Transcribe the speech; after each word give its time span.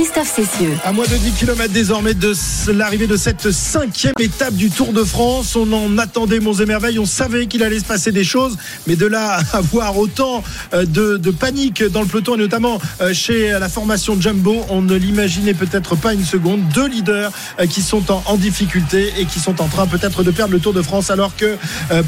Christophe 0.00 0.32
Cessieux. 0.34 0.72
À 0.82 0.92
moins 0.92 1.04
de 1.04 1.14
10 1.14 1.32
km 1.32 1.70
désormais 1.74 2.14
de 2.14 2.32
l'arrivée 2.72 3.06
de 3.06 3.18
cette 3.18 3.50
cinquième 3.50 4.14
étape 4.18 4.54
du 4.54 4.70
Tour 4.70 4.94
de 4.94 5.04
France, 5.04 5.56
on 5.56 5.70
en 5.74 5.98
attendait 5.98 6.40
monts 6.40 6.54
et 6.54 6.64
merveilles, 6.64 6.98
on 6.98 7.04
savait 7.04 7.46
qu'il 7.48 7.62
allait 7.62 7.80
se 7.80 7.84
passer 7.84 8.10
des 8.10 8.24
choses, 8.24 8.56
mais 8.86 8.96
de 8.96 9.04
là 9.04 9.40
à 9.52 9.58
avoir 9.58 9.98
autant 9.98 10.42
euh, 10.72 10.86
de, 10.86 11.18
de 11.18 11.30
panique 11.30 11.84
dans 11.84 12.00
le 12.00 12.06
peloton 12.06 12.36
et 12.36 12.38
notamment 12.38 12.80
euh, 13.02 13.12
chez 13.12 13.50
la 13.50 13.68
formation 13.68 14.18
Jumbo, 14.18 14.64
on 14.70 14.80
ne 14.80 14.94
l'imaginait 14.94 15.52
peut-être 15.52 15.96
pas 15.96 16.14
une 16.14 16.24
seconde. 16.24 16.66
Deux 16.72 16.88
leaders 16.88 17.30
euh, 17.60 17.66
qui 17.66 17.82
sont 17.82 18.10
en, 18.10 18.22
en 18.24 18.36
difficulté 18.38 19.12
et 19.18 19.26
qui 19.26 19.38
sont 19.38 19.60
en 19.60 19.68
train 19.68 19.86
peut-être 19.86 20.22
de 20.22 20.30
perdre 20.30 20.54
le 20.54 20.60
Tour 20.60 20.72
de 20.72 20.80
France, 20.80 21.10
alors 21.10 21.36
que 21.36 21.58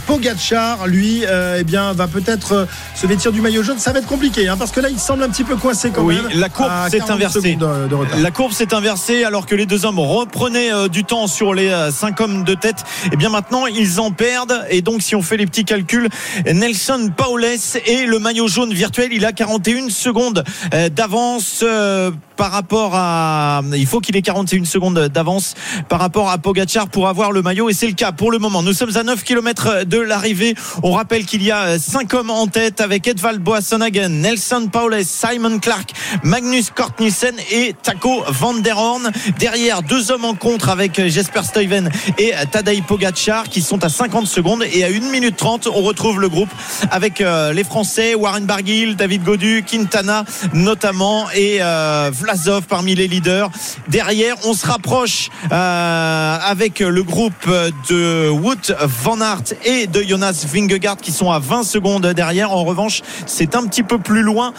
Pogacar, 0.06 0.86
lui, 0.86 1.24
eh 1.58 1.64
bien, 1.64 1.92
va 1.92 2.06
peut-être 2.08 2.66
se 2.94 3.06
vêtir 3.06 3.32
du 3.32 3.42
maillot 3.42 3.62
jaune. 3.62 3.78
Ça 3.78 3.92
va 3.92 3.98
être 3.98 4.06
compliqué, 4.06 4.48
hein, 4.48 4.56
parce 4.56 4.70
que 4.70 4.80
là, 4.80 4.88
il 4.88 4.98
semble 4.98 5.22
un 5.24 5.28
petit 5.28 5.44
peu 5.44 5.56
coincé 5.56 5.90
quand 5.94 6.02
Oui, 6.04 6.14
même. 6.14 6.40
la 6.40 6.48
courbe 6.48 6.70
s'est 6.90 6.98
40 6.98 7.10
inversée. 7.10 7.40
secondes 7.52 7.81
retard. 7.84 8.18
La 8.18 8.30
courbe 8.30 8.52
s'est 8.52 8.74
inversée 8.74 9.24
alors 9.24 9.46
que 9.46 9.54
les 9.54 9.66
deux 9.66 9.84
hommes 9.84 9.98
reprenaient 9.98 10.72
euh, 10.72 10.88
du 10.88 11.04
temps 11.04 11.26
sur 11.26 11.54
les 11.54 11.68
euh, 11.68 11.90
cinq 11.90 12.20
hommes 12.20 12.44
de 12.44 12.54
tête. 12.54 12.84
Et 13.12 13.16
bien 13.16 13.28
maintenant, 13.28 13.66
ils 13.66 14.00
en 14.00 14.10
perdent. 14.10 14.64
Et 14.70 14.82
donc, 14.82 15.02
si 15.02 15.14
on 15.14 15.22
fait 15.22 15.36
les 15.36 15.46
petits 15.46 15.64
calculs, 15.64 16.08
Nelson 16.46 17.10
Paules 17.16 17.42
et 17.86 18.06
le 18.06 18.18
maillot 18.18 18.48
jaune 18.48 18.72
virtuel, 18.72 19.08
il 19.12 19.24
a 19.24 19.32
41 19.32 19.88
secondes 19.90 20.44
euh, 20.74 20.88
d'avance 20.88 21.60
euh, 21.62 22.10
par 22.36 22.52
rapport 22.52 22.92
à. 22.94 23.62
Il 23.74 23.86
faut 23.86 24.00
qu'il 24.00 24.16
ait 24.16 24.22
41 24.22 24.64
secondes 24.64 25.08
d'avance 25.08 25.54
par 25.88 25.98
rapport 25.98 26.30
à 26.30 26.38
Pogachar 26.38 26.88
pour 26.88 27.08
avoir 27.08 27.32
le 27.32 27.42
maillot. 27.42 27.68
Et 27.70 27.72
c'est 27.72 27.86
le 27.86 27.94
cas 27.94 28.12
pour 28.12 28.30
le 28.30 28.38
moment. 28.38 28.62
Nous 28.62 28.72
sommes 28.72 28.96
à 28.96 29.02
9 29.02 29.22
km 29.24 29.84
de 29.84 29.98
l'arrivée. 29.98 30.54
On 30.82 30.92
rappelle 30.92 31.26
qu'il 31.26 31.42
y 31.42 31.50
a 31.50 31.78
cinq 31.78 32.14
hommes 32.14 32.30
en 32.30 32.46
tête 32.46 32.80
avec 32.80 33.06
Edvald 33.06 33.42
Boasson-Hagen, 33.42 34.08
Nelson 34.08 34.68
Paules, 34.70 35.04
Simon 35.04 35.58
Clark, 35.58 35.90
Magnus 36.22 36.70
Cort 36.70 36.92
Nielsen 37.00 37.34
Taco 37.82 38.24
van 38.28 38.54
der 38.54 38.76
Horn. 38.76 39.10
Derrière, 39.38 39.82
deux 39.82 40.10
hommes 40.10 40.24
en 40.24 40.34
contre 40.34 40.68
avec 40.68 41.08
Jesper 41.08 41.42
Stuyven 41.42 41.90
et 42.18 42.32
Tadej 42.50 42.82
Pogacar 42.82 43.44
qui 43.48 43.62
sont 43.62 43.84
à 43.84 43.88
50 43.88 44.26
secondes 44.26 44.64
et 44.72 44.84
à 44.84 44.88
1 44.88 45.10
minute 45.10 45.36
30, 45.36 45.68
on 45.68 45.82
retrouve 45.82 46.20
le 46.20 46.28
groupe 46.28 46.50
avec 46.90 47.20
euh, 47.20 47.52
les 47.52 47.64
Français, 47.64 48.14
Warren 48.14 48.44
Barguil, 48.44 48.96
David 48.96 49.22
Godu, 49.22 49.64
Quintana 49.66 50.24
notamment 50.52 51.30
et 51.30 51.58
euh, 51.60 52.10
Vlasov 52.12 52.62
parmi 52.66 52.94
les 52.94 53.08
leaders. 53.08 53.50
Derrière, 53.88 54.36
on 54.44 54.54
se 54.54 54.66
rapproche 54.66 55.30
euh, 55.50 56.38
avec 56.42 56.80
le 56.80 57.02
groupe 57.02 57.48
de 57.88 58.28
Wout 58.28 58.72
Van 59.02 59.20
Aert 59.20 59.54
et 59.64 59.86
de 59.86 60.02
Jonas 60.02 60.44
Vingegaard 60.52 60.96
qui 60.96 61.12
sont 61.12 61.30
à 61.30 61.38
20 61.38 61.62
secondes 61.64 62.06
derrière. 62.08 62.52
En 62.52 62.64
revanche, 62.64 63.02
c'est 63.26 63.54
un 63.54 63.64
petit 63.66 63.82
peu 63.82 63.98
plus 63.98 64.22
loin 64.22 64.52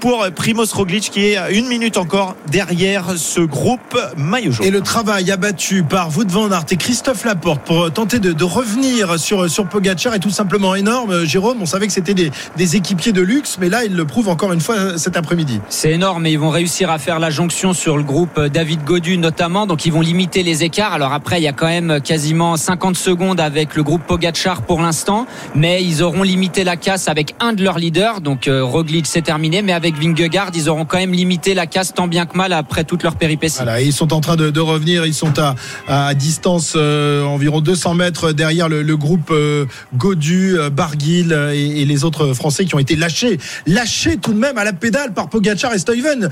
pour 0.00 0.26
Primoz 0.34 0.72
Roglic 0.72 1.10
qui 1.10 1.26
est 1.26 1.36
à 1.36 1.50
une 1.50 1.66
minute 1.66 1.96
encore 1.96 2.36
derrière 2.50 3.16
ce 3.16 3.40
groupe 3.40 3.98
maillot 4.16 4.52
jaune. 4.52 4.66
Et 4.66 4.70
le 4.70 4.80
travail 4.80 5.30
abattu 5.30 5.82
par 5.82 6.16
Wout 6.16 6.28
van 6.28 6.50
Aert 6.50 6.66
et 6.70 6.76
Christophe 6.76 7.24
Laporte 7.24 7.62
pour 7.62 7.92
tenter 7.92 8.18
de, 8.18 8.32
de 8.32 8.44
revenir 8.44 9.18
sur, 9.18 9.48
sur 9.50 9.66
Pogacar 9.66 10.14
est 10.14 10.18
tout 10.18 10.30
simplement 10.30 10.74
énorme. 10.74 11.24
Jérôme, 11.24 11.58
on 11.60 11.66
savait 11.66 11.86
que 11.86 11.92
c'était 11.92 12.14
des, 12.14 12.30
des 12.56 12.76
équipiers 12.76 13.12
de 13.12 13.22
luxe, 13.22 13.58
mais 13.60 13.68
là, 13.68 13.84
il 13.84 13.94
le 13.94 14.04
prouve 14.04 14.28
encore 14.28 14.52
une 14.52 14.60
fois 14.60 14.98
cet 14.98 15.16
après-midi. 15.16 15.60
C'est 15.68 15.92
énorme 15.92 16.26
et 16.26 16.32
ils 16.32 16.38
vont 16.38 16.50
réussir 16.50 16.90
à 16.90 16.98
faire 16.98 17.18
la 17.18 17.30
jonction 17.30 17.72
sur 17.72 17.96
le 17.96 18.02
groupe 18.02 18.40
David 18.40 18.84
Godu 18.84 19.18
notamment. 19.18 19.66
Donc 19.66 19.86
ils 19.86 19.92
vont 19.92 20.00
limiter 20.00 20.42
les 20.42 20.64
écarts. 20.64 20.92
Alors 20.92 21.12
après, 21.12 21.40
il 21.40 21.44
y 21.44 21.48
a 21.48 21.52
quand 21.52 21.66
même 21.66 22.00
quasiment 22.00 22.56
50 22.56 22.96
secondes 22.96 23.40
avec 23.40 23.76
le 23.76 23.82
groupe 23.82 24.02
Pogachar 24.02 24.62
pour 24.62 24.80
l'instant. 24.80 25.26
Mais 25.54 25.84
ils 25.84 26.02
auront 26.02 26.22
limité 26.22 26.64
la 26.64 26.76
casse 26.76 27.08
avec 27.08 27.34
un 27.40 27.52
de 27.52 27.62
leurs 27.62 27.78
leaders. 27.78 28.20
Donc 28.20 28.48
euh, 28.48 28.64
Roglic, 28.64 29.06
c'est 29.06 29.22
terminé. 29.22 29.62
Mais 29.62 29.72
avec 29.72 29.96
Vingegaard, 29.96 30.50
ils 30.54 30.68
auront 30.68 30.84
quand 30.84 30.98
même 30.98 31.12
limité 31.12 31.54
la 31.54 31.66
casse 31.66 31.94
tant 31.94 32.08
bien 32.08 32.26
que 32.26 32.36
mal 32.36 32.39
après 32.48 32.84
toute 32.84 33.02
leur 33.02 33.16
péripétie. 33.16 33.56
Voilà, 33.56 33.80
et 33.80 33.84
ils 33.84 33.92
sont 33.92 34.12
en 34.12 34.20
train 34.20 34.36
de, 34.36 34.60
revenir. 34.60 35.06
Ils 35.06 35.14
sont 35.14 35.38
à, 35.38 35.54
à 35.88 36.14
distance 36.14 36.74
euh, 36.76 37.24
environ 37.24 37.60
200 37.60 37.94
mètres 37.94 38.32
derrière 38.32 38.68
le, 38.68 38.96
groupe 38.96 39.30
euh, 39.30 39.66
Godu, 39.96 40.58
euh, 40.58 40.70
Barguil 40.70 41.32
euh, 41.32 41.52
et, 41.52 41.84
les 41.84 42.04
autres 42.04 42.34
Français 42.34 42.64
qui 42.64 42.74
ont 42.74 42.78
été 42.78 42.96
lâchés, 42.96 43.38
lâchés 43.66 44.16
tout 44.16 44.32
de 44.32 44.38
même 44.38 44.58
à 44.58 44.64
la 44.64 44.72
pédale 44.72 45.12
par 45.12 45.28
Pogacar 45.28 45.72
et 45.74 45.78
Stuyven. 45.78 46.28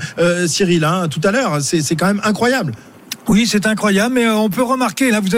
Cyril, 0.47 0.83
hein, 0.83 1.07
tout 1.09 1.21
à 1.23 1.31
l'heure, 1.31 1.61
c'est 1.61 1.95
quand 1.95 2.07
même 2.07 2.21
incroyable. 2.23 2.73
Oui, 3.29 3.45
c'est 3.45 3.67
incroyable, 3.67 4.15
mais 4.15 4.25
euh, 4.25 4.37
on 4.37 4.49
peut 4.49 4.63
remarquer, 4.63 5.11
là, 5.11 5.19
vous 5.19 5.29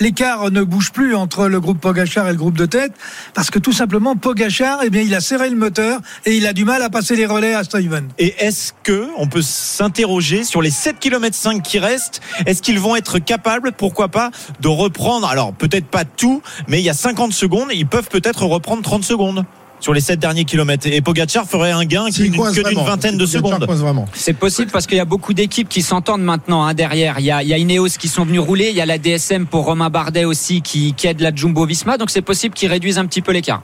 l'écart 0.00 0.50
ne 0.50 0.64
bouge 0.64 0.90
plus 0.90 1.14
entre 1.14 1.46
le 1.46 1.60
groupe 1.60 1.80
Pogachar 1.80 2.26
et 2.26 2.32
le 2.32 2.36
groupe 2.36 2.58
de 2.58 2.66
tête, 2.66 2.92
parce 3.34 3.50
que 3.50 3.60
tout 3.60 3.70
simplement, 3.70 4.16
Pogachar, 4.16 4.80
eh 4.82 4.90
bien, 4.90 5.02
il 5.02 5.14
a 5.14 5.20
serré 5.20 5.48
le 5.48 5.54
moteur 5.54 6.00
et 6.24 6.36
il 6.36 6.44
a 6.48 6.52
du 6.52 6.64
mal 6.64 6.82
à 6.82 6.90
passer 6.90 7.14
les 7.14 7.24
relais 7.24 7.54
à 7.54 7.62
Stuyven. 7.62 8.08
Et 8.18 8.34
est-ce 8.44 8.72
que 8.82 9.06
on 9.16 9.28
peut 9.28 9.42
s'interroger 9.42 10.42
sur 10.42 10.60
les 10.60 10.70
7 10.70 10.98
km 10.98 11.36
5 11.36 11.62
qui 11.62 11.78
restent? 11.78 12.20
Est-ce 12.46 12.62
qu'ils 12.62 12.80
vont 12.80 12.96
être 12.96 13.20
capables, 13.20 13.70
pourquoi 13.70 14.08
pas, 14.08 14.32
de 14.58 14.66
reprendre 14.66 15.28
Alors 15.28 15.54
peut-être 15.54 15.86
pas 15.86 16.04
tout, 16.04 16.42
mais 16.66 16.80
il 16.80 16.84
y 16.84 16.90
a 16.90 16.94
50 16.94 17.32
secondes, 17.32 17.68
ils 17.72 17.86
peuvent 17.86 18.08
peut-être 18.08 18.44
reprendre 18.44 18.82
30 18.82 19.04
secondes? 19.04 19.44
Sur 19.80 19.92
les 19.92 20.00
7 20.00 20.18
derniers 20.18 20.44
kilomètres. 20.44 20.86
Et 20.86 21.00
Pogacar 21.00 21.46
ferait 21.46 21.72
un 21.72 21.84
gain 21.84 22.06
coince 22.36 22.56
que 22.56 22.68
d'une 22.68 22.84
vingtaine 22.84 23.16
de 23.16 23.26
secondes. 23.26 23.66
C'est 24.14 24.32
possible 24.32 24.70
parce 24.70 24.86
qu'il 24.86 24.96
y 24.96 25.00
a 25.00 25.04
beaucoup 25.04 25.34
d'équipes 25.34 25.68
qui 25.68 25.82
s'entendent 25.82 26.22
maintenant 26.22 26.64
hein, 26.64 26.74
derrière. 26.74 27.16
Il 27.18 27.26
y, 27.26 27.30
a, 27.30 27.42
il 27.42 27.48
y 27.48 27.54
a 27.54 27.58
Ineos 27.58 27.96
qui 27.98 28.08
sont 28.08 28.24
venus 28.24 28.40
rouler, 28.40 28.68
il 28.70 28.76
y 28.76 28.80
a 28.80 28.86
la 28.86 28.98
DSM 28.98 29.46
pour 29.46 29.64
Romain 29.64 29.90
Bardet 29.90 30.24
aussi 30.24 30.62
qui, 30.62 30.94
qui 30.94 31.06
aide 31.06 31.20
la 31.20 31.34
Jumbo 31.34 31.66
Visma, 31.66 31.98
donc 31.98 32.10
c'est 32.10 32.22
possible 32.22 32.54
qu'ils 32.54 32.70
réduisent 32.70 32.98
un 32.98 33.06
petit 33.06 33.22
peu 33.22 33.32
l'écart. 33.32 33.62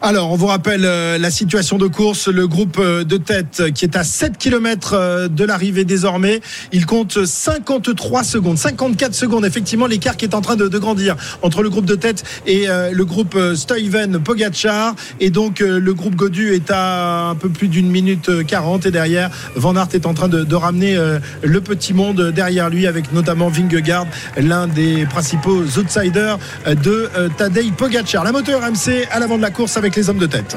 Alors, 0.00 0.30
on 0.30 0.36
vous 0.36 0.46
rappelle 0.46 0.84
euh, 0.84 1.18
la 1.18 1.30
situation 1.30 1.78
de 1.78 1.86
course. 1.86 2.28
Le 2.28 2.46
groupe 2.46 2.78
euh, 2.78 3.04
de 3.04 3.16
tête 3.16 3.60
euh, 3.60 3.70
qui 3.70 3.84
est 3.84 3.96
à 3.96 4.04
7 4.04 4.38
km 4.38 5.28
de 5.28 5.44
l'arrivée 5.44 5.84
désormais. 5.84 6.40
Il 6.72 6.86
compte 6.86 7.24
53 7.24 8.24
secondes, 8.24 8.58
54 8.58 9.14
secondes. 9.14 9.44
Effectivement, 9.44 9.86
l'écart 9.86 10.16
qui 10.16 10.24
est 10.24 10.34
en 10.34 10.40
train 10.40 10.56
de, 10.56 10.68
de 10.68 10.78
grandir 10.78 11.16
entre 11.42 11.62
le 11.62 11.70
groupe 11.70 11.84
de 11.84 11.94
tête 11.94 12.24
et 12.46 12.68
euh, 12.68 12.90
le 12.92 13.04
groupe 13.04 13.38
Stuyven 13.54 14.22
Pogachar. 14.22 14.94
Et 15.20 15.30
donc, 15.30 15.51
euh, 15.60 15.78
le 15.78 15.94
groupe 15.94 16.14
Godu 16.14 16.52
est 16.52 16.70
à 16.70 17.28
un 17.28 17.34
peu 17.34 17.48
plus 17.48 17.68
d'une 17.68 17.90
minute 17.90 18.28
euh, 18.28 18.44
40. 18.44 18.86
Et 18.86 18.90
derrière, 18.90 19.30
Van 19.56 19.76
Aert 19.76 19.88
est 19.92 20.06
en 20.06 20.14
train 20.14 20.28
de, 20.28 20.54
ramener 20.54 20.96
euh, 20.96 21.18
le 21.42 21.60
petit 21.60 21.94
monde 21.94 22.30
derrière 22.30 22.70
lui 22.70 22.86
avec 22.86 23.12
notamment 23.12 23.48
Vingegaard, 23.48 24.06
l'un 24.36 24.66
des 24.66 25.06
principaux 25.06 25.62
outsiders 25.78 26.38
euh, 26.66 26.74
de 26.74 27.10
euh, 27.16 27.28
Tadej 27.36 27.72
Pogacar. 27.72 28.24
La 28.24 28.32
moteur 28.32 28.60
MC 28.60 29.06
à 29.10 29.18
l'avant 29.18 29.36
de 29.36 29.42
la 29.42 29.50
course 29.50 29.76
avec 29.76 29.96
les 29.96 30.08
hommes 30.08 30.18
de 30.18 30.26
tête. 30.26 30.56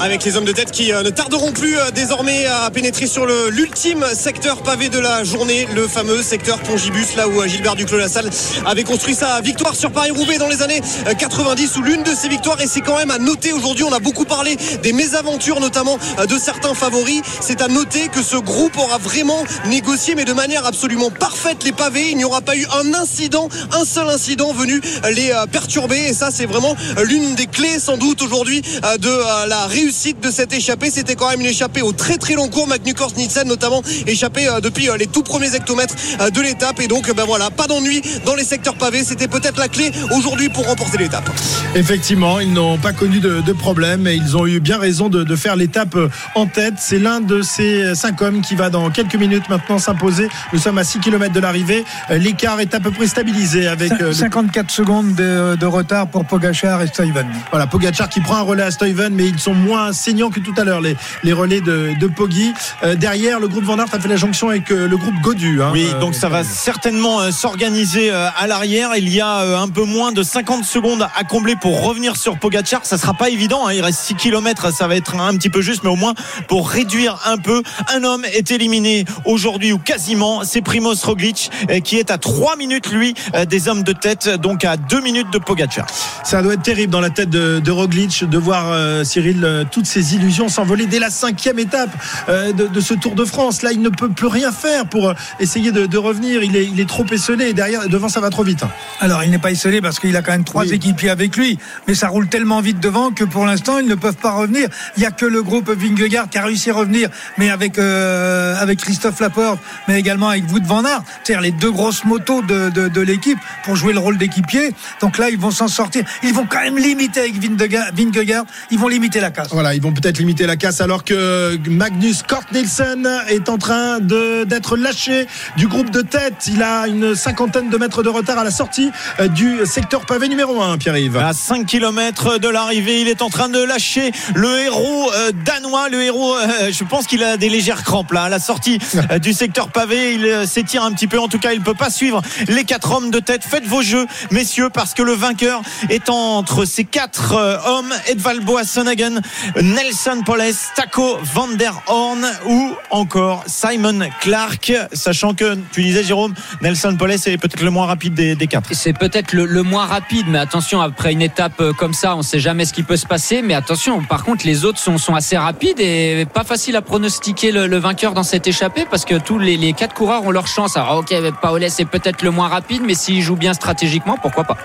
Avec 0.00 0.24
les 0.24 0.36
hommes 0.36 0.44
de 0.44 0.52
tête 0.52 0.70
qui 0.70 0.92
euh, 0.92 1.02
ne 1.02 1.10
tarderont 1.10 1.52
plus 1.52 1.78
euh, 1.78 1.90
désormais 1.90 2.44
à 2.46 2.70
pénétrer 2.70 3.06
sur 3.06 3.26
l'ultime 3.26 4.04
secteur 4.14 4.62
pavé 4.62 4.88
de 4.88 4.98
la 4.98 5.24
journée, 5.24 5.66
le 5.74 5.88
fameux 5.88 6.22
secteur 6.22 6.58
Pongibus, 6.58 7.16
là 7.16 7.28
où 7.28 7.40
euh, 7.40 7.46
Gilbert 7.46 7.76
Duclos-Lassalle 7.76 8.30
avait 8.66 8.84
construit 8.84 9.14
sa 9.14 9.40
victoire 9.40 9.74
sur 9.74 9.90
Paris-Roubaix 9.92 10.38
dans 10.38 10.48
les 10.48 10.62
années 10.62 10.80
euh, 11.06 11.14
90 11.14 11.76
ou 11.76 11.82
l'une 11.82 12.02
de 12.02 12.14
ses 12.14 12.28
victoires. 12.28 12.60
Et 12.60 12.66
c'est 12.66 12.80
quand 12.80 12.96
même 12.96 13.10
à 13.10 13.18
noter 13.18 13.52
aujourd'hui, 13.52 13.84
on 13.84 13.92
a 13.92 13.98
beaucoup 13.98 14.24
parlé 14.24 14.56
des 14.82 14.92
mésaventures 14.92 15.60
notamment 15.60 15.98
de 16.18 16.38
certains 16.38 16.74
favoris, 16.74 17.22
c'est 17.40 17.62
à 17.62 17.68
noter 17.68 18.08
que 18.08 18.22
ce 18.22 18.36
groupe 18.36 18.76
aura 18.76 18.98
vraiment 18.98 19.44
négocié 19.66 20.14
mais 20.14 20.24
de 20.24 20.32
manière 20.32 20.66
absolument 20.66 21.10
parfaite 21.10 21.64
les 21.64 21.72
pavés, 21.72 22.10
il 22.10 22.16
n'y 22.16 22.24
aura 22.24 22.40
pas 22.40 22.56
eu 22.56 22.66
un 22.82 22.94
incident, 22.94 23.48
un 23.72 23.84
seul 23.84 24.08
incident 24.08 24.52
venu 24.52 24.80
les 25.10 25.32
perturber. 25.50 25.98
Et 26.08 26.14
ça 26.14 26.30
c'est 26.30 26.46
vraiment 26.46 26.76
l'une 27.04 27.34
des 27.34 27.46
clés 27.46 27.78
sans 27.78 27.96
doute 27.96 28.22
aujourd'hui 28.22 28.62
de 28.98 29.48
la 29.48 29.66
réussite 29.66 29.85
de 29.86 30.30
cette 30.30 30.52
échappée. 30.52 30.90
C'était 30.90 31.14
quand 31.14 31.30
même 31.30 31.40
une 31.40 31.46
échappée 31.46 31.82
au 31.82 31.92
très 31.92 32.16
très 32.16 32.34
long 32.34 32.48
cours. 32.48 32.66
Magnus 32.66 32.94
Nielsen 33.16 33.46
notamment 33.46 33.82
échappé 34.06 34.48
euh, 34.48 34.60
depuis 34.60 34.88
euh, 34.88 34.96
les 34.96 35.06
tout 35.06 35.22
premiers 35.22 35.54
hectomètres 35.54 35.94
euh, 36.20 36.30
de 36.30 36.40
l'étape 36.40 36.80
et 36.80 36.88
donc 36.88 37.14
ben 37.14 37.24
voilà, 37.24 37.50
pas 37.50 37.66
d'ennui 37.66 38.02
dans 38.24 38.34
les 38.34 38.44
secteurs 38.44 38.74
pavés. 38.74 39.04
C'était 39.04 39.28
peut-être 39.28 39.58
la 39.58 39.68
clé 39.68 39.92
aujourd'hui 40.12 40.48
pour 40.48 40.66
remporter 40.66 40.98
l'étape. 40.98 41.28
Effectivement, 41.74 42.40
ils 42.40 42.52
n'ont 42.52 42.78
pas 42.78 42.92
connu 42.92 43.20
de, 43.20 43.40
de 43.40 43.52
problème 43.52 44.06
et 44.06 44.14
ils 44.14 44.36
ont 44.36 44.46
eu 44.46 44.58
bien 44.60 44.78
raison 44.78 45.08
de, 45.08 45.22
de 45.22 45.36
faire 45.36 45.56
l'étape 45.56 45.96
en 46.34 46.46
tête. 46.46 46.74
C'est 46.78 46.98
l'un 46.98 47.20
de 47.20 47.42
ces 47.42 47.94
cinq 47.94 48.22
hommes 48.22 48.40
qui 48.40 48.54
va 48.54 48.70
dans 48.70 48.90
quelques 48.90 49.16
minutes 49.16 49.48
maintenant 49.48 49.78
s'imposer. 49.78 50.28
Nous 50.52 50.58
sommes 50.58 50.78
à 50.78 50.84
6 50.84 50.98
km 50.98 51.32
de 51.32 51.40
l'arrivée. 51.40 51.84
L'écart 52.10 52.60
est 52.60 52.74
à 52.74 52.80
peu 52.80 52.90
près 52.90 53.06
stabilisé 53.06 53.68
avec 53.68 53.92
euh, 53.92 54.08
le 54.08 54.12
54 54.12 54.70
secondes 54.70 55.14
de, 55.14 55.56
de 55.56 55.66
retard 55.66 56.08
pour 56.08 56.24
Pogachar 56.24 56.82
et 56.82 56.86
Stuyven. 56.86 57.26
Voilà, 57.50 57.66
Pogacar 57.66 58.08
qui 58.08 58.20
prend 58.20 58.36
un 58.36 58.42
relais 58.42 58.62
à 58.62 58.70
Stuyven, 58.70 59.14
mais 59.14 59.26
ils 59.26 59.38
sont 59.38 59.54
moins 59.54 59.75
moins 59.76 59.92
saignant 59.92 60.30
que 60.30 60.40
tout 60.40 60.54
à 60.56 60.64
l'heure 60.64 60.80
les, 60.80 60.96
les 61.22 61.32
relais 61.32 61.60
de, 61.60 61.92
de 61.98 62.06
Poggi. 62.06 62.52
Euh, 62.82 62.94
derrière, 62.94 63.40
le 63.40 63.48
groupe 63.48 63.64
Van 63.64 63.78
Aert 63.78 63.86
a 63.92 64.00
fait 64.00 64.08
la 64.08 64.16
jonction 64.16 64.48
avec 64.48 64.70
euh, 64.70 64.88
le 64.88 64.96
groupe 64.96 65.14
Godu. 65.22 65.62
hein. 65.62 65.70
Oui, 65.72 65.86
Euh, 65.92 66.00
donc 66.00 66.14
ça 66.14 66.28
va 66.28 66.44
certainement 66.44 67.30
s'organiser 67.30 68.10
à 68.10 68.46
l'arrière. 68.46 68.90
Il 68.96 69.08
y 69.08 69.20
a 69.20 69.60
un 69.60 69.68
peu 69.68 69.84
moins 69.84 70.12
de 70.12 70.22
50 70.22 70.64
secondes 70.64 71.06
à 71.14 71.24
combler 71.24 71.56
pour 71.56 71.82
revenir 71.82 72.16
sur 72.16 72.38
Pogacar. 72.38 72.80
Ça 72.84 72.96
sera 72.98 73.14
pas 73.14 73.28
évident. 73.30 73.66
hein. 73.66 73.72
Il 73.72 73.82
reste 73.82 74.00
6 74.00 74.14
km. 74.14 74.72
Ça 74.72 74.86
va 74.88 74.96
être 74.96 75.14
un 75.16 75.34
petit 75.36 75.50
peu 75.50 75.60
juste, 75.60 75.82
mais 75.84 75.90
au 75.90 75.96
moins 75.96 76.14
pour 76.48 76.68
réduire 76.70 77.18
un 77.26 77.36
peu. 77.38 77.62
Un 77.94 78.02
homme 78.04 78.24
est 78.32 78.50
éliminé 78.50 79.04
aujourd'hui 79.24 79.72
ou 79.72 79.78
quasiment. 79.78 80.42
C'est 80.44 80.62
Primoz 80.62 81.04
Roglic 81.04 81.50
qui 81.84 81.96
est 81.98 82.10
à 82.10 82.18
3 82.18 82.56
minutes, 82.56 82.90
lui, 82.90 83.14
des 83.48 83.68
hommes 83.68 83.82
de 83.82 83.92
tête. 83.92 84.28
Donc 84.40 84.64
à 84.64 84.76
2 84.76 85.00
minutes 85.00 85.32
de 85.32 85.38
Pogacar. 85.38 85.86
Ça 86.24 86.42
doit 86.42 86.54
être 86.54 86.62
terrible 86.62 86.92
dans 86.92 87.00
la 87.00 87.10
tête 87.10 87.30
de, 87.30 87.60
de 87.60 87.70
Roglic 87.70 88.24
de 88.28 88.38
voir 88.38 88.66
euh, 88.72 89.04
Cyril 89.04 89.65
toutes 89.70 89.86
ses 89.86 90.14
illusions 90.14 90.48
s'envoler 90.48 90.86
dès 90.86 90.98
la 90.98 91.10
cinquième 91.10 91.58
étape 91.58 91.90
euh, 92.28 92.52
de, 92.52 92.66
de 92.66 92.80
ce 92.80 92.94
Tour 92.94 93.14
de 93.14 93.24
France. 93.24 93.62
Là, 93.62 93.72
il 93.72 93.80
ne 93.82 93.88
peut 93.88 94.08
plus 94.08 94.26
rien 94.26 94.52
faire 94.52 94.86
pour 94.86 95.08
euh, 95.10 95.14
essayer 95.40 95.72
de, 95.72 95.86
de 95.86 95.98
revenir. 95.98 96.42
Il 96.42 96.56
est, 96.56 96.66
il 96.66 96.80
est 96.80 96.88
trop 96.88 97.04
esselé. 97.10 97.48
Et 97.48 97.52
derrière, 97.52 97.88
devant, 97.88 98.08
ça 98.08 98.20
va 98.20 98.30
trop 98.30 98.42
vite. 98.44 98.62
hein. 98.62 98.70
Alors, 99.00 99.22
il 99.24 99.30
n'est 99.30 99.38
pas 99.38 99.50
isolé 99.50 99.80
parce 99.80 99.98
qu'il 100.00 100.16
a 100.16 100.22
quand 100.22 100.32
même 100.32 100.44
trois 100.44 100.62
Oui. 100.64 100.72
équipiers 100.74 101.10
avec 101.10 101.36
lui, 101.36 101.58
mais 101.86 101.94
ça 101.94 102.08
roule 102.08 102.28
tellement 102.28 102.60
vite 102.60 102.80
devant 102.80 103.10
que 103.10 103.24
pour 103.24 103.44
l'instant, 103.46 103.78
ils 103.78 103.86
ne 103.88 103.94
peuvent 103.94 104.16
pas 104.16 104.32
revenir. 104.32 104.68
Il 104.96 105.00
n'y 105.00 105.06
a 105.06 105.10
que 105.10 105.26
le 105.26 105.42
groupe 105.42 105.70
Vingegaard 105.70 106.28
qui 106.30 106.38
a 106.38 106.44
réussi 106.44 106.70
à 106.70 106.74
revenir, 106.74 107.08
mais 107.38 107.50
avec 107.50 107.78
euh, 107.78 108.56
avec 108.60 108.78
Christophe 108.80 109.20
Laporte, 109.20 109.58
mais 109.88 109.98
également 109.98 110.28
avec 110.28 110.44
Wout 110.52 110.64
van 110.64 110.84
Aert, 110.84 111.02
c'est-à-dire 111.24 111.42
les 111.42 111.50
deux 111.52 111.70
grosses 111.70 112.04
motos 112.04 112.42
de, 112.42 112.70
de, 112.70 112.88
de 112.88 113.00
l'équipe 113.00 113.38
pour 113.64 113.76
jouer 113.76 113.92
le 113.92 113.98
rôle 113.98 114.18
d'équipier. 114.18 114.72
Donc 115.00 115.18
là, 115.18 115.30
ils 115.30 115.38
vont 115.38 115.50
s'en 115.50 115.68
sortir. 115.68 116.04
Ils 116.22 116.32
vont 116.34 116.46
quand 116.48 116.60
même 116.62 116.78
limiter 116.78 117.20
avec 117.20 117.34
Vingegaard, 117.40 117.86
Vingegaard 117.94 118.44
ils 118.70 118.78
vont 118.78 118.88
limiter 118.88 119.20
la 119.20 119.30
casse. 119.30 119.48
Voilà, 119.56 119.74
ils 119.74 119.80
vont 119.80 119.92
peut-être 119.92 120.18
limiter 120.18 120.44
la 120.44 120.56
casse 120.56 120.82
alors 120.82 121.02
que 121.02 121.58
Magnus 121.66 122.22
Cort 122.22 122.44
Nielsen 122.52 123.08
est 123.30 123.48
en 123.48 123.56
train 123.56 124.00
d'être 124.00 124.76
lâché 124.76 125.26
du 125.56 125.66
groupe 125.66 125.88
de 125.88 126.02
tête. 126.02 126.46
Il 126.48 126.62
a 126.62 126.86
une 126.86 127.14
cinquantaine 127.14 127.70
de 127.70 127.78
mètres 127.78 128.02
de 128.02 128.10
retard 128.10 128.36
à 128.36 128.44
la 128.44 128.50
sortie 128.50 128.90
euh, 129.18 129.28
du 129.28 129.64
secteur 129.64 130.04
pavé 130.04 130.28
numéro 130.28 130.60
1, 130.60 130.76
Pierre-Yves. 130.76 131.16
À 131.16 131.32
5 131.32 131.64
km 131.64 132.36
de 132.36 132.48
l'arrivée, 132.48 133.00
il 133.00 133.08
est 133.08 133.22
en 133.22 133.30
train 133.30 133.48
de 133.48 133.62
lâcher 133.62 134.12
le 134.34 134.58
héros 134.58 135.10
euh, 135.14 135.32
danois. 135.46 135.88
Le 135.88 136.02
héros, 136.02 136.36
euh, 136.36 136.70
je 136.70 136.84
pense 136.84 137.06
qu'il 137.06 137.24
a 137.24 137.38
des 137.38 137.48
légères 137.48 137.82
crampes 137.82 138.12
là. 138.12 138.24
À 138.24 138.28
la 138.28 138.40
sortie 138.40 138.78
du 139.22 139.32
secteur 139.32 139.70
pavé, 139.70 140.16
il 140.16 140.46
s'étire 140.46 140.84
un 140.84 140.92
petit 140.92 141.06
peu. 141.06 141.18
En 141.18 141.28
tout 141.28 141.38
cas, 141.38 141.54
il 141.54 141.62
peut 141.62 141.72
pas 141.72 141.88
suivre 141.88 142.20
les 142.46 142.64
quatre 142.64 142.92
hommes 142.92 143.10
de 143.10 143.20
tête. 143.20 143.42
Faites 143.42 143.66
vos 143.66 143.80
jeux, 143.80 144.04
messieurs, 144.30 144.68
parce 144.68 144.92
que 144.92 145.02
le 145.02 145.12
vainqueur 145.12 145.62
est 145.88 146.10
entre 146.10 146.66
ces 146.66 146.84
quatre 146.84 147.32
hommes 147.66 147.94
Edvald 148.06 148.44
Boasson-Hagen, 148.44 149.22
Nelson 149.62 150.22
Poles, 150.24 150.54
Taco 150.74 151.18
Van 151.34 151.48
der 151.48 151.72
Horn 151.86 152.26
ou 152.46 152.74
encore 152.90 153.44
Simon 153.46 154.00
Clark. 154.20 154.72
Sachant 154.92 155.34
que 155.34 155.56
tu 155.72 155.82
disais, 155.82 156.02
Jérôme, 156.02 156.34
Nelson 156.60 156.96
Poles 156.98 157.12
est 157.12 157.38
peut-être 157.38 157.62
le 157.62 157.70
moins 157.70 157.86
rapide 157.86 158.14
des, 158.14 158.46
quatre. 158.46 158.70
C'est 158.72 158.92
peut-être 158.92 159.32
le, 159.32 159.62
moins 159.62 159.86
rapide, 159.86 160.26
mais 160.28 160.38
attention, 160.38 160.80
après 160.80 161.12
une 161.12 161.22
étape 161.22 161.60
euh, 161.60 161.72
comme 161.72 161.94
ça, 161.94 162.14
on 162.14 162.18
ne 162.18 162.22
sait 162.22 162.40
jamais 162.40 162.64
ce 162.64 162.72
qui 162.72 162.82
peut 162.82 162.96
se 162.96 163.06
passer. 163.06 163.42
Mais 163.42 163.54
attention, 163.54 164.02
par 164.02 164.24
contre, 164.24 164.46
les 164.46 164.64
autres 164.64 164.78
sont, 164.78 165.14
assez 165.14 165.36
rapides 165.36 165.80
et 165.80 166.26
pas 166.32 166.44
facile 166.44 166.76
à 166.76 166.82
pronostiquer 166.82 167.52
le, 167.52 167.76
vainqueur 167.78 168.12
dans 168.12 168.22
cette 168.22 168.46
échappée 168.46 168.86
parce 168.90 169.04
que 169.04 169.14
tous 169.14 169.38
les, 169.38 169.72
quatre 169.72 169.94
coureurs 169.94 170.24
ont 170.24 170.30
leur 170.30 170.46
chance. 170.46 170.76
Alors, 170.76 170.98
ok, 170.98 171.14
Paoles 171.40 171.64
est 171.64 171.84
peut-être 171.84 172.22
le 172.22 172.30
moins 172.30 172.48
rapide, 172.48 172.82
mais 172.84 172.94
s'il 172.94 173.22
joue 173.22 173.36
bien 173.36 173.54
stratégiquement, 173.54 174.16
pourquoi 174.20 174.44
pas? 174.44 174.56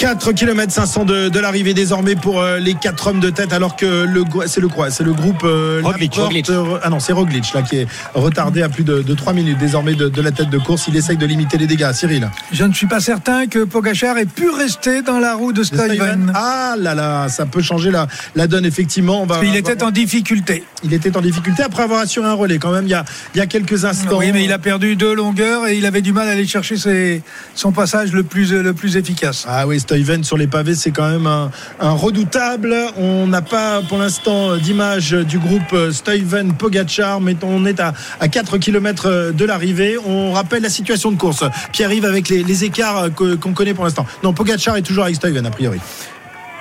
4 0.00 0.32
km 0.32 0.72
500 0.72 1.04
de, 1.04 1.28
de 1.28 1.40
l'arrivée 1.40 1.74
désormais 1.74 2.16
pour 2.16 2.40
euh, 2.40 2.56
les 2.58 2.72
quatre 2.72 3.06
hommes 3.08 3.20
de 3.20 3.28
tête 3.28 3.52
alors 3.52 3.76
que 3.76 4.06
le 4.06 4.24
c'est 4.46 4.62
le 4.62 4.68
quoi? 4.68 4.90
C'est 4.90 5.04
le 5.04 5.12
groupe 5.12 5.42
euh, 5.44 5.82
Roglic, 5.84 6.12
Laporte, 6.16 6.28
Roglic. 6.28 6.48
euh, 6.48 6.78
ah 6.82 6.88
non 6.88 7.00
c'est 7.00 7.12
Roglic 7.12 7.52
là 7.52 7.60
qui 7.60 7.76
est 7.80 7.86
retardé 8.14 8.62
à 8.62 8.70
plus 8.70 8.82
de, 8.82 9.02
de 9.02 9.14
3 9.14 9.34
minutes 9.34 9.58
désormais 9.58 9.92
de, 9.92 10.08
de 10.08 10.22
la 10.22 10.30
tête 10.32 10.48
de 10.48 10.56
course 10.56 10.86
il 10.88 10.96
essaye 10.96 11.18
de 11.18 11.26
limiter 11.26 11.58
les 11.58 11.66
dégâts 11.66 11.92
Cyril 11.92 12.30
Je 12.50 12.64
ne 12.64 12.72
suis 12.72 12.86
pas 12.86 13.00
certain 13.00 13.46
que 13.46 13.62
Pogachar 13.64 14.16
ait 14.16 14.24
pu 14.24 14.48
rester 14.48 15.02
dans 15.02 15.18
la 15.18 15.34
roue 15.34 15.52
de 15.52 15.62
Stuyven. 15.62 16.32
ah 16.34 16.76
là 16.78 16.94
là 16.94 17.28
ça 17.28 17.44
peut 17.44 17.60
changer 17.60 17.90
la, 17.90 18.06
la 18.36 18.46
donne 18.46 18.64
effectivement 18.64 19.20
on 19.22 19.26
va, 19.26 19.40
Il 19.44 19.54
était 19.54 19.82
en 19.82 19.90
difficulté. 19.90 20.64
il 20.82 20.94
était 20.94 21.14
en 21.14 21.20
difficulté 21.20 21.62
après 21.62 21.82
avoir 21.82 22.00
assuré 22.00 22.26
un 22.26 22.32
relais 22.32 22.56
quand 22.58 22.72
même 22.72 22.86
il 22.86 22.90
y 22.90 22.94
a, 22.94 23.04
il 23.34 23.38
y 23.38 23.42
a 23.42 23.46
quelques 23.46 23.84
instants 23.84 24.16
Oui, 24.16 24.30
mais 24.32 24.44
il 24.44 24.52
a 24.52 24.58
perdu 24.58 24.96
deux 24.96 25.12
longueurs 25.14 25.66
et 25.68 25.76
il 25.76 25.84
avait 25.84 26.00
du 26.00 26.14
mal 26.14 26.26
à 26.26 26.30
aller 26.30 26.46
chercher 26.46 26.78
ses- 26.78 27.20
son 27.54 27.72
passage 27.72 28.12
le 28.14 28.22
plus, 28.22 28.52
le 28.54 28.72
plus 28.72 28.96
efficace. 28.96 29.44
Ah 29.46 29.66
oui, 29.66 29.78
Stuyven 29.90 30.22
sur 30.22 30.36
les 30.36 30.46
pavés, 30.46 30.76
c'est 30.76 30.92
quand 30.92 31.10
même 31.10 31.26
un, 31.26 31.50
redoutable. 31.80 32.76
On 32.96 33.26
n'a 33.26 33.42
pas 33.42 33.82
pour 33.82 33.98
l'instant 33.98 34.56
d'image 34.56 35.10
du 35.10 35.40
groupe 35.40 35.74
Stuyven 35.90 36.52
Pogachar, 36.54 37.20
mais 37.20 37.34
on 37.42 37.66
est 37.66 37.80
à, 37.80 37.92
à 38.20 38.28
4 38.28 38.58
km 38.58 39.32
de 39.32 39.44
l'arrivée. 39.44 39.98
On 40.06 40.30
rappelle 40.30 40.62
la 40.62 40.68
situation 40.68 41.10
de 41.10 41.16
course. 41.16 41.42
Pierre-Yves 41.72 42.04
avec 42.04 42.28
les, 42.28 42.64
écarts 42.64 43.08
qu'on 43.16 43.52
connaît 43.52 43.74
pour 43.74 43.82
l'instant. 43.82 44.06
Non, 44.22 44.32
Pogachar 44.32 44.76
est 44.76 44.82
toujours 44.82 45.02
avec 45.02 45.16
Stuyven 45.16 45.44
a 45.44 45.50
priori. 45.50 45.80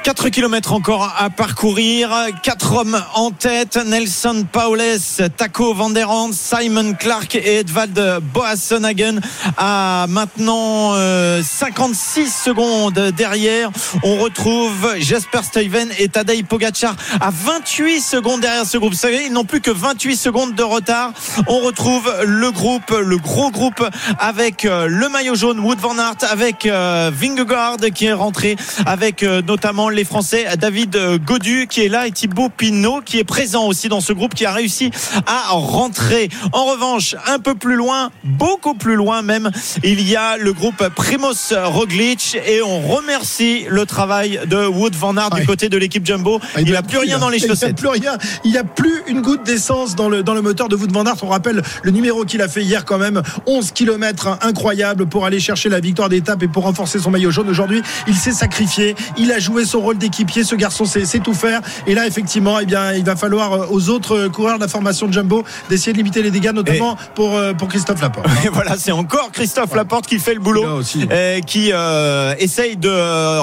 4 0.04 0.30
km 0.30 0.74
encore 0.74 1.14
à 1.18 1.30
parcourir. 1.30 2.10
4 2.44 2.74
hommes 2.74 3.04
en 3.14 3.32
tête. 3.32 3.80
Nelson 3.86 4.46
Paules, 4.52 5.00
Taco 5.38 5.74
Van 5.74 5.92
Simon 6.32 6.94
Clark 6.94 7.36
et 7.36 7.60
Edvald 7.60 8.00
Boasson-Hagen 8.34 9.20
à 9.58 10.06
maintenant 10.10 10.94
euh, 10.94 11.42
56 11.44 12.32
secondes 12.32 13.00
derrière. 13.16 13.70
On 14.04 14.18
retrouve 14.18 14.96
Jasper 15.00 15.44
Stuyven 15.44 15.90
et 16.00 16.10
Tadej 16.10 16.44
Pogacar 16.44 16.96
à 17.20 17.30
28 17.32 18.02
secondes 18.02 18.42
derrière 18.42 18.66
ce 18.66 18.78
groupe. 18.78 18.92
Vous 18.92 18.98
savez, 18.98 19.26
ils 19.26 19.34
n'ont 19.34 19.46
plus 19.46 19.62
que 19.62 19.72
28 19.72 20.16
secondes 20.16 20.56
de 20.56 20.64
retard. 20.64 21.12
On 21.48 21.60
retrouve 21.60 22.12
le 22.26 22.52
groupe, 22.52 22.92
le 22.92 23.18
gros 23.18 23.52
groupe 23.52 23.84
avec 24.20 24.66
euh, 24.66 24.88
le 24.88 25.10
maillot 25.10 25.36
jaune 25.36 25.60
Wood 25.60 25.80
Van 25.80 25.98
Aert, 25.98 26.30
avec 26.30 26.66
euh, 26.66 27.12
Vingegaard 27.14 27.78
qui 27.94 28.06
est 28.06 28.14
rentré, 28.14 28.56
avec 28.86 29.24
euh, 29.24 29.42
notamment 29.90 30.00
les 30.00 30.04
Français 30.06 30.46
David 30.58 30.98
Godu 31.26 31.68
qui 31.70 31.82
est 31.82 31.90
là 31.90 32.08
et 32.08 32.12
Thibaut 32.12 32.50
Pinot 32.50 33.02
qui 33.06 33.18
est 33.20 33.24
présent 33.24 33.66
aussi 33.68 33.90
dans 33.90 34.02
ce 34.02 34.14
groupe 34.14 34.34
qui 34.36 34.46
a 34.46 34.52
réussi 34.52 34.92
à 35.26 35.50
rentrer. 35.52 36.30
En 36.54 36.66
revanche, 36.66 37.16
un 37.28 37.40
peu 37.40 37.56
plus 37.56 37.76
loin, 37.76 38.12
beaucoup 38.24 38.74
plus 38.76 38.96
loin 38.96 39.22
même, 39.22 39.50
il 39.84 40.08
y 40.08 40.16
a 40.16 40.38
le 40.38 40.54
groupe 40.54 40.88
Primoz 40.96 41.54
Roglic 41.66 42.38
et 42.48 42.62
on 42.62 42.80
remercie 42.82 43.66
le 43.70 43.86
travail 43.86 44.40
de 44.48 44.66
Wood 44.68 44.96
Van 44.96 45.16
Aert 45.18 45.30
Ouais. 45.34 45.42
du 45.42 45.48
côté 45.48 45.70
de 45.70 45.78
l'équipe 45.78 46.06
Jumbo. 46.06 46.40
Ah, 46.56 46.62
Il 46.62 46.72
n'a 46.72 46.80
être 46.80 46.88
plus 46.88 46.98
rien 46.98 47.20
dans 47.20 47.30
les 47.30 47.38
Il 47.38 47.42
n'y 47.42 47.46
a 47.46 47.50
chaussettes. 47.50 47.76
plus 47.78 47.88
rien. 47.88 48.18
Il 48.44 48.52
n'y 48.52 48.58
a 48.58 48.64
plus 48.64 49.04
une 49.08 49.22
goutte 49.22 49.44
d'essence 49.44 49.96
dans 49.96 50.10
le, 50.10 50.24
dans 50.24 50.34
le 50.34 50.42
moteur 50.42 50.70
de 50.70 50.76
Wout 50.76 50.92
van 50.92 51.06
Aert. 51.06 51.18
On 51.24 51.28
rappelle 51.28 51.62
le 51.84 51.92
numéro 51.92 52.26
qu'il 52.26 52.42
a 52.42 52.48
fait 52.48 52.64
hier 52.64 52.84
quand 52.86 52.98
même. 52.98 53.22
11 53.46 53.72
km 53.72 54.40
incroyable 54.42 55.06
pour 55.08 55.26
aller 55.26 55.40
chercher 55.40 55.70
la 55.70 55.80
victoire 55.80 56.10
d'étape 56.10 56.42
et 56.44 56.48
pour 56.48 56.64
renforcer 56.64 56.98
son 57.00 57.12
maillot 57.12 57.30
jaune. 57.32 57.50
Aujourd'hui, 57.50 57.82
il 58.08 58.16
s'est 58.16 58.32
sacrifié. 58.32 58.96
Il 59.18 59.32
a 59.32 59.40
joué 59.40 59.66
son 59.66 59.79
rôle 59.80 59.98
d'équipier. 59.98 60.44
Ce 60.44 60.56
garçon 60.56 60.86
sait, 60.86 61.06
sait 61.06 61.20
tout 61.20 61.34
faire. 61.34 61.62
Et 61.88 61.94
là, 61.96 62.08
effectivement, 62.08 62.60
eh 62.60 62.66
bien, 62.66 62.94
il 62.94 63.04
va 63.04 63.16
falloir 63.16 63.54
euh, 63.54 63.66
aux 63.70 63.90
autres 63.90 64.16
euh, 64.18 64.30
coureurs 64.30 64.58
de 64.58 64.62
la 64.64 64.68
formation 64.68 65.08
de 65.08 65.14
Jumbo 65.14 65.44
d'essayer 65.70 65.94
de 65.94 65.98
limiter 65.98 66.22
les 66.22 66.32
dégâts, 66.32 66.52
notamment 66.54 66.98
pour, 67.16 67.36
euh, 67.36 67.54
pour 67.54 67.68
Christophe 67.68 68.02
Laporte. 68.02 68.28
Et 68.46 68.50
voilà, 68.50 68.78
c'est 68.78 68.92
encore 68.92 69.32
Christophe 69.32 69.74
Laporte 69.76 70.08
qui 70.08 70.20
fait 70.20 70.34
le 70.34 70.40
boulot, 70.40 70.66
aussi. 70.80 71.08
euh, 71.12 71.40
qui 71.42 71.72
euh, 71.74 72.34
essaye 72.40 72.78
de 72.78 72.90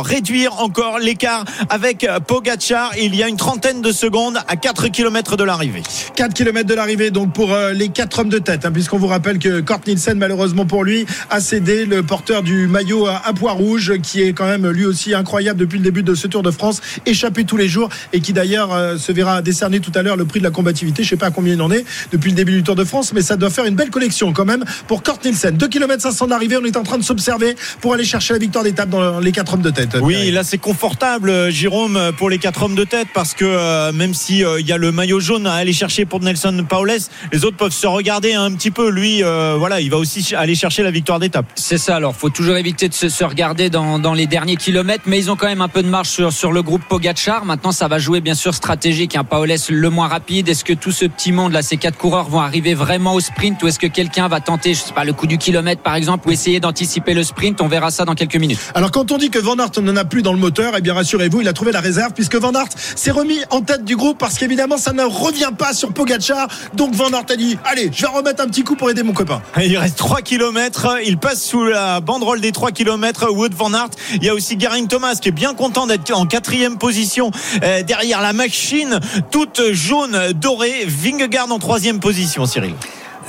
réduire 0.00 0.60
encore 0.60 0.98
l'écart 0.98 1.44
avec 1.70 2.06
Pogacar. 2.26 2.92
Il 2.99 3.14
y 3.14 3.22
a 3.22 3.28
une 3.28 3.37
trentaine 3.37 3.82
de 3.82 3.92
secondes 3.92 4.38
à 4.49 4.56
4 4.56 4.88
km 4.88 5.37
de 5.37 5.44
l'arrivée. 5.44 5.82
4 6.14 6.34
km 6.34 6.66
de 6.68 6.75
l'arrivée 6.75 7.11
donc 7.11 7.32
pour 7.32 7.54
les 7.72 7.88
quatre 7.88 8.18
hommes 8.20 8.28
de 8.28 8.38
tête 8.38 8.64
hein, 8.64 8.72
puisqu'on 8.72 8.99
vous 8.99 9.06
rappelle 9.06 9.38
que 9.38 9.61
Kort 9.61 9.80
Nielsen 9.87 10.18
malheureusement 10.18 10.66
pour 10.66 10.84
lui 10.84 11.06
a 11.30 11.40
cédé 11.40 11.84
le 11.84 12.02
porteur 12.02 12.42
du 12.42 12.66
maillot 12.66 13.06
à, 13.06 13.22
à 13.25 13.32
poids 13.32 13.52
rouge 13.52 13.94
qui 14.02 14.22
est 14.22 14.32
quand 14.32 14.46
même 14.46 14.66
lui 14.68 14.84
aussi 14.87 15.14
incroyable 15.14 15.58
depuis 15.61 15.78
le 15.78 15.84
début 15.84 16.02
de 16.02 16.14
ce 16.14 16.25
Tour 16.28 16.42
de 16.42 16.50
France 16.50 16.80
échappé 17.06 17.45
tous 17.45 17.56
les 17.56 17.68
jours 17.68 17.88
et 18.12 18.21
qui 18.21 18.33
d'ailleurs 18.33 18.73
euh, 18.73 18.97
se 18.99 19.12
verra 19.12 19.42
décerner 19.42 19.80
tout 19.80 19.92
à 19.95 20.02
l'heure 20.02 20.16
le 20.16 20.25
prix 20.25 20.40
de 20.40 20.45
la 20.45 20.50
combativité 20.50 21.02
je 21.02 21.11
sais 21.11 21.16
pas 21.16 21.26
à 21.26 21.30
combien 21.30 21.54
il 21.54 21.62
en 21.62 21.71
est 21.71 21.85
depuis 22.12 22.30
le 22.30 22.37
début 22.37 22.52
du 22.52 22.62
Tour 22.62 22.76
de 22.76 22.85
France 22.85 23.12
mais 23.12 23.23
ça 23.23 23.37
doit 23.37 23.50
faire 23.50 23.64
une 23.64 23.75
belle 23.75 23.90
collection 23.90 24.33
quand 24.33 24.45
même 24.45 24.64
pour 24.87 25.02
Kort 25.02 25.18
Nielsen 25.25 25.56
2 25.56 25.68
km 25.68 26.02
500 26.02 26.26
de 26.26 26.30
l'arrivée 26.30 26.56
on 26.56 26.64
est 26.64 26.76
en 26.76 26.83
train 26.83 26.99
de 26.99 27.04
s'observer 27.04 27.56
pour 27.80 27.95
aller 27.95 28.04
chercher 28.04 28.35
la 28.35 28.38
victoire 28.38 28.64
d'étape 28.64 28.88
dans 28.88 29.21
les 29.21 29.33
quatre 29.33 29.54
hommes 29.54 29.62
de 29.62 29.71
tête 29.71 29.97
Oui, 30.00 30.30
là 30.30 30.42
c'est 30.45 30.59
confortable, 30.59 31.30
euh, 31.30 31.50
Jérôme, 31.50 31.97
euh, 31.97 32.12
pour 32.12 32.30
les 32.30 32.38
quatre 32.38 32.62
hommes 32.62 32.75
de 32.75 32.85
tête, 32.85 33.09
parce 33.14 33.35
que 33.35 33.45
euh, 33.45 33.92
même 33.92 34.14
si 34.14 34.45
euh, 34.45 34.61
il 34.61 34.66
y 34.66 34.73
a 34.73 34.76
le 34.76 34.92
maillot 34.92 35.21
jaune 35.21 35.47
à 35.47 35.54
aller 35.54 35.73
chercher 35.73 36.04
pour 36.04 36.21
Nelson 36.21 36.64
Paules, 36.68 36.92
les 37.33 37.45
autres 37.45 37.56
peuvent 37.56 37.73
se 37.73 37.87
regarder 37.87 38.35
un 38.35 38.52
petit 38.52 38.71
peu. 38.71 38.90
Lui, 38.90 39.23
euh, 39.23 39.56
voilà, 39.59 39.80
il 39.80 39.90
va 39.90 39.97
aussi 39.97 40.35
aller 40.35 40.54
chercher 40.54 40.83
la 40.83 40.90
victoire 40.90 41.18
d'étape. 41.18 41.47
C'est 41.54 41.78
ça, 41.78 41.97
alors 41.97 42.14
faut 42.14 42.30
toujours 42.30 42.56
éviter 42.56 42.88
de 42.88 42.95
se, 42.95 43.09
se 43.09 43.25
regarder 43.25 43.71
dans, 43.71 43.99
dans 43.99 44.14
les 44.14 44.26
derniers 44.26 44.56
kilomètres, 44.56 45.04
mais 45.06 45.18
ils 45.18 45.30
ont 45.30 45.37
quand 45.37 45.47
même 45.47 45.62
un 45.62 45.68
peu 45.68 45.83
de 45.83 45.88
marge 45.88 46.09
sur, 46.16 46.32
sur 46.32 46.50
le 46.50 46.62
groupe 46.62 46.82
Pogachar. 46.88 47.44
Maintenant, 47.44 47.73
ça 47.73 47.88
va 47.88 47.99
jouer 47.99 48.23
bien 48.23 48.35
sûr 48.35 48.54
stratégique. 48.54 49.16
Un 49.16 49.20
hein. 49.20 49.25
Paoles 49.25 49.52
le 49.68 49.90
moins 49.90 50.08
rapide. 50.08 50.49
Est-ce 50.49 50.64
que 50.64 50.73
tout 50.73 50.90
ce 50.90 51.04
petit 51.04 51.30
monde 51.30 51.52
là, 51.52 51.61
ces 51.61 51.76
quatre 51.76 51.99
coureurs 51.99 52.30
vont 52.30 52.40
arriver 52.40 52.73
vraiment 52.73 53.12
au 53.12 53.20
sprint 53.20 53.62
ou 53.62 53.68
est-ce 53.68 53.78
que 53.78 53.87
quelqu'un 53.87 54.26
va 54.26 54.40
tenter, 54.40 54.73
je 54.73 54.80
sais 54.80 54.94
pas, 54.94 55.04
le 55.04 55.12
coup 55.12 55.26
du 55.26 55.37
kilomètre 55.37 55.82
par 55.82 55.94
exemple, 55.94 56.26
ou 56.26 56.32
essayer 56.32 56.58
d'anticiper 56.58 57.12
le 57.12 57.23
sprint? 57.23 57.61
On 57.61 57.68
verra 57.68 57.90
ça 57.90 58.06
dans 58.06 58.14
quelques 58.14 58.37
minutes. 58.37 58.58
Alors 58.75 58.92
quand 58.92 59.12
on 59.12 59.18
dit 59.18 59.28
que 59.28 59.38
Van 59.38 59.58
Aert 59.58 59.73
n'en 59.82 59.94
a 59.94 60.06
plus 60.06 60.23
dans 60.23 60.32
le 60.32 60.38
moteur, 60.38 60.73
eh 60.78 60.80
bien 60.80 60.94
rassurez-vous, 60.94 61.42
il 61.42 61.49
a 61.49 61.52
trouvé 61.52 61.70
la 61.70 61.80
réserve 61.80 62.14
puisque 62.14 62.37
Van 62.37 62.52
Aert 62.54 62.70
s'est 62.76 63.11
remis 63.11 63.40
en 63.50 63.61
tête 63.61 63.85
du 63.85 63.94
groupe 63.94 64.16
parce 64.16 64.38
qu'évidemment 64.38 64.78
ça 64.78 64.94
ne 64.94 65.04
revient 65.04 65.52
pas 65.56 65.75
sur 65.75 65.92
Pogachar. 65.92 66.49
Donc 66.73 66.94
Van 66.94 67.11
Aert 67.11 67.26
a 67.28 67.37
dit 67.37 67.58
allez, 67.64 67.90
je 67.92 68.00
vais 68.00 68.08
remettre 68.08 68.42
un 68.42 68.46
petit 68.46 68.64
coup 68.64 68.75
pour 68.75 68.88
aider 68.88 69.02
mon 69.02 69.12
copain. 69.12 69.42
Il 69.62 69.76
reste 69.76 69.99
3 69.99 70.23
km, 70.23 70.96
il 71.04 71.18
passe 71.18 71.44
sous 71.44 71.64
la 71.64 72.00
banderole 72.00 72.40
des 72.40 72.52
3 72.52 72.70
km 72.70 73.30
Wood 73.32 73.52
Van 73.52 73.75
Aert. 73.75 73.90
Il 74.14 74.25
y 74.25 74.30
a 74.30 74.35
aussi 74.35 74.58
Geraint 74.58 74.87
Thomas 74.87 75.16
qui 75.20 75.28
est 75.28 75.32
bien 75.32 75.52
content 75.52 75.87
d'être 75.87 76.05
en 76.12 76.26
quatrième 76.26 76.78
position 76.78 77.30
euh, 77.62 77.82
derrière 77.82 78.20
la 78.20 78.32
machine 78.32 79.00
toute 79.30 79.72
jaune 79.72 80.32
dorée. 80.32 80.84
Vingegaard 80.86 81.50
en 81.50 81.58
troisième 81.58 82.00
position, 82.00 82.46
Cyril. 82.46 82.75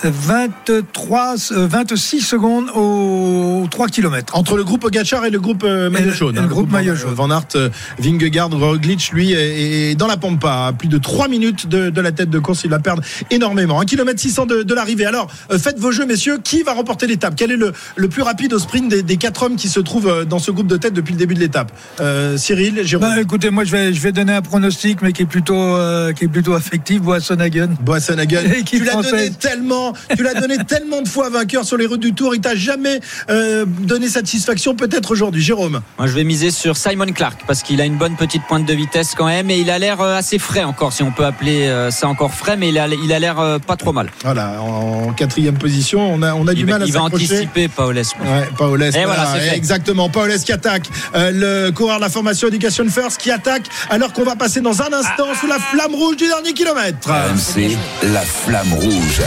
23, 0.04 1.36
26 1.52 2.18
euh, 2.18 2.22
secondes 2.22 2.70
aux 2.76 3.68
3 3.70 3.88
km. 3.88 4.38
Entre 4.38 4.56
le 4.56 4.64
groupe 4.64 4.90
Gachar 4.92 5.26
et 5.26 5.30
le 5.30 5.40
groupe 5.40 5.64
euh, 5.64 5.90
maillot 5.90 6.12
jaune. 6.12 6.36
le, 6.36 6.42
hein, 6.42 6.48
groupe, 6.48 6.72
maillot 6.72 6.96
jaune. 6.96 7.14
Van 7.14 7.30
Aert, 7.32 7.48
euh, 7.56 7.70
Vingegaard, 8.00 8.50
Roglic, 8.52 9.12
lui, 9.12 9.34
est 9.34 9.96
dans 9.96 10.08
la 10.08 10.18
pampa. 10.18 10.68
À 10.68 10.74
plus 10.74 10.88
de 10.88 10.98
3 10.98 11.28
minutes 11.28 11.68
de, 11.68 12.02
la 12.02 12.12
tête 12.12 12.30
de 12.30 12.40
course, 12.40 12.62
il 12.64 12.70
va 12.70 12.80
perdre 12.80 13.02
énormément. 13.32 13.80
1 13.82 13.86
km 13.86 14.20
600 14.20 14.46
de, 14.46 14.74
l'arrivée. 14.74 15.06
Alors, 15.06 15.32
faites 15.58 15.80
vos 15.80 15.92
jeux, 15.92 16.06
messieurs. 16.06 16.38
Qui 16.44 16.62
va 16.62 16.74
remporter 16.74 17.08
l'étape? 17.08 17.34
Quel 17.36 17.52
est 17.52 17.58
le, 17.58 17.74
le, 17.96 18.08
plus 18.08 18.22
rapide 18.22 18.54
au 18.54 18.60
sprint 18.60 18.90
des, 18.90 19.02
des, 19.02 19.18
quatre 19.18 19.44
hommes 19.44 19.56
qui 19.56 19.70
se 19.70 19.80
trouvent 19.80 20.26
dans 20.26 20.40
ce 20.40 20.52
groupe 20.52 20.68
de 20.68 20.78
tête 20.78 20.94
depuis 20.94 21.14
le 21.14 21.20
début 21.20 21.34
de 21.34 21.40
l'étape? 21.40 21.72
Cyril, 22.38 22.82
Jérôme? 22.84 23.10
Bah, 23.10 23.22
Écoutez, 23.22 23.50
moi, 23.50 23.64
je 23.64 23.72
vais, 23.72 23.94
je 23.94 24.02
vais 24.02 24.12
donner 24.12 24.34
un 24.34 24.42
pronostic, 24.42 25.02
mais 25.02 25.12
qui 25.12 25.24
est 25.24 25.26
plutôt, 25.26 25.76
qui 26.16 26.26
est 26.26 26.30
plutôt 26.30 26.54
affectif. 26.54 27.02
Boissonhagen. 27.02 27.70
Boissonhagen. 27.82 28.44
Tu 28.68 28.84
l'as 28.84 29.02
donné 29.02 29.32
tellement 29.32 29.87
tu 30.16 30.24
l'as 30.24 30.34
donné 30.34 30.58
tellement 30.68 31.02
de 31.02 31.08
fois 31.08 31.30
vainqueur 31.30 31.66
sur 31.66 31.78
les 31.78 31.86
routes 31.86 32.00
du 32.00 32.14
Tour. 32.14 32.36
Il 32.36 32.42
t'a 32.42 32.56
jamais 32.56 33.00
euh, 33.30 33.66
donné 33.66 34.10
satisfaction. 34.10 34.76
Peut-être 34.76 35.12
aujourd'hui, 35.12 35.42
Jérôme. 35.42 35.82
Moi, 35.98 36.08
je 36.08 36.14
vais 36.14 36.24
miser 36.24 36.52
sur 36.52 36.78
Simon 36.78 37.08
Clark 37.08 37.42
parce 37.48 37.64
qu'il 37.64 37.82
a 37.82 37.86
une 37.86 37.98
bonne 37.98 38.16
petite 38.16 38.44
pointe 38.48 38.66
de 38.66 38.74
vitesse 38.74 39.14
quand 39.16 39.28
même 39.28 39.50
et 39.50 39.58
il 39.58 39.70
a 39.70 39.80
l'air 39.80 40.02
euh, 40.02 40.18
assez 40.18 40.40
frais 40.40 40.64
encore, 40.64 40.94
si 40.94 41.04
on 41.04 41.12
peut 41.12 41.26
appeler 41.26 41.68
euh, 41.68 41.92
ça 41.92 42.08
encore 42.08 42.34
frais, 42.34 42.58
mais 42.58 42.70
il 42.70 42.80
a, 42.80 42.88
il 42.88 43.14
a 43.14 43.20
l'air 43.20 43.60
pas 43.66 43.76
trop 43.76 43.94
mal. 43.94 44.12
Voilà, 44.24 44.62
en, 44.62 45.14
quatrième 45.14 45.58
position, 45.58 46.14
on 46.14 46.22
a, 46.22 46.34
on 46.34 46.48
a 46.48 46.54
du 46.54 46.66
mal 46.66 46.82
à 46.82 46.86
Il 46.86 46.94
va 46.94 47.04
anticiper 47.04 47.68
Paoles. 47.68 47.98
Ouais, 47.98 48.50
Paoles. 48.58 48.84
Et 48.84 49.06
voilà, 49.06 49.54
exactement. 49.54 50.10
Paoles 50.10 50.40
qui 50.40 50.52
attaque. 50.52 50.90
le 51.14 51.72
coureur 51.72 51.98
de 51.98 52.02
la 52.02 52.10
formation 52.10 52.48
Education 52.48 52.86
First 52.90 53.20
qui 53.20 53.32
attaque 53.32 53.68
alors 53.90 54.14
qu'on 54.14 54.24
va 54.24 54.36
passer 54.36 54.62
dans 54.62 54.82
un 54.82 54.94
instant 54.94 55.28
sous 55.40 55.48
la 55.48 55.60
flamme 55.60 55.96
rouge 55.96 56.18
du 56.18 56.28
dernier 56.28 56.54
kilomètre. 56.54 57.10
C'est 57.38 57.78
la 58.04 58.22
flamme 58.22 58.74
rouge. 58.74 59.22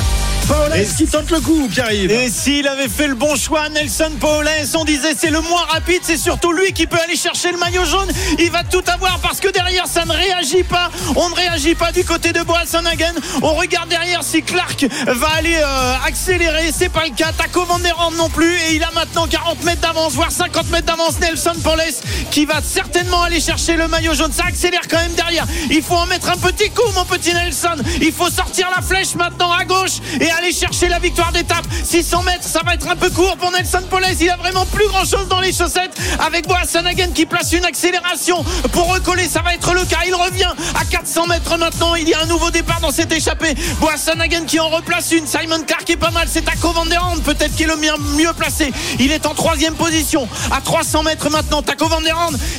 Paoles 0.51 0.85
qui 0.97 1.07
tente 1.07 1.31
le 1.31 1.41
coup, 1.41 1.69
qui 1.73 1.81
arrive. 1.81 2.11
Et 2.11 2.29
s'il 2.29 2.67
avait 2.67 2.89
fait 2.89 3.07
le 3.07 3.15
bon 3.15 3.37
choix, 3.37 3.69
Nelson 3.69 4.11
Paoles, 4.21 4.49
on 4.75 4.85
disait 4.85 5.15
c'est 5.17 5.31
le 5.31 5.41
moins 5.41 5.65
rapide, 5.69 6.01
c'est 6.03 6.17
surtout 6.17 6.53
lui 6.53 6.73
qui 6.73 6.89
peut 6.89 6.99
aller 7.05 7.15
chercher 7.15 7.53
le 7.53 7.59
maillot 7.59 7.85
jaune. 7.85 8.11
Il 8.39 8.51
va 8.51 8.65
tout 8.65 8.83
avoir 8.89 9.21
parce 9.21 9.39
que 9.39 9.49
derrière 9.49 9.87
ça 9.87 10.05
ne 10.05 10.13
réagit 10.13 10.65
pas. 10.65 10.91
On 11.15 11.29
ne 11.29 11.35
réagit 11.37 11.77
pas 11.77 11.93
du 11.93 12.05
côté 12.05 12.33
de 12.33 12.43
Boasson-Hagen. 12.43 13.15
On 13.43 13.55
regarde 13.55 13.89
derrière 13.89 14.25
si 14.25 14.43
Clark 14.43 14.87
va 15.07 15.29
aller 15.39 15.57
euh, 15.57 15.95
accélérer. 16.05 16.73
C'est 16.77 16.89
pas 16.89 17.05
le 17.05 17.15
cas. 17.15 17.31
Taco 17.31 17.65
Van 17.65 17.79
der 17.79 17.97
non 18.17 18.29
plus. 18.29 18.53
Et 18.69 18.75
il 18.75 18.83
a 18.83 18.91
maintenant 18.93 19.29
40 19.29 19.63
mètres 19.63 19.83
d'avance, 19.83 20.15
voire 20.15 20.33
50 20.33 20.69
mètres 20.71 20.87
d'avance. 20.87 21.21
Nelson 21.21 21.55
Paoles 21.63 21.95
qui 22.33 22.45
va 22.45 22.61
certainement 22.61 23.23
aller 23.23 23.41
chercher 23.41 23.77
le 23.77 23.87
maillot 23.87 24.15
jaune. 24.15 24.33
Ça 24.33 24.47
accélère 24.49 24.89
quand 24.91 24.99
même 24.99 25.15
derrière. 25.15 25.47
Il 25.71 25.83
faut 25.83 25.95
en 25.95 26.07
mettre 26.07 26.29
un 26.29 26.37
petit 26.37 26.71
coup, 26.71 26.91
mon 26.97 27.05
petit 27.05 27.35
Nelson. 27.35 27.77
Il 28.01 28.13
faut 28.13 28.31
sortir 28.31 28.69
la 28.75 28.83
flèche 28.83 29.15
maintenant 29.15 29.53
à 29.53 29.65
gauche 29.65 30.01
et 30.21 30.29
aller 30.41 30.53
chercher 30.53 30.89
la 30.89 30.99
victoire 30.99 31.33
d'étape. 31.33 31.65
600 31.85 32.23
mètres, 32.23 32.45
ça 32.45 32.61
va 32.65 32.75
être 32.75 32.89
un 32.89 32.97
peu 32.97 33.11
court 33.11 33.37
pour 33.37 33.51
Nelson 33.51 33.83
Poles. 33.91 34.05
Il 34.21 34.31
a 34.31 34.37
vraiment 34.37 34.65
plus 34.67 34.87
grand 34.89 35.05
chose 35.05 35.29
dans 35.29 35.41
les 35.41 35.53
chaussettes. 35.53 35.93
Avec 36.19 36.47
Boasson-Hagen 36.49 37.13
qui 37.15 37.27
place 37.27 37.53
une 37.53 37.65
accélération 37.65 38.43
pour 38.73 38.93
recoller. 38.93 39.29
Ça 39.29 39.43
va 39.43 39.55
être 39.55 39.73
le 39.75 39.85
cas. 39.85 39.99
Il 40.07 40.15
revient 40.15 40.53
à 40.75 40.85
400 40.85 41.27
mètres 41.27 41.57
maintenant. 41.59 41.95
Il 41.95 42.09
y 42.09 42.15
a 42.15 42.23
un 42.23 42.27
nouveau 42.27 42.51
départ 42.51 42.81
dans 42.81 42.91
cette 42.91 43.13
échappée. 43.13 43.55
Boasson-Hagen 43.81 44.47
qui 44.47 44.59
en 44.61 44.69
replace 44.69 45.13
une. 45.13 45.27
Simon 45.27 45.63
Clark 45.67 45.89
est 45.91 45.97
pas 45.97 46.11
mal. 46.11 46.27
C'est 46.31 46.45
Taco 46.45 46.73
Van 46.73 46.85
peut-être 47.25 47.55
qui 47.55 47.65
est 47.65 47.67
le 47.67 47.77
mieux 47.77 48.33
placé. 48.37 48.73
Il 48.99 49.13
est 49.13 49.27
en 49.27 49.35
troisième 49.35 49.75
position. 49.75 50.27
À 50.51 50.61
300 50.61 51.03
mètres 51.03 51.29
maintenant. 51.31 51.63
Taco 51.63 51.87
Van 51.87 52.01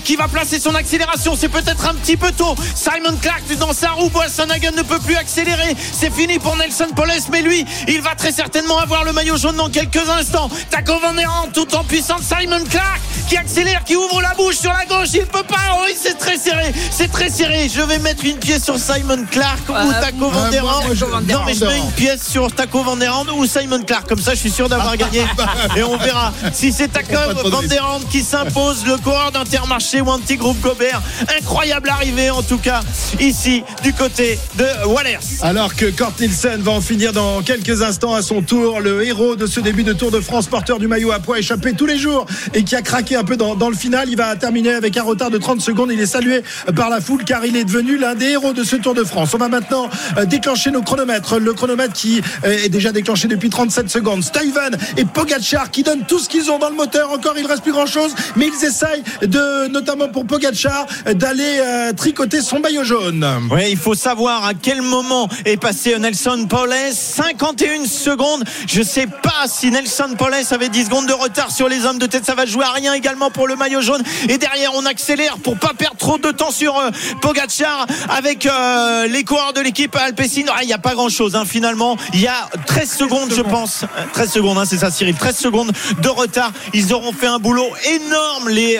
qui 0.03 0.15
va 0.15 0.27
placer 0.27 0.59
son 0.59 0.75
accélération. 0.75 1.35
C'est 1.35 1.49
peut-être 1.49 1.87
un 1.87 1.95
petit 1.95 2.17
peu 2.17 2.31
tôt. 2.31 2.55
Simon 2.75 3.17
Clark 3.21 3.43
dans 3.57 3.73
sa 3.73 3.91
roue. 3.91 4.09
Boasson-Hagen 4.09 4.75
ne 4.75 4.83
peut 4.83 4.99
plus 4.99 5.15
accélérer. 5.15 5.75
C'est 5.91 6.13
fini 6.13 6.37
pour 6.37 6.55
Nelson 6.57 6.87
Poles. 6.95 7.11
Mais 7.31 7.41
lui, 7.41 7.60
il 7.87 8.01
va 8.01 8.15
très 8.15 8.31
certainement 8.31 8.79
avoir 8.79 9.03
le 9.03 9.13
maillot 9.13 9.37
jaune 9.37 9.55
dans 9.55 9.69
quelques 9.69 10.09
instants. 10.09 10.49
Taco 10.69 10.93
Van 10.99 11.11
tout 11.53 11.73
en 11.75 11.83
puissance. 11.83 12.21
Simon 12.21 12.63
Clark 12.69 13.01
qui 13.27 13.37
accélère, 13.37 13.83
qui 13.83 13.95
ouvre 13.95 14.21
la 14.21 14.33
bouche 14.33 14.57
sur 14.57 14.73
la 14.73 14.85
gauche. 14.85 15.09
Il 15.13 15.25
peut 15.25 15.43
pas. 15.43 15.55
Oh, 15.73 15.83
oui, 15.85 15.95
c'est 15.97 16.17
très 16.17 16.37
serré. 16.37 16.73
C'est 16.91 17.09
très 17.09 17.29
serré. 17.29 17.69
Je 17.73 17.81
vais 17.81 17.99
mettre 17.99 18.25
une 18.25 18.37
pièce 18.37 18.63
sur 18.63 18.77
Simon 18.77 19.25
Clark 19.29 19.69
ou 19.69 19.93
Taco 20.01 20.29
Van 20.29 20.49
Non, 20.49 21.43
mais 21.45 21.53
je 21.53 21.65
mets 21.65 21.77
une 21.77 21.91
pièce 21.91 22.27
sur 22.27 22.53
Taco 22.53 22.83
Van 22.83 22.97
ou 23.35 23.45
Simon 23.45 23.81
Clark. 23.83 24.07
Comme 24.07 24.19
ça, 24.19 24.33
je 24.33 24.39
suis 24.39 24.51
sûr 24.51 24.67
d'avoir 24.67 24.97
gagné. 24.97 25.25
Et 25.77 25.83
on 25.83 25.97
verra 25.97 26.33
si 26.53 26.73
c'est 26.73 26.89
Taco 26.89 27.15
Van 27.49 27.61
qui 28.09 28.21
s'impose, 28.21 28.85
le 28.85 28.97
coureur 28.97 29.31
d'Intermarché 29.31 30.01
ou 30.01 30.09
anti-groupe 30.09 30.59
Gobert. 30.61 31.01
Incroyable 31.39 31.89
arrivée, 31.89 32.29
en 32.29 32.43
tout 32.43 32.57
cas, 32.57 32.81
ici, 33.19 33.63
du 33.83 33.93
côté 33.93 34.39
de 34.55 34.87
Wallers. 34.87 35.19
Alors 35.41 35.73
que 35.75 35.85
Kort 35.85 36.13
Nielsen 36.19 36.61
va 36.61 36.71
en 36.71 36.81
finir 36.81 37.13
dans 37.13 37.41
quelques 37.57 37.81
instants 37.81 38.13
à 38.13 38.21
son 38.21 38.41
tour. 38.41 38.79
Le 38.79 39.03
héros 39.03 39.35
de 39.35 39.45
ce 39.45 39.59
début 39.59 39.83
de 39.83 39.91
Tour 39.91 40.09
de 40.09 40.21
France, 40.21 40.47
porteur 40.47 40.79
du 40.79 40.87
maillot 40.87 41.11
à 41.11 41.19
poids 41.19 41.37
échappé 41.37 41.73
tous 41.73 41.85
les 41.85 41.97
jours 41.97 42.25
et 42.53 42.63
qui 42.63 42.77
a 42.77 42.81
craqué 42.81 43.17
un 43.17 43.25
peu 43.25 43.35
dans, 43.35 43.69
le 43.69 43.75
final. 43.75 44.07
Il 44.07 44.15
va 44.15 44.37
terminer 44.37 44.71
avec 44.71 44.95
un 44.95 45.03
retard 45.03 45.29
de 45.29 45.37
30 45.37 45.59
secondes. 45.59 45.89
Il 45.91 45.99
est 45.99 46.05
salué 46.05 46.43
par 46.77 46.89
la 46.89 47.01
foule 47.01 47.25
car 47.25 47.45
il 47.45 47.57
est 47.57 47.65
devenu 47.65 47.97
l'un 47.97 48.15
des 48.15 48.27
héros 48.27 48.53
de 48.53 48.63
ce 48.63 48.77
Tour 48.77 48.93
de 48.93 49.03
France. 49.03 49.33
On 49.33 49.37
va 49.37 49.49
maintenant 49.49 49.89
euh, 50.17 50.23
déclencher 50.23 50.71
nos 50.71 50.81
chronomètres. 50.81 51.39
Le 51.39 51.51
chronomètre 51.51 51.91
qui 51.91 52.21
euh, 52.45 52.63
est 52.63 52.69
déjà 52.69 52.93
déclenché 52.93 53.27
depuis 53.27 53.49
37 53.49 53.89
secondes. 53.89 54.23
Steven 54.23 54.77
et 54.95 55.03
Pogacar 55.03 55.71
qui 55.71 55.83
donnent 55.83 56.05
tout 56.07 56.19
ce 56.19 56.29
qu'ils 56.29 56.49
ont 56.51 56.57
dans 56.57 56.69
le 56.69 56.75
moteur. 56.77 57.11
Encore, 57.11 57.35
il 57.37 57.45
reste 57.45 57.63
plus 57.63 57.73
grand 57.73 57.85
chose, 57.85 58.15
mais 58.37 58.47
ils 58.47 58.65
essayent 58.65 59.03
de, 59.23 59.67
notamment 59.67 60.07
pour 60.07 60.25
Pogacar, 60.25 60.85
d'aller 61.15 61.59
euh, 61.59 61.91
tricoter 61.91 62.39
son 62.39 62.61
maillot 62.61 62.85
jaune. 62.85 63.27
Oui, 63.51 63.63
il 63.71 63.77
faut 63.77 63.95
savoir 63.95 64.45
à 64.45 64.53
quel 64.53 64.81
moment 64.81 65.27
est 65.43 65.57
passé 65.57 65.99
Nelson 65.99 66.45
Paulès. 66.47 67.19
51 67.41 67.85
secondes. 67.85 68.43
Je 68.67 68.83
sais 68.83 69.07
pas 69.07 69.47
si 69.47 69.71
Nelson 69.71 70.13
Poles 70.15 70.35
avait 70.51 70.69
10 70.69 70.85
secondes 70.85 71.07
de 71.07 71.13
retard 71.13 71.49
sur 71.49 71.67
les 71.67 71.85
hommes 71.87 71.97
de 71.97 72.05
tête. 72.05 72.23
Ça 72.23 72.35
va 72.35 72.45
jouer 72.45 72.65
à 72.65 72.71
rien 72.71 72.93
également 72.93 73.31
pour 73.31 73.47
le 73.47 73.55
maillot 73.55 73.81
jaune. 73.81 74.03
Et 74.29 74.37
derrière, 74.37 74.69
on 74.75 74.85
accélère 74.85 75.39
pour 75.39 75.57
pas 75.57 75.71
perdre 75.75 75.97
trop 75.97 76.19
de 76.19 76.29
temps 76.29 76.51
sur 76.51 76.77
euh, 76.77 76.91
Pogacar 77.19 77.87
avec 78.09 78.45
euh, 78.45 79.07
les 79.07 79.23
coureurs 79.23 79.53
de 79.53 79.61
l'équipe 79.61 79.95
Alpecin. 79.95 80.43
Ah, 80.49 80.59
il 80.61 80.67
n'y 80.67 80.73
a 80.73 80.77
pas 80.77 80.93
grand 80.93 81.09
chose 81.09 81.35
hein, 81.35 81.43
finalement. 81.43 81.97
Il 82.13 82.21
y 82.21 82.27
a 82.27 82.47
13 82.67 82.91
secondes, 82.91 83.33
je 83.35 83.41
pense. 83.41 83.85
13 84.13 84.27
euh, 84.27 84.31
secondes, 84.31 84.59
hein, 84.59 84.65
c'est 84.67 84.77
ça, 84.77 84.91
Cyril. 84.91 85.15
13 85.15 85.35
secondes 85.35 85.71
de 85.99 86.09
retard. 86.09 86.51
Ils 86.75 86.93
auront 86.93 87.11
fait 87.11 87.25
un 87.25 87.39
boulot 87.39 87.69
énorme, 87.91 88.49
les 88.49 88.77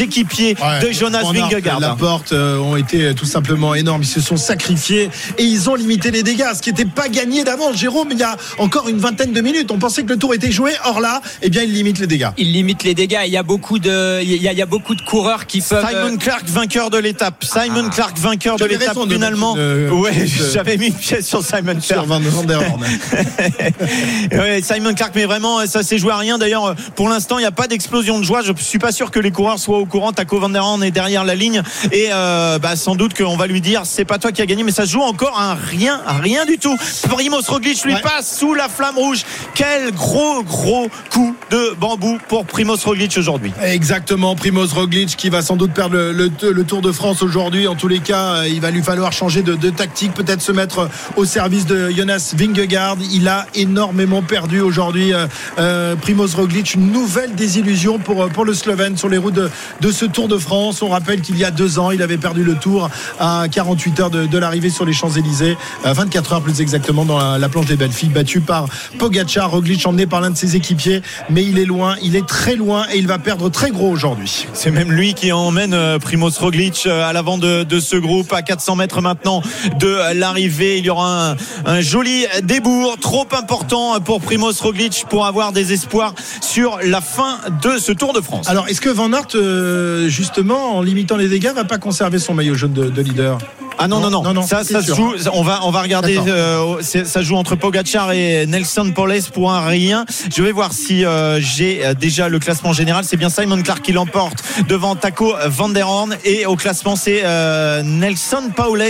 équipiers 0.00 0.54
de 0.54 0.90
Jonas 0.92 1.30
Vingegaard. 1.30 1.78
La 1.78 1.94
porte 1.94 2.32
ont 2.32 2.76
été 2.76 3.14
tout 3.14 3.26
simplement 3.26 3.74
énormes. 3.74 4.00
Ils 4.00 4.06
se 4.08 4.22
sont 4.22 4.38
sacrifiés 4.38 5.10
et 5.36 5.44
ils 5.44 5.68
ont 5.68 5.74
limité 5.74 6.10
les 6.10 6.22
dégâts, 6.22 6.54
ce 6.54 6.62
qui 6.62 6.70
n'était 6.70 6.86
pas 6.86 7.08
gagné 7.08 7.44
d'avance. 7.44 7.81
Jérôme, 7.82 8.08
il 8.12 8.18
y 8.18 8.22
a 8.22 8.36
encore 8.58 8.88
une 8.88 8.98
vingtaine 8.98 9.32
de 9.32 9.40
minutes. 9.40 9.72
On 9.72 9.78
pensait 9.78 10.04
que 10.04 10.08
le 10.08 10.16
tour 10.16 10.32
était 10.34 10.52
joué. 10.52 10.70
Or 10.84 11.00
là, 11.00 11.20
eh 11.42 11.50
bien, 11.50 11.64
il 11.64 11.72
limite 11.72 11.98
les 11.98 12.06
dégâts. 12.06 12.28
Il 12.36 12.52
limite 12.52 12.84
les 12.84 12.94
dégâts. 12.94 13.22
Il 13.26 13.32
y 13.32 13.36
a 13.36 13.42
beaucoup 13.42 13.80
de, 13.80 14.22
il 14.22 14.40
y 14.40 14.46
a, 14.46 14.52
il 14.52 14.58
y 14.58 14.62
a 14.62 14.66
beaucoup 14.66 14.94
de 14.94 15.02
coureurs 15.02 15.46
qui 15.46 15.60
peuvent. 15.60 15.84
Simon 15.84 16.16
Clark, 16.16 16.44
vainqueur 16.46 16.90
de 16.90 16.98
l'étape. 16.98 17.42
Simon 17.42 17.88
ah. 17.88 17.92
Clark, 17.92 18.16
vainqueur 18.18 18.56
de 18.56 18.66
l'étape. 18.66 18.96
Finalement, 19.10 19.54
ouais, 19.54 20.26
j'avais 20.52 20.76
mis 20.76 20.86
une 20.86 20.94
pièce 20.94 21.26
sur 21.26 21.42
Simon 21.42 21.80
Clark. 21.80 21.82
Sur 21.82 22.04
Van, 22.04 22.20
ouais, 24.32 24.62
Simon 24.62 24.94
Clark, 24.94 25.12
mais 25.16 25.24
vraiment, 25.24 25.66
ça 25.66 25.82
s'est 25.82 25.98
joué 25.98 26.12
à 26.12 26.18
rien. 26.18 26.38
D'ailleurs, 26.38 26.76
pour 26.94 27.08
l'instant, 27.08 27.38
il 27.38 27.42
n'y 27.42 27.46
a 27.46 27.50
pas 27.50 27.66
d'explosion 27.66 28.20
de 28.20 28.24
joie. 28.24 28.42
Je 28.42 28.52
suis 28.62 28.78
pas 28.78 28.92
sûr 28.92 29.10
que 29.10 29.18
les 29.18 29.32
coureurs 29.32 29.58
soient 29.58 29.78
au 29.78 29.86
courant. 29.86 30.12
Taco 30.12 30.38
Van 30.38 30.48
Der 30.48 30.62
est 30.84 30.92
derrière 30.92 31.24
la 31.24 31.34
ligne 31.34 31.62
et 31.90 32.10
euh, 32.12 32.58
bah, 32.58 32.76
sans 32.76 32.94
doute 32.94 33.14
qu'on 33.14 33.36
va 33.36 33.48
lui 33.48 33.60
dire, 33.60 33.82
c'est 33.84 34.04
pas 34.04 34.18
toi 34.18 34.30
qui 34.30 34.40
as 34.40 34.46
gagné, 34.46 34.62
mais 34.62 34.70
ça 34.70 34.84
joue 34.84 35.00
encore 35.00 35.36
à 35.38 35.54
rien, 35.54 36.00
rien 36.06 36.46
du 36.46 36.58
tout. 36.58 36.76
Primoz 37.08 37.48
Roglic 37.48 37.71
Roglic 37.72 37.84
lui 37.84 37.94
Ouais. 37.94 38.00
passe 38.02 38.38
sous 38.38 38.54
la 38.54 38.68
flamme 38.68 38.96
rouge. 38.96 39.24
Quel 39.54 39.92
gros 39.92 40.42
gros 40.42 40.88
coup 41.10 41.34
de 41.50 41.74
bambou 41.78 42.18
pour 42.28 42.44
Primoz 42.44 42.84
Roglic 42.84 43.14
aujourd'hui. 43.18 43.52
Exactement, 43.62 44.34
Primoz 44.36 44.72
Roglic 44.72 45.16
qui 45.16 45.28
va 45.30 45.42
sans 45.42 45.56
doute 45.56 45.72
perdre 45.72 45.96
le, 45.96 46.12
le- 46.12 46.52
le 46.52 46.64
Tour 46.64 46.82
de 46.82 46.92
France 46.92 47.22
aujourd'hui. 47.22 47.66
En 47.68 47.74
tous 47.74 47.88
les 47.88 47.98
cas, 48.00 48.36
euh, 48.36 48.48
il 48.48 48.60
va 48.60 48.70
lui 48.70 48.82
falloir 48.82 49.12
changer 49.12 49.42
de, 49.42 49.54
de 49.54 49.70
tactique, 49.70 50.12
peut-être 50.14 50.40
se 50.42 50.52
mettre 50.52 50.88
au 51.16 51.24
service 51.24 51.66
de 51.66 51.90
Jonas 51.90 52.34
Vingegaard. 52.36 52.96
Il 53.12 53.28
a 53.28 53.46
énormément 53.54 54.22
perdu 54.22 54.60
aujourd'hui. 54.60 55.12
euh, 55.12 55.26
euh, 55.58 55.96
Primoz 55.96 56.34
Roglic, 56.34 56.74
une 56.74 56.90
nouvelle 56.92 57.34
désillusion 57.34 57.98
pour, 57.98 58.22
euh, 58.22 58.28
pour 58.28 58.44
le 58.44 58.54
Slovène 58.54 58.96
sur 58.96 59.08
les 59.08 59.18
routes 59.18 59.34
de, 59.34 59.50
de 59.80 59.92
ce 59.92 60.04
Tour 60.04 60.28
de 60.28 60.38
France. 60.38 60.82
On 60.82 60.88
rappelle 60.88 61.20
qu'il 61.20 61.38
y 61.38 61.44
a 61.44 61.50
deux 61.50 61.78
ans, 61.78 61.90
il 61.90 62.02
avait 62.02 62.18
perdu 62.18 62.44
le 62.44 62.54
Tour 62.56 62.90
à 63.20 63.44
48 63.50 64.00
heures 64.00 64.10
de, 64.10 64.26
de 64.26 64.38
l'arrivée 64.38 64.70
sur 64.70 64.84
les 64.84 64.92
Champs-Élysées, 64.92 65.56
à 65.84 65.92
24 65.92 66.32
heures 66.34 66.42
plus 66.42 66.60
exactement 66.60 67.04
dans 67.04 67.18
la, 67.18 67.38
la 67.38 67.48
planche 67.48 67.61
des 67.64 67.76
belles 67.76 67.92
filles, 67.92 68.08
battu 68.10 68.40
par 68.40 68.66
Pogacar. 68.98 69.50
Roglic 69.50 69.86
emmené 69.86 70.06
par 70.06 70.20
l'un 70.20 70.30
de 70.30 70.36
ses 70.36 70.56
équipiers, 70.56 71.02
mais 71.30 71.44
il 71.44 71.58
est 71.58 71.64
loin, 71.64 71.96
il 72.02 72.16
est 72.16 72.26
très 72.26 72.56
loin 72.56 72.86
et 72.92 72.98
il 72.98 73.06
va 73.06 73.18
perdre 73.18 73.48
très 73.50 73.70
gros 73.70 73.90
aujourd'hui. 73.90 74.46
C'est 74.52 74.70
même 74.70 74.92
lui 74.92 75.14
qui 75.14 75.32
emmène 75.32 75.74
euh, 75.74 75.98
Primoz 75.98 76.38
Roglic 76.38 76.84
euh, 76.86 77.08
à 77.08 77.12
l'avant 77.12 77.38
de, 77.38 77.64
de 77.64 77.80
ce 77.80 77.96
groupe 77.96 78.32
à 78.32 78.42
400 78.42 78.76
mètres 78.76 79.00
maintenant 79.00 79.42
de 79.78 80.14
l'arrivée. 80.14 80.78
Il 80.78 80.84
y 80.86 80.90
aura 80.90 81.32
un, 81.32 81.36
un 81.66 81.80
joli 81.80 82.26
débours 82.42 82.98
trop 83.00 83.26
important 83.32 84.00
pour 84.00 84.20
Primoz 84.20 84.60
Roglic 84.60 85.04
pour 85.08 85.26
avoir 85.26 85.52
des 85.52 85.72
espoirs 85.72 86.14
sur 86.40 86.78
la 86.84 87.00
fin 87.00 87.38
de 87.62 87.78
ce 87.78 87.92
Tour 87.92 88.12
de 88.12 88.20
France. 88.20 88.48
Alors, 88.48 88.68
est-ce 88.68 88.80
que 88.80 88.88
Van 88.88 89.12
Aert, 89.12 89.28
euh, 89.34 90.08
justement, 90.08 90.76
en 90.76 90.82
limitant 90.82 91.16
les 91.16 91.28
dégâts, 91.28 91.52
va 91.54 91.64
pas 91.64 91.78
conserver 91.78 92.18
son 92.18 92.34
maillot 92.34 92.54
jaune 92.54 92.72
de, 92.72 92.88
de 92.88 93.02
leader? 93.02 93.38
Ah 93.78 93.88
non 93.88 94.00
non 94.00 94.10
non, 94.10 94.22
Non, 94.22 94.34
non, 94.34 94.42
ça 94.42 94.62
ça 94.64 94.82
se 94.82 94.94
joue 94.94 95.14
on 95.32 95.42
va 95.42 95.60
on 95.64 95.70
va 95.70 95.82
regarder 95.82 96.18
euh, 96.28 96.80
ça 96.82 97.22
joue 97.22 97.36
entre 97.36 97.56
Pogacar 97.56 98.12
et 98.12 98.46
Nelson 98.46 98.92
Poles 98.94 99.12
pour 99.32 99.50
un 99.52 99.64
rien. 99.66 100.04
Je 100.34 100.42
vais 100.42 100.52
voir 100.52 100.72
si 100.72 101.04
euh, 101.04 101.40
j'ai 101.40 101.84
euh, 101.84 101.94
déjà 101.94 102.28
le 102.28 102.38
classement 102.38 102.72
général, 102.72 103.04
c'est 103.04 103.16
bien 103.16 103.30
Simon 103.30 103.60
Clark 103.62 103.82
qui 103.82 103.92
l'emporte 103.92 104.42
devant 104.68 104.94
Taco 104.96 105.34
Van 105.46 105.68
der 105.68 105.88
Horn 105.88 106.16
et 106.24 106.46
au 106.46 106.56
classement 106.56 106.96
c'est 106.96 107.22
euh, 107.24 107.82
Nelson 107.82 108.50
Paules 108.54 108.82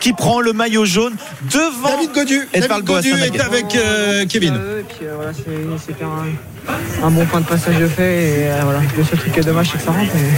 qui 0.00 0.12
prend 0.12 0.40
le 0.40 0.52
maillot 0.52 0.84
jaune 0.84 1.14
devant 1.52 1.88
David 1.90 2.12
Godu, 2.12 2.48
Et 2.54 2.60
David 2.60 2.84
Godu 2.84 3.12
est 3.12 3.40
avec 3.40 3.74
euh, 3.74 4.24
Kevin. 4.26 4.54
Et 4.54 4.82
puis 4.82 5.06
euh, 5.06 5.12
voilà, 5.16 5.32
c'est- 5.32 5.86
c'était 5.86 6.04
un, 6.04 7.04
un 7.06 7.10
bon 7.10 7.24
point 7.26 7.40
de 7.40 7.46
passage 7.46 7.76
de 7.78 7.86
fait. 7.88 8.22
Et 8.22 8.34
euh, 8.48 8.60
voilà, 8.64 8.80
le 8.96 9.04
seul 9.04 9.18
truc 9.18 9.32
qui 9.32 9.40
est 9.40 9.44
dommage, 9.44 9.68
c'est 9.72 9.78
que 9.78 9.84
ça 9.84 9.90
rentre. 9.92 10.10
mais 10.14 10.30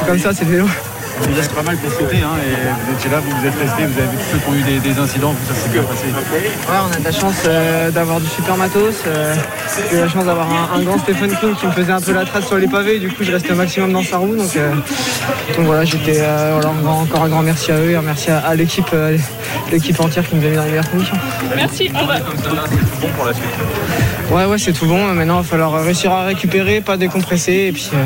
C'est 0.00 0.06
comme 0.06 0.18
ça, 0.18 0.32
c'est 0.34 0.44
le 0.44 0.50
vélo. 0.50 0.66
Il 1.28 1.34
reste 1.34 1.52
pas 1.54 1.62
mal 1.62 1.76
pour 1.76 1.90
sauter 1.92 2.18
hein, 2.22 2.36
et 2.44 2.50
vous 2.86 2.92
étiez 2.98 3.10
là, 3.10 3.20
vous 3.20 3.30
vous 3.30 3.46
êtes 3.46 3.54
resté, 3.58 3.86
vous 3.86 3.98
avez 3.98 4.08
vu 4.08 4.16
tous 4.18 4.32
ceux 4.32 4.38
qui 4.38 4.48
ont 4.48 4.54
eu 4.54 4.62
des, 4.62 4.78
des 4.80 4.98
incidents, 4.98 5.32
tout 5.32 5.54
ça 5.54 5.60
s'est 5.60 5.68
bien 5.68 5.82
passé. 5.82 6.04
Ouais, 6.06 6.78
on 6.88 6.92
a 6.92 6.98
de 6.98 7.04
la 7.04 7.12
chance 7.12 7.34
euh, 7.46 7.90
d'avoir 7.90 8.20
du 8.20 8.26
super 8.28 8.56
matos. 8.56 8.96
euh, 9.06 9.34
J'ai 9.90 9.96
eu 9.96 10.00
la 10.00 10.08
chance 10.08 10.24
d'avoir 10.24 10.48
un, 10.50 10.76
un 10.78 10.82
grand 10.82 10.98
Stephen 10.98 11.30
King 11.36 11.54
qui 11.54 11.66
me 11.66 11.72
faisait 11.72 11.92
un 11.92 12.00
peu 12.00 12.12
la 12.12 12.24
trace 12.24 12.46
sur 12.46 12.56
les 12.58 12.66
pavés. 12.68 12.98
Du 12.98 13.08
coup, 13.08 13.22
je 13.22 13.32
restais 13.32 13.52
au 13.52 13.56
maximum 13.56 13.92
dans 13.92 14.02
sa 14.02 14.18
roue. 14.18 14.36
Donc, 14.36 14.54
euh, 14.56 14.72
donc 15.56 15.66
voilà, 15.66 15.84
j'étais 15.84 16.18
euh, 16.20 16.58
voilà, 16.60 16.70
encore- 16.70 16.98
encore 17.00 17.22
un 17.24 17.28
grand 17.28 17.42
merci 17.42 17.72
à 17.72 17.78
eux 17.78 17.90
et 17.90 17.96
un 17.96 18.02
merci 18.02 18.30
à, 18.30 18.38
à 18.38 18.54
l'équipe, 18.54 18.90
euh, 18.92 19.16
l'équipe 19.72 19.98
entière 20.00 20.28
qui 20.28 20.34
nous 20.36 20.44
a 20.46 20.50
mis 20.50 20.56
dans 20.56 20.64
les 20.64 20.70
meilleures 20.70 20.90
conditions. 20.90 21.16
Merci. 21.56 21.90
Au 21.94 21.98
revoir. 22.00 22.18
Bon 23.00 23.08
pour 23.16 23.24
la 23.26 23.32
suite. 23.34 23.44
Ouais, 24.30 24.46
ouais, 24.46 24.58
c'est 24.58 24.72
tout 24.72 24.86
bon. 24.86 25.12
Maintenant, 25.14 25.40
il 25.40 25.42
va 25.42 25.48
falloir 25.48 25.84
réussir 25.84 26.10
à 26.12 26.24
récupérer, 26.24 26.80
pas 26.80 26.96
décompresser. 26.96 27.66
Et 27.68 27.72
puis, 27.72 27.88
euh, 27.94 28.04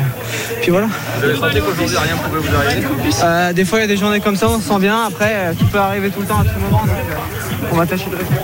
puis 0.61 0.69
voilà. 0.71 0.87
Vous 1.17 1.23
avez 1.25 1.35
senti 1.35 1.59
qu'aujourd'hui 1.59 1.97
rien 1.97 2.15
pouvait 2.17 2.39
vous 2.39 2.55
arriver 2.55 2.87
Euh, 3.23 3.53
des 3.53 3.65
fois, 3.65 3.79
il 3.79 3.81
y 3.81 3.85
a 3.85 3.87
des 3.87 3.97
journées 3.97 4.19
comme 4.19 4.35
ça, 4.35 4.47
on 4.49 4.59
se 4.59 4.67
sent 4.67 4.79
bien. 4.79 5.05
Après, 5.07 5.31
euh, 5.35 5.53
tout 5.57 5.65
peut 5.65 5.79
arriver 5.79 6.09
tout 6.09 6.21
le 6.21 6.27
temps 6.27 6.39
à 6.39 6.43
tout 6.43 6.59
moment. 6.59 6.81
Donc, 6.85 6.89
euh, 6.89 7.67
on 7.71 7.75
va 7.77 7.85
tâcher 7.85 8.05
de 8.11 8.15
rester. 8.15 8.35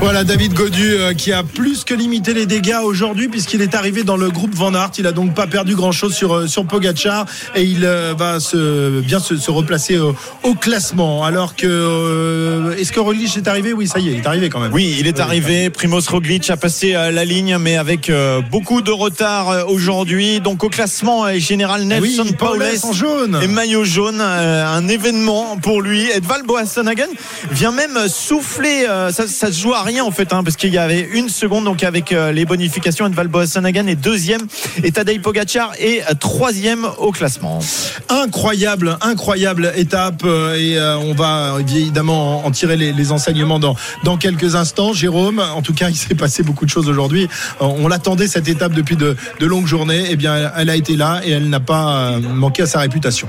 Voilà 0.00 0.24
David 0.24 0.52
Godu 0.54 0.92
euh, 0.94 1.14
qui 1.14 1.32
a 1.32 1.42
plus 1.42 1.84
que 1.84 1.94
limité 1.94 2.34
les 2.34 2.46
dégâts 2.46 2.76
aujourd'hui 2.82 3.28
puisqu'il 3.28 3.62
est 3.62 3.74
arrivé 3.74 4.02
dans 4.02 4.16
le 4.16 4.28
groupe 4.30 4.54
Van 4.54 4.74
Aert. 4.74 4.90
Il 4.98 5.06
a 5.06 5.12
donc 5.12 5.34
pas 5.34 5.46
perdu 5.46 5.74
grand 5.74 5.92
chose 5.92 6.14
sur 6.14 6.48
sur 6.48 6.66
Pogacar 6.66 7.26
et 7.54 7.62
il 7.62 7.86
va 7.86 8.40
se 8.40 9.00
bien 9.00 9.18
se, 9.18 9.36
se 9.36 9.50
replacer 9.50 9.98
au, 9.98 10.14
au 10.42 10.54
classement. 10.54 11.24
Alors 11.24 11.56
que 11.56 11.66
euh, 11.66 12.76
est-ce 12.76 12.92
que 12.92 13.00
Roglic 13.00 13.36
est 13.36 13.48
arrivé? 13.48 13.72
Oui, 13.72 13.86
ça 13.86 13.98
y 13.98 14.08
est, 14.08 14.12
il 14.12 14.18
est 14.18 14.26
arrivé 14.26 14.50
quand 14.50 14.60
même. 14.60 14.72
Oui, 14.72 14.96
il 14.98 15.06
est 15.06 15.20
arrivé. 15.20 15.70
Primoz 15.70 16.08
Roglic 16.08 16.48
a 16.50 16.56
passé 16.56 16.93
la 16.94 17.24
ligne, 17.24 17.58
mais 17.58 17.76
avec 17.76 18.08
euh, 18.10 18.40
beaucoup 18.50 18.80
de 18.82 18.90
retard 18.90 19.50
euh, 19.50 19.64
aujourd'hui. 19.66 20.40
Donc 20.40 20.64
au 20.64 20.68
classement 20.68 21.24
euh, 21.26 21.38
général, 21.38 21.82
Ah 21.90 21.96
oui, 22.00 22.16
Nelson 22.16 22.32
Paul 22.38 22.58
Paules 22.58 22.68
en 22.82 22.92
jaune. 22.92 23.40
et 23.42 23.46
maillot 23.46 23.84
jaune, 23.84 24.20
euh, 24.20 24.66
un 24.66 24.88
événement 24.88 25.56
pour 25.58 25.82
lui. 25.82 26.08
Edval 26.10 26.42
Boassonagan 26.44 27.06
vient 27.50 27.72
même 27.72 27.98
souffler. 28.08 28.86
euh, 28.88 29.10
ça, 29.12 29.26
ça 29.26 29.52
se 29.52 29.60
joue 29.60 29.74
à 29.74 29.82
rien 29.82 30.04
en 30.04 30.10
fait, 30.10 30.32
hein, 30.32 30.42
parce 30.44 30.56
qu'il 30.56 30.72
y 30.72 30.78
avait 30.78 31.08
une 31.12 31.28
seconde. 31.28 31.64
Donc 31.64 31.82
avec 31.82 32.12
euh, 32.12 32.32
les 32.32 32.44
bonifications, 32.44 33.06
Edval 33.06 33.28
Boassonagan 33.28 33.86
est 33.86 33.96
deuxième 33.96 34.40
et 34.82 34.92
Tadej 34.92 35.20
Pogacar 35.20 35.72
est 35.78 36.02
euh, 36.02 36.14
troisième 36.18 36.86
au 36.98 37.10
classement. 37.12 37.60
incroyable, 38.08 38.98
incroyable 39.00 39.72
étape 39.76 40.22
euh, 40.24 40.54
et 40.56 40.78
euh, 40.78 40.96
on 40.98 41.14
va 41.14 41.56
évidemment 41.60 42.44
en, 42.44 42.48
en 42.48 42.50
tirer 42.50 42.76
les, 42.76 42.92
les 42.92 43.12
enseignements 43.12 43.58
dans, 43.58 43.76
dans 44.04 44.16
quelques 44.16 44.54
instants. 44.54 44.92
Jérôme, 44.92 45.40
en 45.40 45.62
tout 45.62 45.74
cas, 45.74 45.88
il 45.94 45.96
s'est 45.96 46.14
passé 46.14 46.42
beaucoup 46.42 46.64
de 46.64 46.70
choses 46.70 46.83
aujourd'hui. 46.88 47.28
Euh, 47.60 47.64
On 47.66 47.88
l'attendait 47.88 48.28
cette 48.28 48.48
étape 48.48 48.72
depuis 48.72 48.96
de, 48.96 49.16
de 49.40 49.46
longues 49.46 49.66
journées. 49.66 50.04
Eh 50.10 50.16
bien, 50.16 50.50
elle 50.56 50.70
a 50.70 50.76
été 50.76 50.96
là 50.96 51.20
et 51.24 51.30
elle 51.32 51.48
n'a 51.48 51.60
pas 51.60 51.94
euh, 52.14 52.20
manqué 52.20 52.62
à 52.62 52.66
sa 52.66 52.80
réputation. 52.80 53.28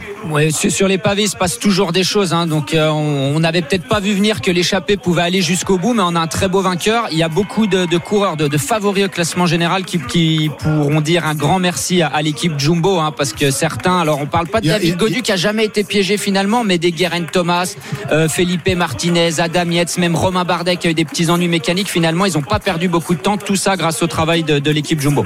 Sur 0.51 0.87
les 0.87 0.97
pavés, 0.97 1.23
il 1.23 1.29
se 1.29 1.35
passe 1.35 1.59
toujours 1.59 1.91
des 1.91 2.03
choses. 2.03 2.33
hein. 2.33 2.47
donc, 2.47 2.73
euh, 2.73 2.89
on 2.89 3.39
n'avait 3.39 3.61
peut-être 3.61 3.87
pas 3.87 3.99
vu 3.99 4.13
venir 4.13 4.41
que 4.41 4.51
l'échappée 4.51 4.97
pouvait 4.97 5.21
aller 5.23 5.41
jusqu'au 5.41 5.77
bout, 5.77 5.93
mais 5.93 6.03
on 6.05 6.15
a 6.15 6.19
un 6.19 6.27
très 6.27 6.47
beau 6.47 6.61
vainqueur. 6.61 7.07
Il 7.11 7.17
y 7.17 7.23
a 7.23 7.29
beaucoup 7.29 7.67
de, 7.67 7.85
de 7.85 7.97
coureurs, 7.97 8.37
de, 8.37 8.47
de 8.47 8.57
favoris 8.57 9.05
au 9.05 9.09
classement 9.09 9.45
général 9.45 9.85
qui, 9.85 9.99
qui 9.99 10.49
pourront 10.59 11.01
dire 11.01 11.25
un 11.25 11.35
grand 11.35 11.59
merci 11.59 12.01
à, 12.01 12.07
à 12.07 12.21
l'équipe 12.21 12.57
Jumbo, 12.59 12.99
hein, 12.99 13.13
parce 13.15 13.33
que 13.33 13.51
certains, 13.51 13.99
alors 13.99 14.19
on 14.21 14.25
parle 14.25 14.47
pas 14.47 14.61
de 14.61 14.69
a- 14.69 14.73
David 14.73 14.93
a- 14.93 14.97
Godu 14.97 15.21
qui 15.21 15.31
a 15.31 15.35
jamais 15.35 15.65
été 15.65 15.83
piégé 15.83 16.17
finalement, 16.17 16.63
mais 16.63 16.77
des 16.77 16.91
Guerin 16.91 17.23
Thomas, 17.23 17.75
euh, 18.11 18.27
Felipe 18.27 18.67
Martinez, 18.75 19.39
Adam 19.39 19.69
Yates, 19.71 19.97
même 19.97 20.15
Romain 20.15 20.43
Bardet 20.45 20.77
qui 20.77 20.87
a 20.87 20.91
eu 20.91 20.93
des 20.93 21.05
petits 21.05 21.29
ennuis 21.29 21.47
mécaniques. 21.47 21.89
Finalement, 21.89 22.25
ils 22.25 22.33
n'ont 22.33 22.41
pas 22.41 22.59
perdu 22.59 22.87
beaucoup 22.87 23.13
de 23.15 23.19
temps. 23.19 23.37
Tout 23.45 23.55
ça 23.55 23.77
grâce 23.77 24.01
au 24.01 24.07
travail 24.07 24.43
de, 24.43 24.59
de 24.59 24.71
l'équipe 24.71 24.99
Jumbo. 24.99 25.25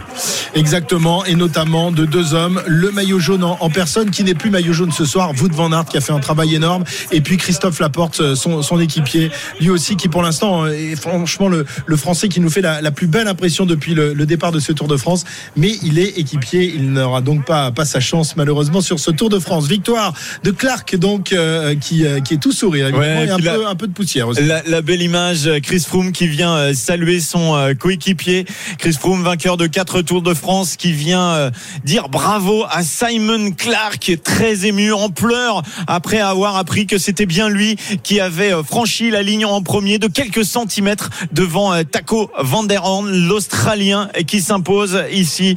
Exactement, 0.55 1.23
et 1.25 1.35
notamment 1.35 1.91
de 1.91 2.05
deux 2.05 2.33
hommes, 2.33 2.61
le 2.67 2.91
maillot 2.91 3.19
jaune 3.19 3.43
en, 3.43 3.57
en 3.59 3.69
personne 3.69 4.11
qui 4.11 4.23
n'est 4.23 4.33
plus 4.33 4.49
maillot 4.49 4.73
jaune 4.73 4.91
ce 4.91 5.05
soir, 5.05 5.31
Wout 5.39 5.53
van 5.53 5.71
Aert 5.71 5.85
qui 5.85 5.97
a 5.97 6.01
fait 6.01 6.11
un 6.11 6.19
travail 6.19 6.55
énorme, 6.55 6.83
et 7.11 7.21
puis 7.21 7.37
Christophe 7.37 7.79
Laporte, 7.79 8.19
euh, 8.19 8.35
son, 8.35 8.61
son 8.61 8.79
équipier, 8.79 9.31
lui 9.59 9.69
aussi 9.69 9.95
qui 9.95 10.09
pour 10.09 10.21
l'instant 10.21 10.65
euh, 10.65 10.71
est 10.71 10.95
franchement 10.95 11.47
le, 11.47 11.65
le 11.85 11.97
Français 11.97 12.27
qui 12.29 12.39
nous 12.39 12.49
fait 12.49 12.61
la, 12.61 12.81
la 12.81 12.91
plus 12.91 13.07
belle 13.07 13.27
impression 13.27 13.65
depuis 13.65 13.93
le, 13.93 14.13
le 14.13 14.25
départ 14.25 14.51
de 14.51 14.59
ce 14.59 14.71
Tour 14.73 14.87
de 14.87 14.97
France, 14.97 15.23
mais 15.55 15.77
il 15.83 15.99
est 15.99 16.17
équipier, 16.17 16.71
il 16.75 16.91
n'aura 16.91 17.21
donc 17.21 17.45
pas, 17.45 17.71
pas 17.71 17.85
sa 17.85 17.99
chance 17.99 18.35
malheureusement 18.35 18.81
sur 18.81 18.99
ce 18.99 19.11
Tour 19.11 19.29
de 19.29 19.39
France. 19.39 19.67
Victoire 19.67 20.13
de 20.43 20.51
Clark 20.51 20.95
donc 20.97 21.31
euh, 21.31 21.75
qui, 21.75 22.05
euh, 22.05 22.19
qui 22.19 22.33
est 22.33 22.37
tout 22.37 22.51
sourire, 22.51 22.89
Ouais, 22.93 23.27
et 23.27 23.29
un 23.29 23.37
peu, 23.37 23.67
un 23.67 23.75
peu 23.75 23.87
de 23.87 23.93
poussière 23.93 24.27
aussi. 24.27 24.43
La, 24.43 24.61
la 24.65 24.81
belle 24.81 25.01
image, 25.01 25.47
euh, 25.47 25.59
Chris 25.61 25.83
Froome 25.87 26.11
qui 26.11 26.27
vient 26.27 26.73
saluer 26.73 27.19
son 27.19 27.55
euh, 27.55 27.73
coéquipier. 28.13 28.45
Chris 28.77 28.93
Froome, 28.93 29.23
vainqueur 29.23 29.57
de 29.57 29.67
quatre 29.67 30.01
Tours 30.01 30.21
de 30.21 30.33
France, 30.33 30.75
qui 30.75 30.91
vient 30.91 31.29
euh, 31.31 31.51
dire 31.83 32.09
bravo 32.09 32.65
à 32.69 32.83
Simon 32.83 33.51
Clark, 33.51 34.11
très 34.23 34.65
ému, 34.65 34.91
en 34.93 35.09
pleurs, 35.09 35.61
après 35.87 36.19
avoir 36.19 36.57
appris 36.57 36.87
que 36.87 36.97
c'était 36.97 37.25
bien 37.25 37.49
lui 37.49 37.75
qui 38.03 38.19
avait 38.19 38.53
euh, 38.53 38.63
franchi 38.63 39.11
la 39.11 39.21
ligne 39.21 39.45
en 39.45 39.61
premier 39.61 39.99
de 39.99 40.07
quelques 40.07 40.45
centimètres 40.45 41.09
devant 41.31 41.73
euh, 41.73 41.83
Taco 41.83 42.29
Van 42.39 42.63
der 42.63 42.83
Horn, 42.85 43.09
l'Australien, 43.27 44.09
qui 44.27 44.41
s'impose 44.41 44.97
ici. 45.11 45.55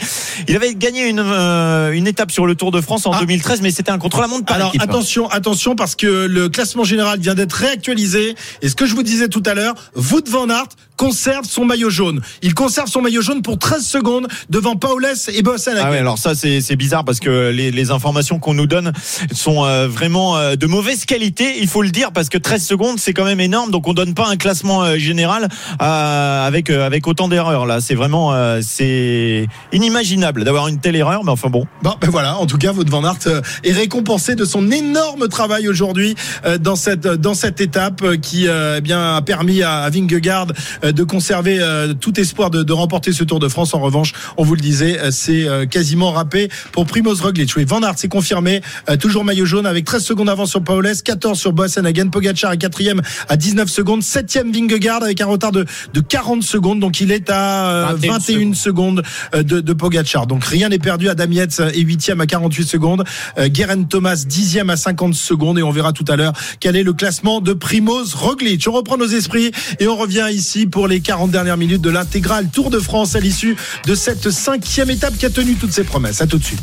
Il 0.48 0.56
avait 0.56 0.74
gagné 0.74 1.08
une, 1.08 1.20
euh, 1.20 1.92
une 1.92 2.06
étape 2.06 2.30
sur 2.30 2.46
le 2.46 2.54
Tour 2.54 2.70
de 2.70 2.80
France 2.80 3.06
en 3.06 3.12
Ah. 3.12 3.20
2013, 3.20 3.60
mais 3.62 3.70
c'était 3.70 3.90
un 3.92 3.98
contre-la-montre 3.98 4.44
par 4.46 4.56
Alors 4.56 4.68
équipe. 4.68 4.82
attention, 4.82 5.28
attention 5.30 5.74
parce 5.74 5.94
que 5.94 6.06
le 6.06 6.48
classement 6.48 6.84
général 6.84 7.20
vient 7.20 7.34
d'être 7.34 7.52
réactualisé 7.52 8.34
et 8.62 8.68
ce 8.68 8.74
que 8.74 8.86
je 8.86 8.94
vous 8.94 9.02
disais 9.02 9.28
tout 9.28 9.42
à 9.46 9.54
l'heure, 9.54 9.74
Wout 9.96 10.28
van 10.28 10.48
Aert 10.48 10.68
conserve 11.02 11.44
son 11.48 11.64
maillot 11.64 11.90
jaune. 11.90 12.20
Il 12.42 12.54
conserve 12.54 12.88
son 12.88 13.02
maillot 13.02 13.22
jaune 13.22 13.42
pour 13.42 13.58
13 13.58 13.84
secondes 13.84 14.28
devant 14.50 14.76
Paules 14.76 15.08
et 15.34 15.42
Boasson. 15.42 15.72
Ah 15.76 15.90
ouais, 15.90 15.98
alors 15.98 16.16
ça 16.16 16.36
c'est 16.36 16.76
bizarre 16.76 17.04
parce 17.04 17.18
que 17.18 17.50
les, 17.50 17.72
les 17.72 17.90
informations 17.90 18.38
qu'on 18.38 18.54
nous 18.54 18.68
donne 18.68 18.92
sont 19.32 19.64
euh, 19.64 19.88
vraiment 19.88 20.36
euh, 20.36 20.54
de 20.54 20.66
mauvaise 20.68 21.04
qualité, 21.04 21.56
il 21.60 21.66
faut 21.66 21.82
le 21.82 21.90
dire 21.90 22.12
parce 22.12 22.28
que 22.28 22.38
13 22.38 22.64
secondes 22.64 22.98
c'est 23.00 23.12
quand 23.14 23.24
même 23.24 23.40
énorme 23.40 23.72
donc 23.72 23.88
on 23.88 23.94
donne 23.94 24.14
pas 24.14 24.28
un 24.28 24.36
classement 24.36 24.84
euh, 24.84 24.96
général 24.96 25.48
euh, 25.80 26.46
avec 26.46 26.70
euh, 26.70 26.86
avec 26.86 27.08
autant 27.08 27.26
d'erreurs 27.26 27.66
là, 27.66 27.80
c'est 27.80 27.96
vraiment 27.96 28.32
euh, 28.32 28.60
c'est 28.62 29.48
inimaginable 29.72 30.44
d'avoir 30.44 30.68
une 30.68 30.78
telle 30.78 30.94
erreur 30.94 31.24
mais 31.24 31.32
enfin 31.32 31.48
bon. 31.48 31.66
Bon, 31.82 31.94
ben 32.00 32.10
voilà, 32.10 32.36
en 32.36 32.46
tout 32.46 32.58
cas, 32.58 32.72
Wout 32.72 32.88
van 32.88 33.02
Aert 33.02 33.42
est 33.64 33.72
récompensé 33.72 34.36
de 34.36 34.44
son 34.44 34.70
énorme 34.70 35.26
travail 35.26 35.66
aujourd'hui 35.66 36.14
euh, 36.44 36.58
dans 36.58 36.76
cette 36.76 37.08
dans 37.08 37.34
cette 37.34 37.60
étape 37.60 38.18
qui 38.20 38.46
euh, 38.46 38.76
eh 38.78 38.80
bien 38.80 39.16
a 39.16 39.22
permis 39.22 39.64
à, 39.64 39.80
à 39.80 39.90
Vingegaard 39.90 40.46
de 40.92 41.04
conserver 41.04 41.58
euh, 41.60 41.94
tout 41.94 42.18
espoir 42.20 42.50
de, 42.50 42.62
de 42.62 42.72
remporter 42.72 43.12
ce 43.12 43.24
Tour 43.24 43.40
de 43.40 43.48
France. 43.48 43.74
En 43.74 43.80
revanche, 43.80 44.12
on 44.36 44.44
vous 44.44 44.54
le 44.54 44.60
disait, 44.60 44.98
euh, 44.98 45.10
c'est 45.10 45.46
euh, 45.46 45.66
quasiment 45.66 46.12
râpé 46.12 46.48
pour 46.72 46.86
Primoz 46.86 47.20
Roglic. 47.20 47.52
Oui, 47.56 47.64
Van 47.64 47.82
Aert 47.82 47.94
c'est 47.96 48.08
confirmé, 48.08 48.60
toujours 49.00 49.24
maillot 49.24 49.44
jaune 49.44 49.66
avec 49.66 49.84
13 49.84 50.04
secondes 50.04 50.26
d'avance 50.26 50.50
sur 50.50 50.62
Paules, 50.62 50.90
14 51.04 51.38
sur 51.38 51.52
Boassenhagen, 51.52 52.08
Pogacar 52.08 52.52
est 52.52 52.58
quatrième 52.58 53.00
à 53.28 53.36
19 53.36 53.68
secondes, 53.68 54.02
septième 54.02 54.52
Vingegaard 54.52 55.02
avec 55.02 55.20
un 55.20 55.26
retard 55.26 55.52
de, 55.52 55.64
de 55.92 56.00
40 56.00 56.42
secondes, 56.42 56.80
donc 56.80 57.00
il 57.00 57.12
est 57.12 57.30
à 57.30 57.70
euh, 57.70 57.94
21 57.96 58.12
21 58.12 58.54
secondes 58.54 59.02
de, 59.34 59.60
de 59.60 59.72
Pogacar. 59.72 60.26
Donc 60.26 60.44
rien 60.44 60.68
n'est 60.68 60.78
perdu. 60.78 61.08
Adam 61.08 61.30
Yates 61.30 61.60
est 61.60 61.80
huitième 61.80 62.20
à 62.20 62.26
48 62.26 62.64
secondes, 62.64 63.04
Guerin 63.38 63.84
Thomas 63.84 64.24
dixième 64.26 64.70
à 64.70 64.76
50 64.76 65.14
secondes 65.14 65.58
et 65.58 65.62
on 65.62 65.70
verra 65.70 65.92
tout 65.92 66.04
à 66.08 66.16
l'heure 66.16 66.32
quel 66.60 66.76
est 66.76 66.82
le 66.82 66.92
classement 66.92 67.40
de 67.40 67.52
Primoz 67.52 68.14
Roglic. 68.14 68.66
On 68.68 68.72
reprend 68.72 68.96
nos 68.96 69.06
esprits 69.06 69.52
et 69.78 69.86
on 69.86 69.96
revient 69.96 70.28
ici 70.32 70.66
pour 70.66 70.81
les 70.86 71.00
40 71.00 71.30
dernières 71.30 71.56
minutes 71.56 71.82
de 71.82 71.90
l'intégrale 71.90 72.48
Tour 72.52 72.70
de 72.70 72.78
France 72.78 73.14
à 73.16 73.20
l'issue 73.20 73.56
de 73.86 73.94
cette 73.94 74.30
cinquième 74.30 74.90
étape 74.90 75.16
qui 75.16 75.26
a 75.26 75.30
tenu 75.30 75.54
toutes 75.54 75.72
ses 75.72 75.84
promesses. 75.84 76.20
À 76.20 76.26
tout 76.26 76.38
de 76.38 76.44
suite. 76.44 76.62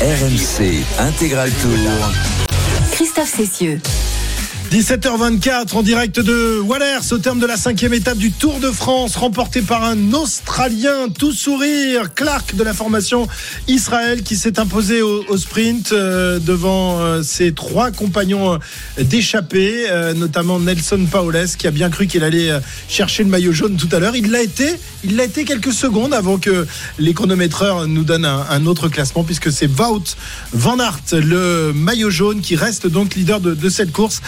RMC 0.00 0.84
Intégral 0.98 1.50
Tour. 1.50 1.72
Christophe 2.92 3.34
Cessieux. 3.36 3.80
17h24 4.70 5.76
en 5.76 5.82
direct 5.82 6.20
de 6.20 6.60
Wallers 6.60 7.12
au 7.12 7.18
terme 7.18 7.38
de 7.38 7.46
la 7.46 7.56
cinquième 7.56 7.94
étape 7.94 8.18
du 8.18 8.30
Tour 8.30 8.60
de 8.60 8.70
France 8.70 9.16
remporté 9.16 9.62
par 9.62 9.82
un 9.82 10.12
Australien 10.12 11.08
tout 11.08 11.32
sourire, 11.32 12.12
Clark 12.14 12.54
de 12.54 12.62
la 12.62 12.74
formation 12.74 13.28
Israël 13.66 14.22
qui 14.22 14.36
s'est 14.36 14.60
imposé 14.60 15.00
au, 15.00 15.36
sprint 15.38 15.92
euh, 15.92 16.38
devant 16.38 17.00
euh, 17.00 17.22
ses 17.22 17.52
trois 17.52 17.90
compagnons 17.90 18.54
euh, 18.54 19.04
d'échappée, 19.04 19.86
euh, 19.88 20.12
notamment 20.12 20.60
Nelson 20.60 21.06
Paoles 21.10 21.48
qui 21.56 21.66
a 21.66 21.70
bien 21.70 21.88
cru 21.88 22.06
qu'il 22.06 22.22
allait 22.22 22.50
euh, 22.50 22.60
chercher 22.88 23.24
le 23.24 23.30
maillot 23.30 23.52
jaune 23.52 23.76
tout 23.76 23.88
à 23.92 23.98
l'heure. 24.00 24.16
Il 24.16 24.30
l'a 24.30 24.42
été, 24.42 24.68
il 25.02 25.16
l'a 25.16 25.24
été 25.24 25.46
quelques 25.46 25.72
secondes 25.72 26.12
avant 26.12 26.36
que 26.36 26.66
les 26.98 27.14
chronométreurs 27.14 27.86
nous 27.88 28.04
donnent 28.04 28.26
un, 28.26 28.44
un 28.50 28.66
autre 28.66 28.88
classement 28.88 29.24
puisque 29.24 29.50
c'est 29.50 29.68
Wout 29.80 30.14
Van 30.52 30.78
Aert, 30.78 31.00
le 31.12 31.72
maillot 31.72 32.10
jaune 32.10 32.42
qui 32.42 32.54
reste 32.54 32.86
donc 32.86 33.14
leader 33.14 33.40
de, 33.40 33.54
de 33.54 33.68
cette 33.70 33.92
course 33.92 34.20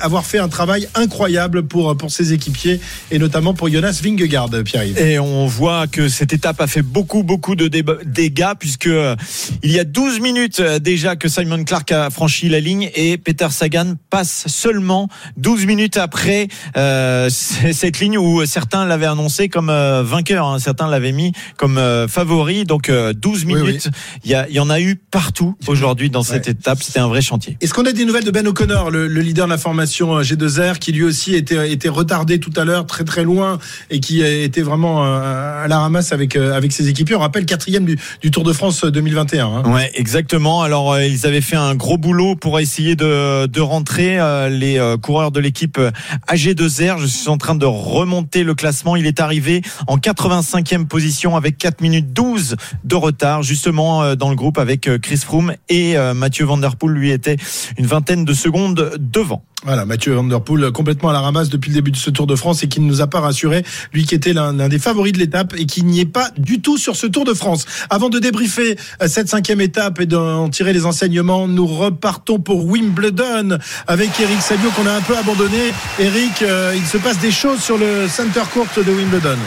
avoir 0.00 0.24
fait 0.24 0.38
un 0.38 0.48
travail 0.48 0.88
incroyable 0.94 1.64
pour, 1.64 1.96
pour 1.96 2.10
ses 2.10 2.32
équipiers 2.32 2.80
et 3.10 3.18
notamment 3.18 3.54
pour 3.54 3.68
Jonas 3.70 4.00
Vingegaard, 4.02 4.50
Pierre-Yves. 4.64 4.98
Et 4.98 5.18
on 5.18 5.46
voit 5.46 5.86
que 5.86 6.08
cette 6.08 6.32
étape 6.32 6.60
a 6.60 6.66
fait 6.66 6.82
beaucoup, 6.82 7.22
beaucoup 7.22 7.54
de 7.56 7.68
dégâts 8.04 8.52
puisque 8.58 8.86
euh, 8.86 9.16
il 9.62 9.70
y 9.72 9.78
a 9.78 9.84
12 9.84 10.20
minutes 10.20 10.60
euh, 10.60 10.78
déjà 10.78 11.16
que 11.16 11.28
Simon 11.28 11.64
Clark 11.64 11.90
a 11.92 12.10
franchi 12.10 12.48
la 12.48 12.60
ligne 12.60 12.90
et 12.94 13.18
Peter 13.18 13.48
Sagan 13.50 13.94
passe 14.10 14.44
seulement 14.46 15.08
12 15.36 15.66
minutes 15.66 15.96
après 15.96 16.48
euh, 16.76 17.28
cette 17.30 18.00
ligne 18.00 18.18
où 18.18 18.44
certains 18.46 18.86
l'avaient 18.86 19.06
annoncé 19.06 19.48
comme 19.48 19.70
euh, 19.70 20.02
vainqueur, 20.02 20.46
hein. 20.46 20.58
certains 20.58 20.88
l'avaient 20.88 21.12
mis 21.12 21.32
comme 21.56 21.78
euh, 21.78 22.08
favori. 22.08 22.64
Donc 22.64 22.88
euh, 22.88 23.12
12 23.12 23.44
Oui, 23.46 23.54
minutes, 23.54 23.88
il 24.24 24.30
y, 24.30 24.60
en 24.60 24.70
a 24.70 24.80
eu 24.80 24.96
partout 24.96 25.54
aujourd'hui 25.66 26.10
dans 26.10 26.22
cette 26.22 26.46
Ouais. 26.46 26.52
étape. 26.52 26.82
C'était 26.82 26.98
un 27.00 27.08
vrai 27.08 27.20
chantier. 27.20 27.56
Est-ce 27.60 27.72
qu'on 27.74 27.84
a 27.84 27.92
des 27.92 28.04
nouvelles 28.04 28.24
de 28.24 28.30
Ben 28.30 28.46
O'Connor, 28.46 28.90
le, 28.90 29.06
le 29.06 29.20
leader 29.20 29.46
de 29.46 29.50
la 29.50 29.58
formation 29.62 30.18
euh, 30.18 30.22
G2R, 30.22 30.78
qui 30.78 30.92
lui 30.92 31.04
aussi 31.04 31.34
était, 31.34 31.72
était 31.72 31.88
retardé 31.88 32.38
tout 32.38 32.52
à 32.56 32.64
l'heure, 32.64 32.86
très 32.86 33.04
très 33.04 33.22
loin, 33.24 33.58
et 33.90 34.00
qui 34.00 34.22
euh, 34.22 34.44
était 34.44 34.62
vraiment 34.62 35.04
euh, 35.04 35.64
à 35.64 35.68
la 35.68 35.78
ramasse 35.78 36.12
avec, 36.12 36.36
avec 36.36 36.72
ses 36.72 36.88
équipiers. 36.88 37.14
On 37.14 37.20
rappelle 37.20 37.46
quatrième 37.46 37.84
du, 37.84 37.98
du 38.20 38.30
Tour 38.30 38.44
de 38.44 38.52
France 38.52 38.84
2021. 38.84 39.46
hein. 39.46 39.62
Ouais, 39.72 39.90
exactement. 39.94 40.62
Alors 40.62 40.98
ils 41.00 41.26
avaient 41.26 41.40
fait 41.40 41.56
un 41.56 41.74
gros 41.74 41.96
boulot 41.96 42.36
pour 42.36 42.60
essayer 42.60 42.96
de, 42.96 43.46
de 43.46 43.60
rentrer 43.60 44.18
les 44.50 44.78
coureurs 45.00 45.30
de 45.30 45.40
l'équipe 45.40 45.78
euh, 45.78 45.90
AG2R. 46.28 46.98
Je 46.98 47.06
suis 47.06 47.28
en 47.28 47.38
train 47.38 47.54
de 47.54 47.66
remonter 47.66 48.44
le 48.44 48.54
classement. 48.54 48.96
Il 48.96 49.06
est 49.06 49.20
arrivé 49.20 49.62
en 49.86 49.96
85e 49.98 50.86
position 50.86 51.36
avec 51.36 51.56
4 51.58 51.80
minutes 51.80 52.12
12 52.12 52.56
de 52.84 52.94
retard, 52.96 53.42
justement 53.42 54.14
dans 54.16 54.30
le 54.30 54.36
groupe 54.36 54.58
avec 54.58 54.88
Chris 55.00 55.18
Froome 55.18 55.54
et 55.68 55.96
Mathieu 56.14 56.44
Van 56.44 56.58
Der 56.58 56.76
Poel 56.76 56.92
lui 56.92 57.10
était 57.10 57.36
une 57.78 57.86
vingtaine 57.86 58.24
de 58.24 58.34
secondes 58.34 58.92
devant. 58.98 59.44
Voilà, 59.64 59.84
Mathieu 59.84 60.14
Van 60.14 60.28
complètement 60.72 61.10
à 61.10 61.12
la 61.12 61.20
ramasse 61.20 61.48
depuis 61.48 61.70
le 61.70 61.76
début 61.76 61.92
de 61.92 61.96
ce 61.96 62.10
Tour 62.10 62.26
de 62.26 62.34
France 62.34 62.64
et 62.64 62.68
qui 62.68 62.80
ne 62.80 62.86
nous 62.86 63.00
a 63.00 63.06
pas 63.06 63.20
rassuré, 63.20 63.64
lui 63.92 64.04
qui 64.04 64.16
était 64.16 64.32
l'un 64.32 64.52
des 64.68 64.78
favoris 64.80 65.12
de 65.12 65.18
l'étape 65.18 65.54
et 65.56 65.66
qui 65.66 65.84
n'y 65.84 66.00
est 66.00 66.04
pas 66.04 66.30
du 66.36 66.60
tout 66.60 66.78
sur 66.78 66.96
ce 66.96 67.06
Tour 67.06 67.24
de 67.24 67.32
France. 67.32 67.64
Avant 67.88 68.08
de 68.08 68.18
débriefer 68.18 68.76
euh, 69.00 69.06
cette 69.06 69.28
cinquième 69.28 69.60
étape 69.60 70.00
et 70.00 70.06
d'en 70.06 70.48
tirer 70.48 70.72
les 70.72 70.84
enseignements, 70.84 71.46
nous 71.46 71.66
repartons 71.66 72.40
pour 72.40 72.66
Wimbledon 72.66 73.58
avec 73.86 74.10
Eric 74.18 74.40
Salio 74.40 74.68
qu'on 74.70 74.86
a 74.86 74.94
un 74.94 75.00
peu 75.00 75.16
abandonné. 75.16 75.72
Eric, 76.00 76.42
euh, 76.42 76.74
il 76.76 76.84
se 76.84 76.98
passe 76.98 77.18
des 77.20 77.30
choses 77.30 77.60
sur 77.60 77.78
le 77.78 78.08
center 78.08 78.42
court 78.52 78.66
de 78.76 78.90
Wimbledon. 78.90 79.38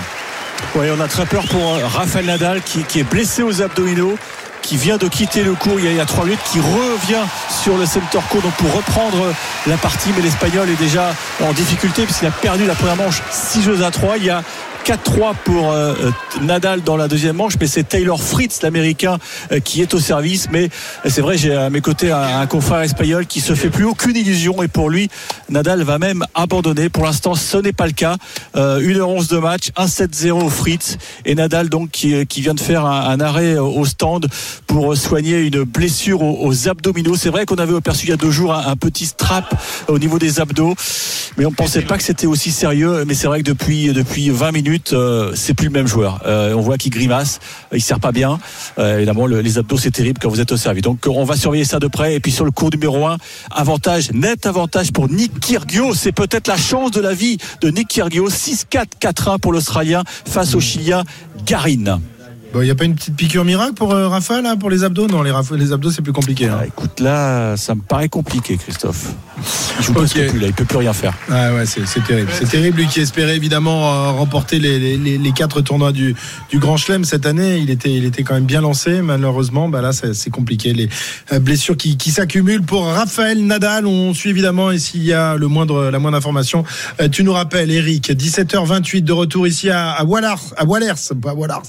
Oui, 0.75 0.85
on 0.97 1.01
a 1.01 1.07
très 1.09 1.25
peur 1.25 1.43
pour 1.47 1.61
euh, 1.61 1.85
Rafael 1.87 2.25
Nadal 2.25 2.61
qui 2.61 2.99
est 2.99 3.09
blessé 3.09 3.43
aux 3.43 3.61
abdominaux 3.61 4.17
qui 4.65 4.77
vient 4.77 4.97
de 4.97 5.07
quitter 5.07 5.43
le 5.43 5.53
cours 5.53 5.79
il 5.79 5.85
y 5.85 5.87
a, 5.87 5.91
il 5.91 5.97
y 5.97 5.99
a 5.99 6.05
3 6.05 6.25
minutes, 6.25 6.39
qui 6.51 6.59
revient 6.59 7.23
sur 7.49 7.77
le 7.77 7.85
center 7.85 8.17
court 8.29 8.41
donc 8.41 8.53
pour 8.53 8.73
reprendre 8.73 9.31
la 9.67 9.77
partie, 9.77 10.09
mais 10.15 10.23
l'Espagnol 10.23 10.67
est 10.69 10.79
déjà 10.79 11.13
en 11.43 11.53
difficulté 11.53 12.03
puisqu'il 12.03 12.27
a 12.27 12.31
perdu 12.31 12.65
la 12.65 12.73
première 12.73 12.95
manche 12.95 13.21
6 13.29 13.61
jeux 13.61 13.83
à 13.83 13.91
3. 13.91 14.17
Il 14.17 14.25
y 14.25 14.29
a 14.31 14.43
4-3 14.85 15.33
pour 15.43 15.71
euh, 15.71 15.95
Nadal 16.43 16.83
dans 16.83 16.95
la 16.95 17.07
deuxième 17.07 17.37
manche, 17.37 17.53
mais 17.59 17.65
c'est 17.65 17.87
Taylor 17.87 18.21
Fritz, 18.21 18.61
l'américain, 18.61 19.17
euh, 19.51 19.59
qui 19.59 19.81
est 19.81 19.91
au 19.95 19.99
service. 19.99 20.47
Mais 20.51 20.69
c'est 21.05 21.21
vrai, 21.21 21.39
j'ai 21.39 21.55
à 21.55 21.71
mes 21.71 21.81
côtés 21.81 22.11
un, 22.11 22.45
confrère 22.45 22.81
espagnol 22.81 23.25
qui 23.25 23.41
se 23.41 23.55
fait 23.55 23.71
plus 23.71 23.85
aucune 23.85 24.15
illusion 24.15 24.61
et 24.61 24.67
pour 24.67 24.91
lui, 24.91 25.09
Nadal 25.49 25.81
va 25.81 25.97
même 25.97 26.23
abandonner. 26.35 26.89
Pour 26.89 27.03
l'instant, 27.03 27.33
ce 27.33 27.57
n'est 27.57 27.73
pas 27.73 27.87
le 27.87 27.93
cas. 27.93 28.17
Euh, 28.55 28.79
1h11 28.79 29.27
de 29.31 29.37
match, 29.39 29.71
1-7-0 29.75 30.33
au 30.33 30.49
Fritz 30.49 30.97
et 31.25 31.33
Nadal 31.33 31.69
donc 31.69 31.89
qui, 31.89 32.25
vient 32.41 32.53
de 32.53 32.59
faire 32.59 32.85
un, 32.85 33.19
arrêt 33.19 33.57
au 33.57 33.85
stand 33.85 34.27
pour 34.67 34.95
soigner 34.95 35.39
une 35.39 35.63
blessure 35.63 36.21
aux, 36.21 36.45
aux 36.45 36.69
abdominaux. 36.69 37.15
C'est 37.15 37.29
vrai 37.29 37.47
qu'on 37.47 37.55
avait 37.55 37.75
aperçu 37.75 38.05
il 38.05 38.09
y 38.09 38.13
a 38.13 38.17
deux 38.17 38.29
jours 38.29 38.53
un, 38.53 38.75
petit 38.75 39.07
strap 39.07 39.59
au 39.87 39.97
niveau 39.97 40.19
des 40.19 40.39
abdos, 40.39 40.75
mais 41.37 41.45
on 41.47 41.51
pensait 41.51 41.81
pas 41.81 41.97
que 41.97 42.03
c'était 42.03 42.27
aussi 42.27 42.51
sérieux. 42.51 43.03
Mais 43.07 43.15
c'est 43.15 43.25
vrai 43.25 43.39
que 43.39 43.45
depuis 43.45 43.87
depuis 43.91 44.29
20 44.29 44.51
minutes, 44.51 44.74
euh, 44.93 45.31
c'est 45.35 45.53
plus 45.53 45.65
le 45.67 45.71
même 45.73 45.87
joueur. 45.87 46.21
Euh, 46.25 46.53
on 46.53 46.61
voit 46.61 46.77
qu'il 46.77 46.91
grimace, 46.91 47.39
il 47.73 47.81
sert 47.81 47.99
pas 47.99 48.11
bien. 48.11 48.39
Euh, 48.79 48.97
évidemment, 48.97 49.25
le- 49.25 49.41
les 49.41 49.57
abdos 49.57 49.77
c'est 49.77 49.91
terrible 49.91 50.19
quand 50.21 50.29
vous 50.29 50.41
êtes 50.41 50.51
au 50.51 50.57
service. 50.57 50.83
Donc 50.83 51.05
on 51.07 51.23
va 51.23 51.35
surveiller 51.35 51.65
ça 51.65 51.79
de 51.79 51.87
près. 51.87 52.15
Et 52.15 52.19
puis 52.19 52.31
sur 52.31 52.45
le 52.45 52.51
cours 52.51 52.69
numéro 52.71 53.05
1 53.05 53.17
avantage 53.51 54.11
net 54.11 54.45
avantage 54.45 54.91
pour 54.91 55.09
Nick 55.09 55.39
Kyrgios. 55.39 55.93
C'est 55.95 56.11
peut-être 56.11 56.47
la 56.47 56.57
chance 56.57 56.91
de 56.91 57.01
la 57.01 57.13
vie 57.13 57.37
de 57.61 57.69
Nick 57.69 57.87
Kyrgios. 57.87 58.29
6-4, 58.29 58.85
4-1 58.99 59.39
pour 59.39 59.51
l'Australien 59.53 60.03
face 60.25 60.55
au 60.55 60.59
Chilien 60.59 61.03
Garin. 61.45 61.99
Bon, 62.55 62.61
il 62.61 62.65
n'y 62.65 62.71
a 62.71 62.75
pas 62.75 62.85
une 62.85 62.95
petite 62.95 63.17
piqûre 63.17 63.43
miracle 63.43 63.73
pour 63.73 63.91
euh, 63.91 64.07
Rafa, 64.07 64.41
là, 64.41 64.55
pour 64.55 64.69
les 64.69 64.85
abdos? 64.85 65.07
Non, 65.07 65.23
les, 65.23 65.33
les 65.57 65.73
abdos, 65.73 65.91
c'est 65.91 66.01
plus 66.01 66.13
compliqué. 66.13 66.45
hein. 66.47 66.59
Ah, 66.61 66.65
écoute, 66.65 67.01
là, 67.01 67.57
ça 67.57 67.75
me 67.75 67.81
paraît 67.81 68.07
compliqué, 68.07 68.55
Christophe. 68.55 69.07
Il 69.77 69.83
joue 69.83 69.91
presque 69.91 70.15
Ok. 70.15 70.27
plus 70.29 70.39
là, 70.39 70.47
il 70.47 70.53
peut 70.53 70.63
plus 70.63 70.77
rien 70.77 70.93
faire. 70.93 71.13
Ah 71.29 71.53
ouais, 71.53 71.65
c'est 71.65 71.83
terrible. 72.05 72.31
C'est 72.33 72.47
terrible, 72.47 72.77
lui 72.77 72.87
qui 72.87 73.01
espérait 73.01 73.35
évidemment 73.35 73.91
euh, 73.93 74.11
remporter 74.11 74.59
les, 74.59 74.79
les, 74.97 75.17
les- 75.17 75.31
quatre 75.33 75.59
tournois 75.59 75.91
du, 75.91 76.15
du 76.49 76.57
Grand 76.57 76.77
Chelem 76.77 77.03
cette 77.03 77.25
année. 77.25 77.57
Il 77.57 77.69
était, 77.69 77.91
il 77.93 78.05
était 78.05 78.23
quand 78.23 78.35
même 78.35 78.45
bien 78.45 78.61
lancé. 78.61 79.01
Malheureusement, 79.01 79.67
bah 79.67 79.81
là, 79.81 79.91
c'est 79.91 80.29
compliqué. 80.29 80.71
Les 80.71 80.87
euh, 81.33 81.39
blessures 81.39 81.75
qui, 81.75 81.97
qui 81.97 82.11
s'accumulent 82.11 82.63
pour 82.63 82.85
Raphaël 82.85 83.45
Nadal. 83.45 83.85
On 83.85 84.13
suit 84.13 84.29
évidemment 84.29 84.71
et 84.71 84.79
s'il 84.79 85.03
y 85.03 85.11
a 85.11 85.35
le 85.35 85.49
moindre, 85.49 85.89
la 85.91 85.99
moindre 85.99 86.15
information, 86.15 86.63
euh, 87.01 87.09
tu 87.09 87.25
nous 87.25 87.33
rappelles, 87.33 87.69
Eric. 87.69 88.11
17h28 88.11 89.01
de 89.03 89.11
retour 89.11 89.45
ici 89.45 89.69
à, 89.69 89.91
à 89.91 90.05
Wallars, 90.05 90.39
à 90.55 90.63
Wallers, 90.63 90.93
pas 91.21 91.33
Wallars, 91.33 91.63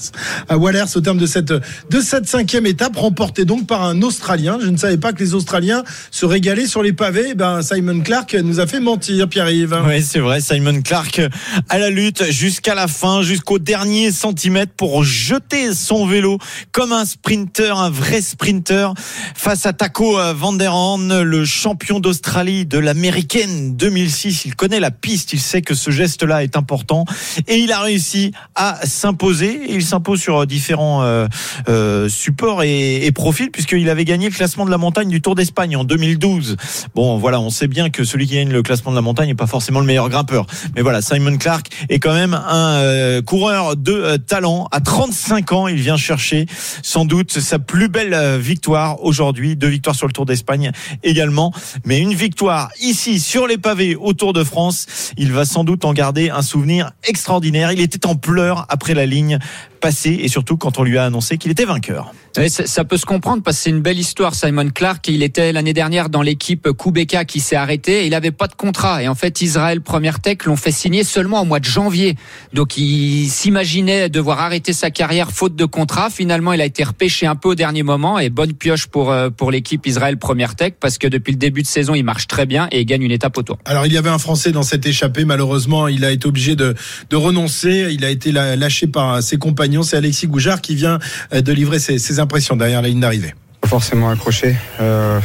à 0.47 0.57
Wallers 0.57 0.76
au 0.95 1.01
terme 1.01 1.17
de 1.17 1.25
cette, 1.25 1.51
de 1.51 2.01
cette 2.01 2.27
cinquième 2.27 2.65
étape 2.65 2.95
remportée 2.95 3.45
donc 3.45 3.67
par 3.67 3.83
un 3.83 4.01
Australien. 4.01 4.57
Je 4.61 4.69
ne 4.69 4.77
savais 4.77 4.97
pas 4.97 5.13
que 5.13 5.19
les 5.19 5.33
Australiens 5.33 5.83
se 6.11 6.25
régalaient 6.25 6.67
sur 6.67 6.83
les 6.83 6.93
pavés. 6.93 7.33
Ben, 7.33 7.61
Simon 7.61 8.01
Clark 8.01 8.33
nous 8.35 8.59
a 8.59 8.67
fait 8.67 8.79
mentir, 8.79 9.27
Pierre-Yves. 9.27 9.77
Oui, 9.87 10.01
c'est 10.01 10.19
vrai. 10.19 10.41
Simon 10.41 10.81
Clark 10.81 11.21
à 11.69 11.79
la 11.79 11.89
lutte 11.89 12.31
jusqu'à 12.31 12.75
la 12.75 12.87
fin, 12.87 13.21
jusqu'au 13.21 13.59
dernier 13.59 14.11
centimètre 14.11 14.73
pour 14.73 15.03
jeter 15.03 15.73
son 15.73 16.05
vélo 16.05 16.37
comme 16.71 16.91
un 16.91 17.05
sprinter, 17.05 17.77
un 17.77 17.89
vrai 17.89 18.21
sprinter 18.21 18.93
face 19.35 19.65
à 19.65 19.73
Taco 19.73 20.17
Van 20.35 20.57
le 20.57 21.45
champion 21.45 21.99
d'Australie 21.99 22.65
de 22.65 22.77
l'américaine 22.77 23.75
2006. 23.75 24.45
Il 24.45 24.55
connaît 24.55 24.79
la 24.79 24.91
piste, 24.91 25.33
il 25.33 25.39
sait 25.39 25.61
que 25.61 25.75
ce 25.75 25.91
geste-là 25.91 26.43
est 26.43 26.57
important 26.57 27.05
et 27.47 27.57
il 27.57 27.71
a 27.71 27.81
réussi 27.81 28.31
à 28.55 28.79
s'imposer. 28.85 29.61
Il 29.69 29.83
s'impose 29.83 30.21
sur 30.21 30.45
différents 30.57 31.03
euh, 31.03 31.27
euh, 31.69 32.09
supports 32.09 32.63
et, 32.63 33.11
profils, 33.13 33.51
puisqu'il 33.51 33.89
avait 33.91 34.05
gagné 34.05 34.27
le 34.27 34.33
classement 34.33 34.65
de 34.65 34.71
la 34.71 34.79
montagne 34.79 35.07
du 35.07 35.21
Tour 35.21 35.35
d'Espagne 35.35 35.75
en 35.75 35.83
2012. 35.83 36.57
Bon, 36.95 37.17
voilà, 37.17 37.39
on 37.39 37.51
sait 37.51 37.67
bien 37.67 37.91
que 37.91 38.03
celui 38.03 38.25
qui 38.25 38.33
gagne 38.33 38.49
le 38.49 38.63
classement 38.63 38.89
de 38.91 38.95
la 38.95 39.03
montagne 39.03 39.27
n'est 39.27 39.35
pas 39.35 39.45
forcément 39.45 39.79
le 39.79 39.85
meilleur 39.85 40.09
grimpeur. 40.09 40.47
Mais 40.75 40.81
voilà, 40.81 41.03
Simon 41.03 41.37
Clark 41.37 41.67
est 41.89 41.99
quand 41.99 42.13
même 42.13 42.33
un 42.33 42.77
euh, 42.77 43.21
coureur 43.21 43.75
de 43.75 44.17
talent. 44.17 44.67
À 44.71 44.81
35 44.81 45.51
ans, 45.51 45.67
il 45.67 45.79
vient 45.79 45.95
chercher 45.95 46.47
sans 46.81 47.05
doute 47.05 47.39
sa 47.39 47.59
plus 47.59 47.87
belle 47.87 48.39
victoire 48.39 49.03
aujourd'hui. 49.03 49.55
Deux 49.55 49.67
victoires 49.67 49.95
sur 49.95 50.07
le 50.07 50.13
Tour 50.13 50.25
d'Espagne 50.25 50.71
également. 51.03 51.53
Mais 51.85 51.99
une 51.99 52.15
victoire 52.15 52.71
ici 52.81 53.19
sur 53.19 53.45
les 53.45 53.59
pavés 53.59 53.95
au 53.95 54.13
Tour 54.13 54.33
de 54.33 54.43
France. 54.43 54.87
Il 55.17 55.31
va 55.33 55.45
sans 55.45 55.63
doute 55.63 55.85
en 55.85 55.93
garder 55.93 56.31
un 56.31 56.41
souvenir 56.41 56.91
extraordinaire. 57.03 57.71
Il 57.71 57.79
était 57.79 58.07
en 58.07 58.15
pleurs 58.15 58.65
après 58.69 58.95
la 58.95 59.05
ligne 59.05 59.37
passée 59.79 60.17
et 60.21 60.27
surtout 60.27 60.57
quand 60.57 60.79
on 60.79 60.83
lui 60.83 60.97
a 60.97 61.05
annoncé 61.05 61.37
qu'il 61.37 61.51
était 61.51 61.65
vainqueur. 61.65 62.13
Ça, 62.49 62.67
ça 62.67 62.83
peut 62.83 62.97
se 62.97 63.05
comprendre 63.05 63.41
parce 63.43 63.57
que 63.57 63.63
c'est 63.63 63.69
une 63.69 63.81
belle 63.81 63.99
histoire. 63.99 64.35
Simon 64.35 64.69
Clark, 64.69 65.07
il 65.07 65.23
était 65.23 65.51
l'année 65.51 65.73
dernière 65.73 66.09
dans 66.09 66.21
l'équipe 66.21 66.69
Kubeka 66.71 67.25
qui 67.25 67.39
s'est 67.39 67.55
arrêté. 67.55 68.03
Et 68.03 68.07
il 68.07 68.13
avait 68.13 68.31
pas 68.31 68.47
de 68.47 68.53
contrat 68.53 69.01
et 69.01 69.07
en 69.07 69.15
fait 69.15 69.41
Israël 69.41 69.81
Première 69.81 70.19
Tech 70.19 70.45
l'ont 70.45 70.55
fait 70.55 70.71
signer 70.71 71.03
seulement 71.03 71.41
au 71.41 71.45
mois 71.45 71.59
de 71.59 71.65
janvier. 71.65 72.15
Donc 72.53 72.77
il 72.77 73.27
s'imaginait 73.29 74.09
devoir 74.09 74.39
arrêter 74.39 74.73
sa 74.73 74.91
carrière 74.91 75.31
faute 75.31 75.55
de 75.55 75.65
contrat. 75.65 76.09
Finalement, 76.09 76.53
il 76.53 76.61
a 76.61 76.65
été 76.65 76.83
repêché 76.83 77.25
un 77.25 77.35
peu 77.35 77.49
au 77.49 77.55
dernier 77.55 77.83
moment 77.83 78.19
et 78.19 78.29
bonne 78.29 78.53
pioche 78.53 78.87
pour 78.87 79.11
euh, 79.11 79.29
pour 79.29 79.51
l'équipe 79.51 79.85
Israël 79.85 80.17
Première 80.17 80.55
Tech 80.55 80.73
parce 80.79 80.97
que 80.97 81.07
depuis 81.07 81.31
le 81.31 81.37
début 81.37 81.61
de 81.61 81.67
saison, 81.67 81.95
il 81.95 82.03
marche 82.03 82.27
très 82.27 82.45
bien 82.45 82.67
et 82.71 82.81
il 82.81 82.85
gagne 82.85 83.01
une 83.01 83.11
étape 83.11 83.37
au 83.37 83.43
Tour. 83.43 83.57
Alors 83.65 83.85
il 83.85 83.93
y 83.93 83.97
avait 83.97 84.09
un 84.09 84.19
Français 84.19 84.51
dans 84.51 84.63
cette 84.63 84.85
échappée, 84.85 85.25
malheureusement 85.25 85.87
il 85.87 86.05
a 86.05 86.11
été 86.11 86.27
obligé 86.27 86.55
de, 86.55 86.75
de 87.09 87.15
renoncer, 87.15 87.87
il 87.91 88.05
a 88.05 88.09
été 88.09 88.31
lâché 88.31 88.87
par 88.87 89.21
ses 89.23 89.37
compagnons, 89.37 89.83
c'est 89.83 89.97
Alexis 89.97 90.27
Goujard 90.27 90.61
qui 90.61 90.75
vient 90.75 90.99
euh, 91.33 91.41
de 91.41 91.51
livrer 91.51 91.79
ses, 91.79 91.97
ses 91.97 92.19
impressions 92.27 92.57
derrière 92.57 92.81
la 92.81 92.89
ligne 92.89 92.99
d'arrivée. 92.99 93.33
Forcément 93.65 94.09
accroché. 94.09 94.57
Euh, 94.81 95.19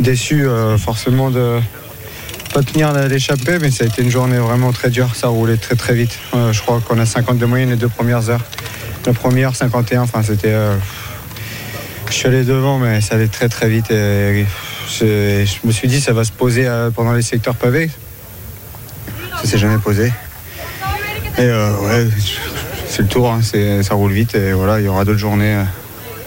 déçu 0.00 0.44
euh, 0.44 0.76
forcément 0.76 1.30
de 1.30 1.60
pas 2.52 2.64
tenir 2.64 2.92
l'échappée, 2.92 3.58
mais 3.60 3.70
ça 3.70 3.84
a 3.84 3.86
été 3.86 4.02
une 4.02 4.10
journée 4.10 4.38
vraiment 4.38 4.72
très 4.72 4.90
dure. 4.90 5.14
Ça 5.14 5.28
roulait 5.28 5.56
très 5.56 5.76
très 5.76 5.94
vite. 5.94 6.18
Euh, 6.34 6.52
je 6.52 6.60
crois 6.62 6.80
qu'on 6.80 6.98
a 6.98 7.06
50 7.06 7.38
de 7.38 7.46
moyenne 7.46 7.70
les 7.70 7.76
deux 7.76 7.88
premières 7.88 8.28
heures. 8.28 8.44
La 9.06 9.12
première 9.12 9.54
51, 9.54 10.02
enfin 10.02 10.22
c'était. 10.24 10.54
je 12.08 12.12
suis 12.12 12.26
allé 12.26 12.42
devant, 12.42 12.78
mais 12.78 13.00
ça 13.00 13.14
allait 13.14 13.28
très 13.28 13.48
très 13.48 13.68
vite. 13.68 13.86
Je, 13.90 15.44
me 15.64 15.72
suis 15.72 15.88
dit 15.88 16.00
ça 16.00 16.12
va 16.12 16.24
se 16.24 16.32
poser 16.32 16.66
pendant 16.96 17.12
les 17.12 17.22
secteurs 17.22 17.54
pavés. 17.54 17.90
Ça 19.42 19.46
s'est 19.46 19.58
jamais 19.58 19.78
posé. 19.78 20.10
Et 21.38 21.46
ouais, 21.46 22.08
c'est 22.88 23.02
le 23.02 23.08
tour, 23.08 23.30
hein, 23.30 23.40
ça 23.42 23.94
roule 23.94 24.12
vite 24.12 24.34
et 24.34 24.52
voilà, 24.52 24.80
il 24.80 24.86
y 24.86 24.88
aura 24.88 25.04
d'autres 25.04 25.18
journées. 25.18 25.64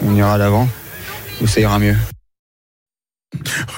On 0.02 0.14
ira 0.14 0.34
à 0.34 0.38
l'avant 0.38 0.68
où 1.40 1.46
ça 1.46 1.60
ira 1.60 1.78
mieux. 1.78 1.96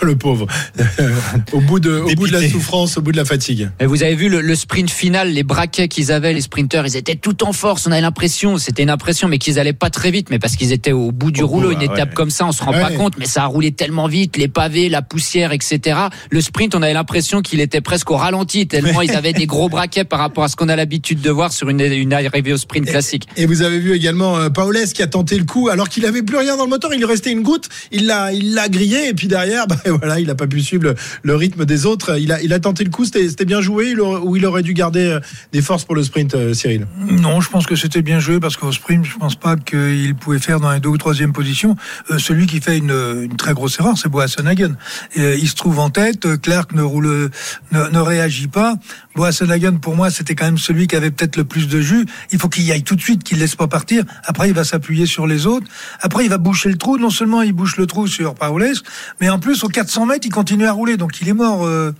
Le 0.03 0.15
pauvre. 0.17 0.47
au 1.53 1.61
bout, 1.61 1.81
de, 1.81 1.91
au 1.91 2.15
bout 2.15 2.29
de 2.29 2.33
la 2.33 2.49
souffrance, 2.49 2.97
au 2.97 3.03
bout 3.03 3.11
de 3.11 3.17
la 3.17 3.25
fatigue. 3.25 3.69
Et 3.81 3.87
vous 3.87 4.03
avez 4.05 4.15
vu 4.15 4.29
le, 4.29 4.41
le 4.41 4.55
sprint 4.55 4.89
final, 4.89 5.33
les 5.33 5.43
braquets 5.43 5.89
qu'ils 5.89 6.13
avaient, 6.13 6.33
les 6.33 6.41
sprinteurs, 6.41 6.87
ils 6.87 6.97
étaient 6.97 7.17
tout 7.17 7.43
en 7.43 7.53
force. 7.53 7.87
On 7.89 7.93
avait 7.93 8.01
l'impression, 8.01 8.59
c'était 8.59 8.85
une 8.85 8.91
impression, 8.91 9.27
mais 9.27 9.39
qu'ils 9.39 9.59
allaient 9.59 9.73
pas 9.73 9.91
très 9.91 10.13
vite, 10.13 10.31
mais 10.31 10.39
parce 10.39 10.55
qu'ils 10.55 10.73
étaient 10.73 10.93
au 10.93 11.11
bout 11.11 11.33
du 11.33 11.43
Au 11.43 11.49
bout, 11.49 11.55
rouleau. 11.55 11.69
ouais, 11.71 11.75
Une 11.75 11.83
étape 11.83 12.11
ouais. 12.11 12.15
comme 12.15 12.31
ça, 12.31 12.47
on 12.47 12.53
se 12.53 12.63
rend 12.63 12.71
Ouais. 12.73 12.81
pas 12.81 12.93
compte, 12.93 13.15
mais 13.19 13.27
ça 13.27 13.43
a 13.43 13.47
roulé 13.47 13.73
tellement 13.73 14.07
vite, 14.07 14.37
les 14.37 14.47
pavés, 14.47 14.89
la 14.89 15.03
poussière, 15.03 15.51
etc. 15.53 15.99
Le 16.31 16.41
sprint, 16.41 16.77
on 16.77 16.83
avait 16.83 16.95
l'impression 16.95 17.43
qu'il 17.43 17.59
était 17.61 17.81
presque 17.81 18.09
au 18.13 18.17
ralenti, 18.17 18.69
tellement 18.69 19.03
ils 19.03 19.11
avaient 19.17 19.33
des 19.33 19.47
gros 19.47 19.69
braquets 19.69 20.05
par 20.05 20.21
rapport 20.21 20.45
à 20.45 20.49
ce 20.49 20.55
qu'on 20.55 20.69
a 20.69 20.77
l'habitude 20.77 21.21
de 21.21 21.31
voir 21.31 21.53
sur 21.53 21.69
une, 21.69 21.81
une 21.81 22.13
arrivée 22.13 22.53
au 22.53 22.57
sprint 22.57 22.87
classique. 22.87 23.27
Et 23.37 23.47
vous 23.47 23.63
avez 23.63 23.81
vu 23.81 23.95
également 23.95 24.37
euh, 24.39 24.49
Paolès 24.49 24.93
qui 24.93 25.03
a 25.03 25.09
tenté 25.09 25.37
le 25.37 25.45
coup 25.45 25.69
alors 25.69 25.89
qu'il 25.89 26.07
avait 26.07 26.23
plus 26.23 26.37
rien 26.37 26.57
dans 26.57 26.65
le 26.65 26.71
moteur, 26.71 26.95
il 26.95 26.99
lui 26.99 27.05
restait 27.07 27.33
une 27.33 27.43
goutte, 27.43 27.69
il 27.91 28.07
l'a 28.07 28.33
il 28.33 28.55
l'a 28.55 28.69
grillé 28.69 29.09
et 29.09 29.13
puis 29.15 29.27
derrière 29.27 29.40
bah, 29.69 29.77
voilà, 29.87 30.21
il 30.21 30.31
a 30.31 30.35
pas 30.35 30.47
pu 30.47 30.61
suivre 30.61 30.95
le, 31.23 31.37
rythme 31.37 31.65
des 31.65 31.87
autres, 31.87 32.19
il 32.19 32.33
a 32.33 32.43
il 32.43 32.53
a 32.53 32.61
tenté 32.61 32.85
le 32.85 32.91
coup, 32.91 33.05
c'était 33.05 33.45
bien 33.45 33.61
joué 33.61 33.91
il 33.91 34.01
ou 34.01 34.37
il 34.37 34.45
aurait 34.47 34.63
dû 34.63 34.75
garder 34.75 35.07
euh, 35.07 35.21
des 35.53 35.63
forces 35.63 35.85
pour 35.85 35.95
le 35.95 36.03
sprint 36.03 36.35
euh, 36.35 36.55
Cyril? 36.55 36.87
Non, 36.99 37.41
je 37.41 37.49
pense 37.49 37.67
que 37.67 37.77
c'était 37.77 38.03
bien 38.03 38.19
joué 38.19 38.41
parce 38.41 38.57
qu'au 38.57 38.73
sprint, 38.73 39.05
je 39.05 39.17
pense 39.17 39.37
pas 39.37 39.57
qu'il 39.57 40.15
pouvait 40.15 40.39
faire 40.39 40.61
dans 40.61 40.71
la 40.71 40.81
deux 40.81 40.89
ou 40.89 40.99
troisième 40.99 41.33
position. 41.33 41.77
Euh, 42.11 42.19
celui 42.19 42.47
qui 42.47 42.61
fait 42.61 42.79
une, 42.79 43.29
très 43.37 43.55
grosse 43.55 43.79
erreur, 43.79 43.97
c'est 43.97 44.09
Boassenhagen. 44.09 44.75
Il 45.17 45.49
se 45.49 45.55
trouve 45.55 45.79
en 45.79 45.91
tête, 45.91 46.41
Clark 46.41 46.73
ne 46.73 46.83
roule, 46.83 47.31
ne, 47.73 47.89
ne 47.89 47.99
réagit 47.99 48.49
pas. 48.49 48.75
Boassenhagen, 49.17 49.77
pour 49.77 49.97
moi, 49.97 50.11
c'était 50.11 50.35
quand 50.35 50.45
même 50.45 50.59
celui 50.59 50.87
qui 50.87 50.97
avait 50.97 51.11
peut-être 51.11 51.37
le 51.37 51.45
plus 51.45 51.69
de 51.69 51.81
jus. 51.81 52.07
Il 52.33 52.39
faut 52.39 52.49
qu'il 52.49 52.65
y 52.65 52.73
aille 52.73 52.83
tout 52.83 52.97
de 52.97 53.01
suite, 53.01 53.25
qu'il 53.25 53.39
laisse 53.39 53.57
pas 53.57 53.67
partir. 53.67 54.05
Après, 54.25 54.49
il 54.49 54.55
va 54.55 54.65
s'appuyer 54.65 55.07
sur 55.07 55.27
les 55.27 55.47
autres. 55.47 55.67
Après, 56.01 56.25
il 56.25 56.31
va 56.31 56.39
boucher 56.39 56.69
le 56.69 56.79
trou. 56.79 56.99
Non 56.99 57.11
seulement 57.11 57.43
il 57.43 57.53
bouche 57.53 57.77
le 57.77 57.87
trou 57.87 58.07
sur 58.07 58.35
Paoles, 58.35 58.75
mais 59.21 59.30
en 59.31 59.39
plus, 59.39 59.65
aux 59.65 59.69
400 59.69 60.07
mètres, 60.07 60.27
il 60.27 60.33
continue 60.33 60.67
à 60.67 60.73
rouler. 60.73 60.97
Donc, 60.97 61.21
il 61.21 61.29
est 61.29 61.35
mort, 61.35 61.67
euh. 61.67 61.95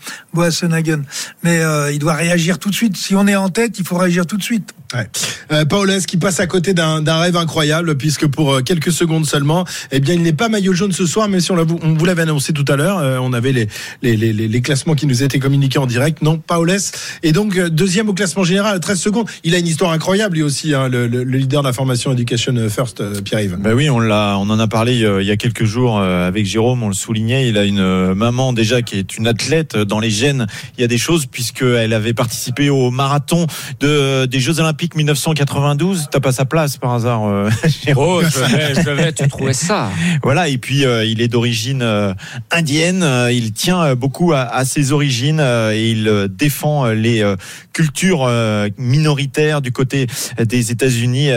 Mais 1.43 1.61
euh, 1.61 1.93
il 1.93 1.99
doit 1.99 2.15
réagir 2.15 2.59
tout 2.59 2.71
de 2.71 2.75
suite. 2.75 2.97
Si 2.97 3.15
on 3.15 3.27
est 3.27 3.37
en 3.37 3.49
tête, 3.49 3.79
il 3.79 3.87
faut 3.87 3.97
réagir 3.97 4.27
tout 4.27 4.37
de 4.37 4.43
suite. 4.43 4.75
Ouais. 4.93 5.09
Euh, 5.53 5.65
Paolès 5.65 6.05
qui 6.05 6.17
passe 6.17 6.41
à 6.41 6.47
côté 6.49 6.75
d'un 6.75 7.19
rêve 7.21 7.37
incroyable 7.37 7.97
puisque 7.97 8.27
pour 8.27 8.55
euh, 8.55 8.61
quelques 8.61 8.91
secondes 8.91 9.25
seulement, 9.25 9.65
eh 9.93 10.01
bien 10.01 10.15
il 10.15 10.23
n'est 10.23 10.33
pas 10.33 10.49
maillot 10.49 10.73
jaune 10.73 10.91
ce 10.91 11.07
soir, 11.07 11.29
même 11.29 11.41
si 11.41 11.53
on, 11.53 11.57
on 11.59 11.95
vous 11.95 12.05
l'avait 12.05 12.23
annoncé 12.23 12.53
tout 12.53 12.65
à 12.69 12.75
l'heure, 12.75 12.99
euh, 12.99 13.19
on 13.23 13.33
avait 13.33 13.53
les, 13.53 13.69
les, 14.03 14.17
les, 14.17 14.33
les- 14.33 14.61
classements 14.63 14.95
qui 14.95 15.07
nous 15.07 15.23
étaient 15.23 15.39
communiqués 15.39 15.79
en 15.79 15.87
direct. 15.87 16.23
Non, 16.23 16.39
Paolès 16.39 16.91
est 17.23 17.31
donc 17.33 17.57
euh, 17.57 17.69
deuxième 17.71 18.09
au 18.09 18.15
classement 18.15 18.43
général 18.43 18.75
à 18.75 18.81
13 18.81 18.99
secondes. 19.01 19.27
Il 19.45 19.55
a 19.55 19.59
une 19.59 19.67
histoire 19.69 19.93
incroyable 19.93 20.37
lui 20.37 20.43
aussi, 20.43 20.75
hein, 20.75 20.89
le, 20.89 21.07
le- 21.07 21.23
le 21.23 21.39
leader 21.39 21.63
de 21.63 21.69
la 21.69 21.73
formation 21.73 22.11
Education 22.13 22.55
First, 22.69 23.01
euh, 23.01 23.21
Pierre-Yves. 23.23 23.59
Ben 23.61 23.75
oui, 23.75 23.89
on 23.91 24.01
l'a, 24.01 24.37
on 24.39 24.51
en 24.51 24.59
a 24.59 24.67
parlé 24.67 24.97
il 25.21 25.27
y 25.27 25.31
a 25.31 25.37
quelques 25.37 25.65
jours 25.65 26.01
avec 26.01 26.47
Jérôme. 26.47 26.83
On 26.83 26.89
le 26.89 26.95
soulignait. 26.95 27.49
Il 27.49 27.57
a 27.59 27.65
une 27.65 28.15
maman 28.15 28.53
déjà 28.53 28.83
qui 28.83 28.97
est 28.99 29.17
une 29.17 29.27
athlète 29.29 29.77
dans 29.77 30.01
les 30.01 30.11
gènes. 30.11 30.47
Il 30.77 30.81
y 30.81 30.85
a 30.85 30.89
des 30.89 30.99
choses 30.99 31.27
puisqu'elle 31.27 31.93
avait 31.93 32.13
participé 32.15 32.71
au 32.71 32.91
marathon 32.91 33.47
de 33.81 34.27
des 34.27 34.41
Jeux 34.41 34.59
Olympiques 34.61 34.80
1992. 34.89 36.09
T'as 36.11 36.21
pas 36.21 36.33
sa 36.33 36.45
place 36.45 36.77
par 36.77 36.93
hasard, 36.95 37.27
euh, 37.27 37.51
Oh, 37.97 38.21
je 38.23 38.39
vais, 38.41 38.75
je 38.75 38.91
vais 38.91 39.13
te 39.13 39.25
trouver 39.25 39.53
ça. 39.53 39.91
Voilà. 40.23 40.49
Et 40.49 40.59
puis 40.59 40.85
euh, 40.85 41.05
il 41.05 41.21
est 41.21 41.29
d'origine 41.29 41.83
euh, 41.83 42.15
indienne. 42.51 43.03
Euh, 43.03 43.33
Il 43.33 43.53
tient 43.53 43.95
beaucoup 43.95 44.33
à, 44.33 44.41
à 44.41 44.65
ses 44.65 44.93
origines 44.93 45.41
et 45.41 45.91
il 45.91 46.29
défend 46.31 46.87
les 46.87 47.23
cultures 47.73 48.29
minoritaires 48.79 49.61
du 49.61 49.73
côté 49.73 50.07
des 50.39 50.71
États-Unis. 50.71 51.31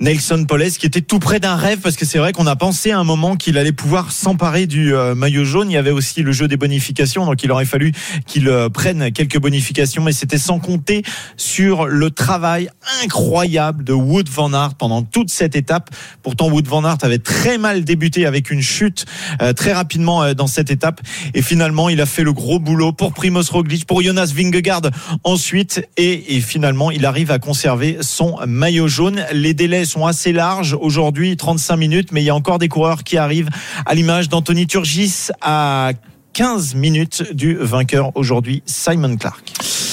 Nelson 0.00 0.44
Poles 0.46 0.70
qui 0.78 0.86
était 0.86 1.00
tout 1.00 1.18
près 1.18 1.40
d'un 1.40 1.56
rêve 1.56 1.78
parce 1.80 1.96
que 1.96 2.04
c'est 2.04 2.18
vrai 2.18 2.32
qu'on 2.32 2.46
a 2.46 2.56
pensé 2.56 2.90
à 2.90 2.98
un 2.98 3.04
moment 3.04 3.36
qu'il 3.36 3.58
allait 3.58 3.72
pouvoir 3.72 4.12
s'emparer 4.12 4.66
du 4.66 4.94
maillot 5.14 5.44
jaune. 5.44 5.70
Il 5.70 5.74
y 5.74 5.78
avait 5.78 5.90
aussi 5.90 6.22
le 6.22 6.32
jeu 6.32 6.48
des 6.48 6.56
bonifications, 6.56 7.26
donc 7.26 7.42
il 7.42 7.50
aurait 7.50 7.64
fallu 7.64 7.92
qu'il 8.26 8.50
prenne 8.72 9.12
quelques 9.12 9.38
bonifications, 9.38 10.02
mais 10.02 10.12
c'était 10.12 10.38
sans 10.38 10.58
compter 10.58 11.02
sur 11.36 11.86
le 11.86 12.10
travail 12.10 12.55
incroyable 13.02 13.84
de 13.84 13.92
Wood 13.92 14.28
Van 14.28 14.52
Aert 14.52 14.74
pendant 14.74 15.02
toute 15.02 15.30
cette 15.30 15.56
étape. 15.56 15.90
Pourtant, 16.22 16.48
Wood 16.48 16.66
Van 16.66 16.84
Aert 16.84 16.98
avait 17.02 17.18
très 17.18 17.58
mal 17.58 17.84
débuté 17.84 18.26
avec 18.26 18.50
une 18.50 18.62
chute 18.62 19.06
euh, 19.42 19.52
très 19.52 19.72
rapidement 19.72 20.22
euh, 20.22 20.34
dans 20.34 20.46
cette 20.46 20.70
étape, 20.70 21.00
et 21.34 21.42
finalement, 21.42 21.88
il 21.88 22.00
a 22.00 22.06
fait 22.06 22.22
le 22.22 22.32
gros 22.32 22.58
boulot 22.58 22.92
pour 22.92 23.12
Primoz 23.12 23.50
Roglic, 23.50 23.86
pour 23.86 24.02
Jonas 24.02 24.32
Vingegaard 24.34 24.82
ensuite, 25.24 25.86
et, 25.96 26.36
et 26.36 26.40
finalement, 26.40 26.90
il 26.90 27.04
arrive 27.06 27.30
à 27.30 27.38
conserver 27.38 27.98
son 28.00 28.38
maillot 28.46 28.88
jaune. 28.88 29.24
Les 29.32 29.54
délais 29.54 29.84
sont 29.84 30.06
assez 30.06 30.32
larges 30.32 30.76
aujourd'hui, 30.80 31.36
35 31.36 31.76
minutes, 31.76 32.12
mais 32.12 32.22
il 32.22 32.26
y 32.26 32.30
a 32.30 32.34
encore 32.34 32.58
des 32.58 32.68
coureurs 32.68 33.04
qui 33.04 33.16
arrivent 33.16 33.50
à 33.84 33.94
l'image 33.94 34.28
d'Anthony 34.28 34.66
Turgis 34.66 35.28
à 35.40 35.92
15 36.36 36.74
minutes 36.74 37.32
du 37.32 37.54
vainqueur 37.54 38.12
aujourd'hui, 38.14 38.62
Simon 38.66 39.16
Clark. 39.16 39.85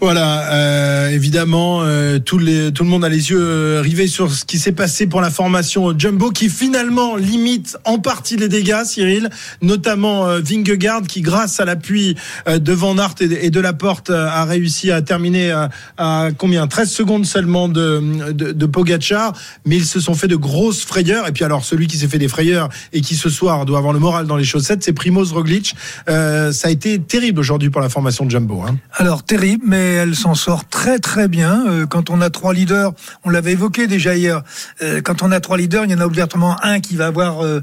Voilà, 0.00 0.52
euh, 0.52 1.08
évidemment, 1.08 1.80
euh, 1.82 2.20
tout, 2.20 2.38
le 2.38 2.84
monde 2.84 3.04
a 3.04 3.08
les 3.08 3.30
yeux 3.30 3.40
euh, 3.40 3.80
rivés 3.82 4.06
sur 4.06 4.30
ce 4.30 4.44
qui 4.44 4.60
s'est 4.60 4.72
passé 4.72 5.08
pour 5.08 5.20
la 5.20 5.28
formation 5.28 5.92
Jumbo, 5.98 6.30
qui 6.30 6.48
finalement 6.48 7.16
limite 7.16 7.76
en 7.84 7.98
partie 7.98 8.36
les 8.36 8.48
dégâts, 8.48 8.84
Cyril, 8.84 9.28
notamment 9.60 10.28
euh, 10.28 10.40
Vingegaard, 10.40 11.02
qui 11.02 11.20
grâce 11.20 11.58
à 11.58 11.64
l'appui 11.64 12.14
de 12.46 12.72
Van 12.72 12.96
Aert 12.96 13.16
et, 13.20 13.46
et 13.46 13.50
de 13.50 13.58
la 13.58 13.72
porte 13.72 14.10
euh, 14.10 14.28
a 14.28 14.44
réussi 14.44 14.92
à 14.92 15.02
terminer 15.02 15.50
à, 15.96 16.28
combien 16.38 16.68
13 16.68 16.88
secondes 16.88 17.26
seulement 17.26 17.68
de, 17.68 18.32
de, 18.32 18.66
Pogacar, 18.66 19.32
mais 19.66 19.76
ils 19.76 19.84
se 19.84 19.98
sont 19.98 20.14
fait 20.14 20.28
de 20.28 20.36
grosses 20.36 20.84
frayeurs. 20.84 21.26
Et 21.26 21.32
puis 21.32 21.42
alors, 21.42 21.64
celui 21.64 21.88
qui 21.88 21.96
s'est 21.96 22.08
fait 22.08 22.18
des 22.18 22.28
frayeurs 22.28 22.68
et 22.92 23.00
qui 23.00 23.16
ce 23.16 23.30
soir 23.30 23.66
doit 23.66 23.78
avoir 23.78 23.92
le 23.92 23.98
moral 23.98 24.26
dans 24.26 24.36
les 24.36 24.44
chaussettes, 24.44 24.84
c'est 24.84 24.92
Primoz 24.92 25.32
Roglic. 25.32 25.74
Ça 26.06 26.68
a 26.68 26.70
été 26.70 27.00
terrible 27.00 27.40
aujourd'hui 27.40 27.70
pour 27.70 27.80
la 27.80 27.88
formation 27.88 28.28
Jumbo. 28.28 28.62
Hein. 28.62 28.76
Alors 28.92 29.24
terrible, 29.24 29.64
mais 29.66 29.87
elle 29.92 30.14
s'en 30.14 30.34
sort 30.34 30.68
très 30.68 30.98
très 30.98 31.28
bien. 31.28 31.64
Euh, 31.66 31.86
Quand 31.86 32.10
on 32.10 32.20
a 32.20 32.30
trois 32.30 32.52
leaders, 32.52 32.92
on 33.24 33.30
l'avait 33.30 33.52
évoqué 33.52 33.86
déjà 33.86 34.16
hier, 34.16 34.42
euh, 34.82 35.00
quand 35.00 35.22
on 35.22 35.32
a 35.32 35.40
trois 35.40 35.56
leaders, 35.56 35.84
il 35.84 35.90
y 35.90 35.94
en 35.94 36.00
a 36.00 36.06
obligatoirement 36.06 36.56
un 36.62 36.80
qui 36.80 36.96
va 36.96 37.06
avoir 37.06 37.44
euh, 37.44 37.62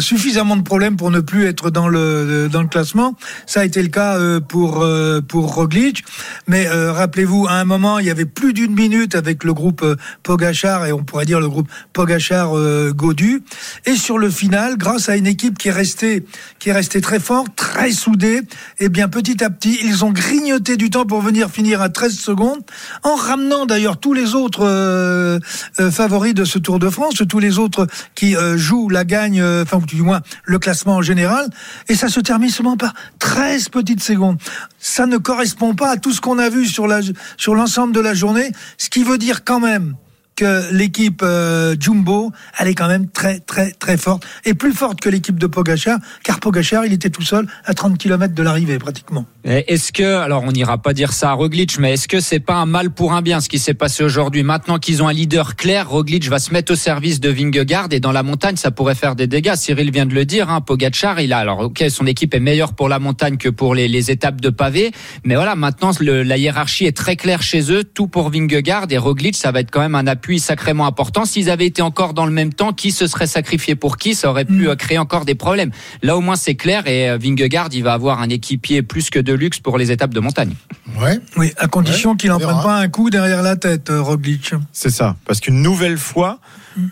suffisamment 0.00 0.56
de 0.56 0.62
problèmes 0.62 0.96
pour 0.96 1.10
ne 1.10 1.20
plus 1.20 1.46
être 1.46 1.70
dans 1.70 1.88
le 1.88 2.48
dans 2.50 2.62
le 2.62 2.68
classement. 2.68 3.16
Ça 3.46 3.60
a 3.60 3.64
été 3.64 3.82
le 3.82 3.88
cas 3.88 4.18
pour 4.48 4.86
pour 5.28 5.54
Roglic, 5.54 6.04
mais 6.46 6.68
rappelez-vous, 6.68 7.46
à 7.48 7.54
un 7.54 7.64
moment, 7.64 7.98
il 7.98 8.06
y 8.06 8.10
avait 8.10 8.24
plus 8.24 8.52
d'une 8.52 8.74
minute 8.74 9.14
avec 9.14 9.44
le 9.44 9.54
groupe 9.54 9.84
Pogachar 10.22 10.86
et 10.86 10.92
on 10.92 11.04
pourrait 11.04 11.26
dire 11.26 11.40
le 11.40 11.48
groupe 11.48 11.68
Pogachar 11.92 12.52
Godu. 12.92 13.42
Et 13.86 13.94
sur 13.94 14.18
le 14.18 14.30
final, 14.30 14.76
grâce 14.76 15.08
à 15.08 15.16
une 15.16 15.26
équipe 15.26 15.58
qui 15.58 15.68
est 15.68 15.72
restée 15.72 16.24
qui 16.58 16.70
est 16.70 16.72
restée 16.72 17.00
très 17.00 17.20
forte, 17.20 17.54
très 17.56 17.92
soudée, 17.92 18.42
et 18.78 18.88
bien 18.88 19.08
petit 19.08 19.42
à 19.44 19.50
petit, 19.50 19.78
ils 19.84 20.04
ont 20.04 20.10
grignoté 20.10 20.76
du 20.76 20.90
temps 20.90 21.06
pour 21.06 21.20
venir 21.20 21.50
finir 21.58 21.82
à 21.82 21.88
13 21.88 22.16
secondes, 22.16 22.60
en 23.02 23.16
ramenant 23.16 23.66
d'ailleurs 23.66 23.96
tous 23.98 24.12
les 24.12 24.36
autres 24.36 24.64
euh, 24.64 25.40
euh, 25.80 25.90
favoris 25.90 26.32
de 26.32 26.44
ce 26.44 26.56
Tour 26.56 26.78
de 26.78 26.88
France, 26.88 27.20
tous 27.28 27.40
les 27.40 27.58
autres 27.58 27.88
qui 28.14 28.36
euh, 28.36 28.56
jouent 28.56 28.88
la 28.88 29.04
gagne, 29.04 29.40
euh, 29.40 29.64
enfin 29.64 29.80
du 29.84 30.02
moins 30.02 30.20
le 30.44 30.60
classement 30.60 30.94
en 30.94 31.02
général, 31.02 31.50
et 31.88 31.96
ça 31.96 32.08
se 32.08 32.20
termine 32.20 32.50
seulement 32.50 32.76
par 32.76 32.94
13 33.18 33.70
petites 33.70 34.04
secondes. 34.04 34.38
Ça 34.78 35.06
ne 35.06 35.16
correspond 35.16 35.74
pas 35.74 35.90
à 35.90 35.96
tout 35.96 36.12
ce 36.12 36.20
qu'on 36.20 36.38
a 36.38 36.48
vu 36.48 36.64
sur 36.64 36.86
la 36.86 37.00
sur 37.36 37.56
l'ensemble 37.56 37.92
de 37.92 37.98
la 37.98 38.14
journée, 38.14 38.52
ce 38.76 38.88
qui 38.88 39.02
veut 39.02 39.18
dire 39.18 39.42
quand 39.42 39.58
même 39.58 39.96
que 40.38 40.72
l'équipe 40.72 41.22
euh, 41.24 41.74
Jumbo, 41.80 42.30
elle 42.58 42.68
est 42.68 42.74
quand 42.74 42.86
même 42.86 43.08
très 43.08 43.40
très 43.40 43.72
très 43.72 43.96
forte 43.96 44.24
et 44.44 44.54
plus 44.54 44.72
forte 44.72 45.00
que 45.00 45.08
l'équipe 45.08 45.36
de 45.36 45.48
Pogachar, 45.48 45.98
car 46.22 46.38
Pogachar, 46.38 46.86
il 46.86 46.92
était 46.92 47.10
tout 47.10 47.22
seul 47.22 47.48
à 47.64 47.74
30 47.74 47.98
km 47.98 48.34
de 48.34 48.42
l'arrivée 48.44 48.78
pratiquement. 48.78 49.26
Est-ce 49.42 49.92
que, 49.92 50.04
alors 50.04 50.44
on 50.44 50.52
n'ira 50.52 50.78
pas 50.78 50.92
dire 50.92 51.12
ça 51.12 51.30
à 51.30 51.32
Roglic, 51.32 51.78
mais 51.80 51.94
est-ce 51.94 52.06
que 52.06 52.20
c'est 52.20 52.38
pas 52.38 52.54
un 52.54 52.66
mal 52.66 52.90
pour 52.90 53.14
un 53.14 53.22
bien 53.22 53.40
ce 53.40 53.48
qui 53.48 53.58
s'est 53.58 53.74
passé 53.74 54.04
aujourd'hui? 54.04 54.44
Maintenant 54.44 54.78
qu'ils 54.78 55.02
ont 55.02 55.08
un 55.08 55.12
leader 55.12 55.56
clair, 55.56 55.88
Roglic 55.88 56.28
va 56.28 56.38
se 56.38 56.52
mettre 56.52 56.72
au 56.72 56.76
service 56.76 57.18
de 57.18 57.30
Vingegaard 57.30 57.88
et 57.90 57.98
dans 57.98 58.12
la 58.12 58.22
montagne, 58.22 58.56
ça 58.56 58.70
pourrait 58.70 58.94
faire 58.94 59.16
des 59.16 59.26
dégâts. 59.26 59.54
Cyril 59.56 59.90
vient 59.90 60.06
de 60.06 60.14
le 60.14 60.24
dire, 60.24 60.50
hein, 60.50 60.60
Pogacar, 60.60 61.18
il 61.18 61.32
a, 61.32 61.38
alors 61.38 61.60
ok, 61.60 61.84
son 61.88 62.06
équipe 62.06 62.34
est 62.34 62.40
meilleure 62.40 62.74
pour 62.74 62.88
la 62.88 63.00
montagne 63.00 63.38
que 63.38 63.48
pour 63.48 63.74
les, 63.74 64.10
étapes 64.10 64.40
de 64.40 64.50
pavé, 64.50 64.92
mais 65.24 65.34
voilà, 65.34 65.56
maintenant 65.56 65.90
la 66.00 66.36
hiérarchie 66.36 66.86
est 66.86 66.96
très 66.96 67.16
claire 67.16 67.42
chez 67.42 67.72
eux, 67.72 67.82
tout 67.82 68.06
pour 68.06 68.30
Vingegaard 68.30 68.86
et 68.90 68.98
Roglic, 68.98 69.34
ça 69.34 69.50
va 69.50 69.60
être 69.60 69.70
quand 69.72 69.80
même 69.80 69.96
un 69.96 70.06
appui 70.06 70.27
sacrément 70.36 70.84
important. 70.86 71.24
S'ils 71.24 71.48
avaient 71.48 71.64
été 71.64 71.80
encore 71.80 72.12
dans 72.12 72.26
le 72.26 72.32
même 72.32 72.52
temps, 72.52 72.74
qui 72.74 72.90
se 72.92 73.06
serait 73.06 73.26
sacrifié 73.26 73.74
pour 73.74 73.96
qui? 73.96 74.14
Ça 74.14 74.28
aurait 74.28 74.44
pu 74.44 74.68
euh, 74.68 74.76
créer 74.76 74.98
encore 74.98 75.24
des 75.24 75.34
problèmes. 75.34 75.70
Là 76.02 76.16
au 76.18 76.20
moins 76.20 76.36
c'est 76.36 76.54
clair 76.56 76.86
et 76.86 77.08
euh, 77.08 77.16
Vingegaard, 77.18 77.70
il 77.72 77.82
va 77.84 77.94
avoir 77.94 78.20
un 78.20 78.28
équipier 78.28 78.82
plus 78.82 79.08
que 79.08 79.18
de 79.18 79.32
luxe 79.32 79.60
pour 79.60 79.78
les 79.78 79.90
étapes 79.90 80.12
de 80.12 80.20
montagne. 80.20 80.52
Ouais. 81.00 81.18
Oui, 81.38 81.52
à 81.56 81.68
condition 81.68 82.10
Ouais, 82.10 82.16
qu'il 82.18 82.28
n'en 82.28 82.38
prenne 82.38 82.62
pas 82.62 82.76
un 82.80 82.88
coup 82.88 83.08
derrière 83.08 83.42
la 83.42 83.56
tête, 83.56 83.88
euh, 83.88 84.02
Roglic. 84.02 84.52
C'est 84.72 84.90
ça. 84.90 85.16
Parce 85.24 85.40
qu'une 85.40 85.62
nouvelle 85.62 85.96
fois, 85.96 86.40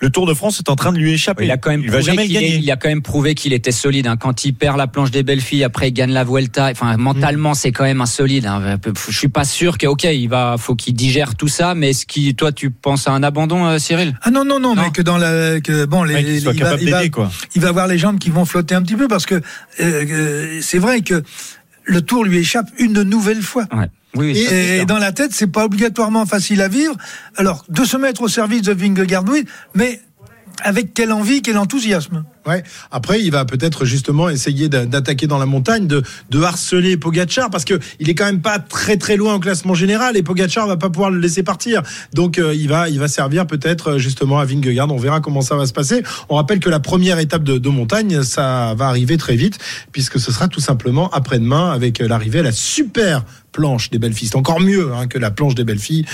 le 0.01 0.11
Tour 0.11 0.27
de 0.27 0.35
France 0.35 0.59
est 0.59 0.69
en 0.69 0.75
train 0.77 0.93
de 0.93 0.99
lui 0.99 1.13
échapper. 1.13 1.45
Il 1.45 1.51
a 1.51 1.57
quand 1.59 1.71
même 1.71 1.83
il 1.83 1.91
prouvé 1.91 2.13
qu'il 2.27 2.37
est- 2.37 2.41
gagner. 2.41 2.57
il 2.57 2.71
a 2.73 2.77
quand 2.77 2.89
même 2.89 3.03
prouvé 3.03 3.35
qu'il 3.35 3.53
était 3.53 3.71
solide. 3.73 4.07
hein. 4.09 4.17
Quand 4.17 4.45
il 4.45 4.53
perd 4.53 4.77
la 4.79 4.87
planche 4.89 5.11
des 5.13 5.23
belles 5.23 5.41
filles, 5.41 5.63
après 5.65 5.89
il 5.89 5.93
gagne 5.93 6.11
la 6.13 6.25
Vuelta. 6.25 6.69
Enfin, 6.73 6.97
mentalement, 6.97 7.55
c'est 7.55 7.71
quand 7.73 7.85
même 7.85 8.01
un 8.01 8.07
solide. 8.07 8.47
hein. 8.47 8.79
Je 9.09 9.17
suis 9.17 9.29
pas 9.29 9.45
sûr 9.45 9.79
que, 9.79 9.87
ok, 9.87 10.05
il 10.05 10.29
va, 10.29 10.57
faut 10.59 10.75
qu'il 10.75 10.95
digère 10.95 11.35
tout 11.37 11.49
ça. 11.49 11.75
Mais 11.75 11.91
est-ce 11.91 12.05
qui, 12.07 12.35
toi, 12.35 12.51
tu 12.53 12.71
penses 12.71 13.07
à 13.09 13.13
un 13.13 13.16
abandon, 13.23 13.67
euh, 13.67 13.79
Cyril? 13.79 14.19
Ah 14.23 14.31
non, 14.31 14.45
non, 14.45 14.61
non, 14.61 14.75
Non. 14.75 14.83
mais 14.83 14.91
que 14.91 15.03
dans 15.03 15.19
la. 15.19 15.61
Que, 15.61 15.85
bon, 15.85 16.03
les, 16.05 16.21
il, 16.21 16.45
va, 16.45 16.53
il, 16.81 16.91
va, 16.91 17.09
quoi. 17.09 17.31
il 17.55 17.63
va 17.63 17.69
avoir 17.69 17.87
les 17.87 17.99
jambes 17.99 18.19
qui 18.19 18.31
vont 18.31 18.45
flotter 18.45 18.75
un 18.75 18.83
petit 18.83 18.97
peu 18.97 19.09
parce 19.09 19.27
que 19.27 19.35
euh, 19.35 19.41
euh, 19.81 20.59
c'est 20.63 20.79
vrai 20.79 21.01
que 21.01 21.23
le 21.85 22.01
tour 22.03 22.25
lui 22.25 22.39
échappe 22.39 22.69
une 22.79 23.03
nouvelle 23.03 23.43
fois. 23.43 23.67
Ouais. 23.73 23.87
Oui, 24.15 24.33
oui, 24.33 24.39
Et, 24.39 24.45
ça, 24.47 24.55
et 24.55 24.85
dans 24.87 24.99
la 24.99 25.13
tête, 25.13 25.33
c'est 25.35 25.47
pas 25.47 25.65
obligatoirement 25.67 26.25
facile 26.25 26.63
à 26.63 26.69
vivre. 26.69 26.97
Alors, 27.37 27.65
de 27.69 27.85
se 27.85 27.97
mettre 27.99 28.23
au 28.23 28.29
service 28.29 28.63
de 28.63 28.73
Vingegaard, 28.73 29.25
oui, 29.29 29.45
mais 29.75 30.01
avec 30.63 30.95
quelle 30.95 31.13
envie, 31.13 31.43
quel 31.43 31.59
enthousiasme. 31.59 32.25
Ouais. 32.47 32.63
Après, 32.93 33.21
il 33.21 33.33
va 33.33 33.45
peut-être 33.45 33.85
justement 33.85 34.29
essayer 34.29 34.69
d'a- 34.69 34.87
d'attaquer 34.87 35.27
dans 35.27 35.39
la 35.39 35.47
montagne, 35.47 35.89
de, 35.89 36.03
de 36.31 36.43
harceler 36.43 36.97
Pogachar, 36.97 37.51
parce 37.51 37.65
que 37.65 37.81
il 37.99 38.09
est 38.09 38.15
quand 38.15 38.25
même 38.25 38.41
pas 38.41 38.61
très 38.61 38.97
très 38.97 39.17
loin 39.17 39.35
au 39.35 39.41
classement 39.41 39.75
général 39.75 40.17
et 40.17 40.23
Pogachar 40.23 40.67
va 40.69 40.77
pas 40.77 40.89
pouvoir 40.91 41.11
le 41.11 41.19
laisser 41.19 41.43
partir. 41.43 41.83
Donc 42.15 42.39
euh, 42.39 42.55
il 42.55 42.69
va 42.69 42.89
il 42.89 43.01
va 43.01 43.09
servir 43.09 43.47
peut-être 43.49 43.93
euh, 43.93 43.99
justement 43.99 44.39
à 44.39 44.45
Vingegaard. 44.45 44.93
On 44.93 44.97
verra 44.97 45.21
comment 45.21 45.41
ça 45.41 45.57
va 45.57 45.67
se 45.67 45.73
passer. 45.73 46.05
On 46.29 46.37
rappelle 46.37 46.61
que 46.61 46.71
la 46.71 46.79
première 46.81 47.19
étape 47.19 47.43
de, 47.43 47.59
de 47.59 47.69
montagne, 47.69 48.23
ça 48.23 48.75
va 48.77 48.87
arriver 48.87 49.17
très 49.17 49.35
vite, 49.35 49.59
puisque 49.91 50.21
ce 50.21 50.31
sera 50.31 50.47
tout 50.47 50.61
simplement 50.61 51.11
après-demain 51.11 51.73
avec 51.73 52.01
euh, 52.01 52.07
l'arrivée 52.07 52.39
à 52.39 52.43
la 52.45 52.53
super 52.53 53.25
planche 53.57 53.89
des 53.91 53.99
belles 53.99 54.13
filles. 54.13 54.29
C'est 54.29 54.37
encore 54.37 54.61
mieux 54.61 54.93
hein, 54.95 55.07
que 55.07 55.19
la 55.19 55.31
planche 55.31 55.55
des 55.55 55.65
belles 55.65 55.79
filles. 55.89 56.05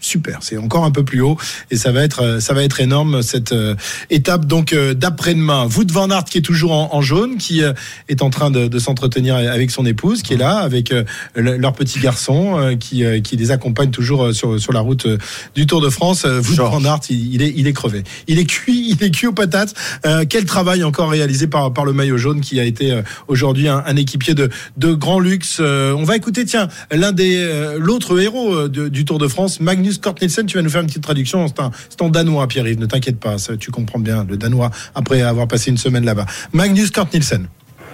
Super, 0.00 0.38
c'est 0.42 0.58
encore 0.58 0.84
un 0.84 0.90
peu 0.90 1.04
plus 1.04 1.22
haut 1.22 1.38
et 1.70 1.76
ça 1.76 1.90
va 1.90 2.02
être 2.02 2.22
euh, 2.22 2.40
ça 2.40 2.52
va 2.54 2.62
être 2.62 2.80
énorme 2.80 3.22
cette 3.22 3.52
euh, 3.52 3.74
étape 4.10 4.44
donc 4.46 4.72
euh, 4.72 4.92
d'après-demain. 4.94 5.66
Wout 5.74 5.90
van 5.90 6.10
Aert 6.10 6.24
qui 6.24 6.38
est 6.38 6.42
toujours 6.42 6.72
en, 6.72 6.94
en 6.94 7.00
jaune, 7.00 7.38
qui 7.38 7.62
euh, 7.62 7.72
est 8.08 8.20
en 8.20 8.28
train 8.30 8.50
de, 8.50 8.68
de 8.68 8.78
s'entretenir 8.78 9.36
avec 9.36 9.70
son 9.70 9.86
épouse, 9.86 10.22
qui 10.22 10.34
est 10.34 10.36
là 10.36 10.58
avec 10.58 10.92
euh, 10.92 11.04
le- 11.34 11.56
leur 11.56 11.72
petit 11.72 11.98
garçon 12.00 12.58
euh, 12.58 12.76
qui 12.76 13.04
euh, 13.04 13.20
qui 13.20 13.36
les 13.36 13.50
accompagne 13.50 13.90
toujours 13.90 14.34
sur 14.34 14.60
sur 14.60 14.72
la 14.72 14.80
route 14.80 15.06
du 15.54 15.66
Tour 15.66 15.80
de 15.80 15.88
France. 15.88 16.24
Wout 16.24 16.56
van 16.56 16.84
Aert, 16.84 17.00
il, 17.08 17.34
il 17.34 17.42
est 17.42 17.52
il 17.56 17.66
est 17.66 17.72
crevé, 17.72 18.02
il 18.28 18.38
est 18.38 18.44
cuit, 18.44 18.88
il 19.00 19.02
est 19.02 19.10
cuit 19.10 19.28
aux 19.28 19.32
patates. 19.32 19.74
Euh, 20.04 20.24
quel 20.28 20.44
travail 20.44 20.84
encore 20.84 21.10
réalisé 21.10 21.46
par 21.46 21.72
par 21.72 21.84
le 21.86 21.92
maillot 21.94 22.18
jaune 22.18 22.40
qui 22.42 22.60
a 22.60 22.64
été 22.64 22.92
euh, 22.92 23.02
aujourd'hui 23.28 23.68
un, 23.68 23.82
un 23.86 23.96
équipier 23.96 24.34
de 24.34 24.50
de 24.76 24.92
grand 24.92 25.20
luxe. 25.20 25.58
Euh, 25.60 25.94
on 25.96 26.04
va 26.04 26.16
écouter 26.16 26.44
tiens 26.44 26.68
l'un 26.90 27.12
des 27.12 27.36
euh, 27.38 27.78
l'autre 27.78 28.20
héros 28.20 28.54
euh, 28.54 28.68
du 28.68 29.04
Tour 29.04 29.18
de 29.18 29.28
France, 29.28 29.60
Magnus 29.60 29.98
Cort 29.98 30.14
Nielsen. 30.20 30.46
Tu 30.46 30.56
vas 30.56 30.62
nous 30.62 30.70
faire 30.70 30.80
une 30.80 30.86
petite 30.86 31.02
traduction. 31.02 31.46
C'est 31.88 32.02
en 32.02 32.08
danois, 32.08 32.46
Pierre-Yves. 32.46 32.78
Ne 32.78 32.86
t'inquiète 32.86 33.18
pas, 33.18 33.38
ça, 33.38 33.56
tu 33.56 33.70
comprends 33.70 33.98
bien 33.98 34.26
le 34.28 34.36
danois 34.36 34.70
après 34.94 35.22
avoir 35.22 35.48
passé 35.48 35.70
une 35.70 35.78
semaine 35.78 36.04
là-bas. 36.04 36.26
Magnus 36.52 36.90
Cort 36.90 37.08
Nielsen. 37.12 37.48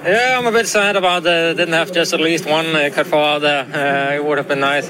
Yeah, 0.05 0.39
I'm 0.39 0.47
a 0.47 0.53
bit 0.53 0.69
sad 0.69 0.97
about 0.97 1.25
didn't 1.25 1.75
have 1.75 1.93
just 1.93 2.15
at 2.15 2.21
least 2.21 2.47
one 2.49 2.67
cut 2.93 3.11
there. 3.41 3.67
Uh, 3.67 4.15
it 4.15 4.25
would 4.25 4.39
have 4.39 4.47
been 4.47 4.61
nice. 4.61 4.89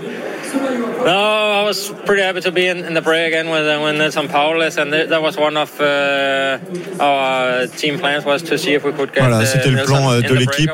No, 1.09 1.14
I 1.61 1.62
was 1.64 1.90
pretty 2.05 2.23
happy 2.23 2.42
to 2.42 2.53
be 2.53 2.66
in, 2.66 2.85
in 2.85 2.92
the 2.92 3.01
break 3.01 3.29
again 3.33 3.49
with 3.49 3.66
uh, 3.66 3.81
with 3.83 3.97
Nelson 3.97 4.29
Paulus, 4.29 4.77
and 4.77 4.92
th- 4.92 5.09
that 5.09 5.23
was 5.23 5.38
one 5.38 5.57
of 5.57 5.71
uh, 5.81 6.59
our 7.01 7.66
team 7.81 7.99
plans 7.99 8.25
was 8.27 8.42
to 8.42 8.59
see 8.59 8.75
if 8.75 8.85
we 8.85 8.92
could 8.92 9.11
get. 9.14 9.23
Voilà, 9.23 9.40
uh, 9.40 9.47
c'était 9.47 9.71
le 9.71 9.85
plan 9.85 10.11
euh, 10.12 10.21
de 10.21 10.35
l'équipe 10.35 10.71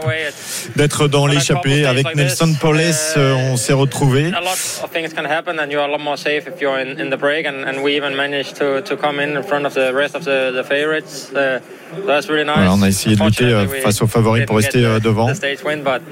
d'être 0.75 1.07
dans 1.09 1.27
l'échappée 1.29 1.87
avec 1.87 2.17
Nelson 2.17 2.53
Paules. 2.61 2.81
euh, 3.17 3.53
On 3.53 3.57
s'est 3.57 3.73
retrouvé. 3.75 4.33
A 4.35 4.41
lot 4.41 4.59
of 4.83 4.91
things 4.93 5.13
can 5.15 5.25
happen, 5.25 5.61
and 5.61 5.71
you're 5.71 5.85
a 5.85 5.89
lot 5.89 6.01
more 6.01 6.17
safe 6.17 6.49
if 6.49 6.61
you're 6.61 6.81
in, 6.81 6.99
in 6.99 7.11
the 7.11 7.17
break. 7.17 7.47
And, 7.47 7.65
and 7.69 7.83
we 7.85 7.95
even 7.97 8.17
managed 8.17 8.57
to, 8.57 8.81
to 8.83 8.97
come 8.97 9.21
in 9.21 9.37
in 9.37 9.43
front 9.45 9.67
of 9.67 9.75
the 9.75 9.93
rest 9.95 10.17
of 10.17 10.25
the, 10.25 10.51
the 10.53 10.65
favorites. 10.65 11.31
Uh, 11.33 11.61
that's 12.07 12.29
really 12.29 12.45
nice. 12.45 12.57
Voilà, 12.57 12.73
on 12.75 12.83
a 12.83 12.89
essayé 12.89 13.15
de 13.15 13.23
lutter 13.23 13.45
euh, 13.53 13.67
face 13.85 14.03
aux 14.03 14.09
favoris 14.09 14.45
pour 14.47 14.57
rester 14.57 14.81
the- 14.83 15.01
devant. 15.01 15.29
the 15.29 15.37
stage 15.37 15.63
win, 15.65 15.83
but 15.85 16.03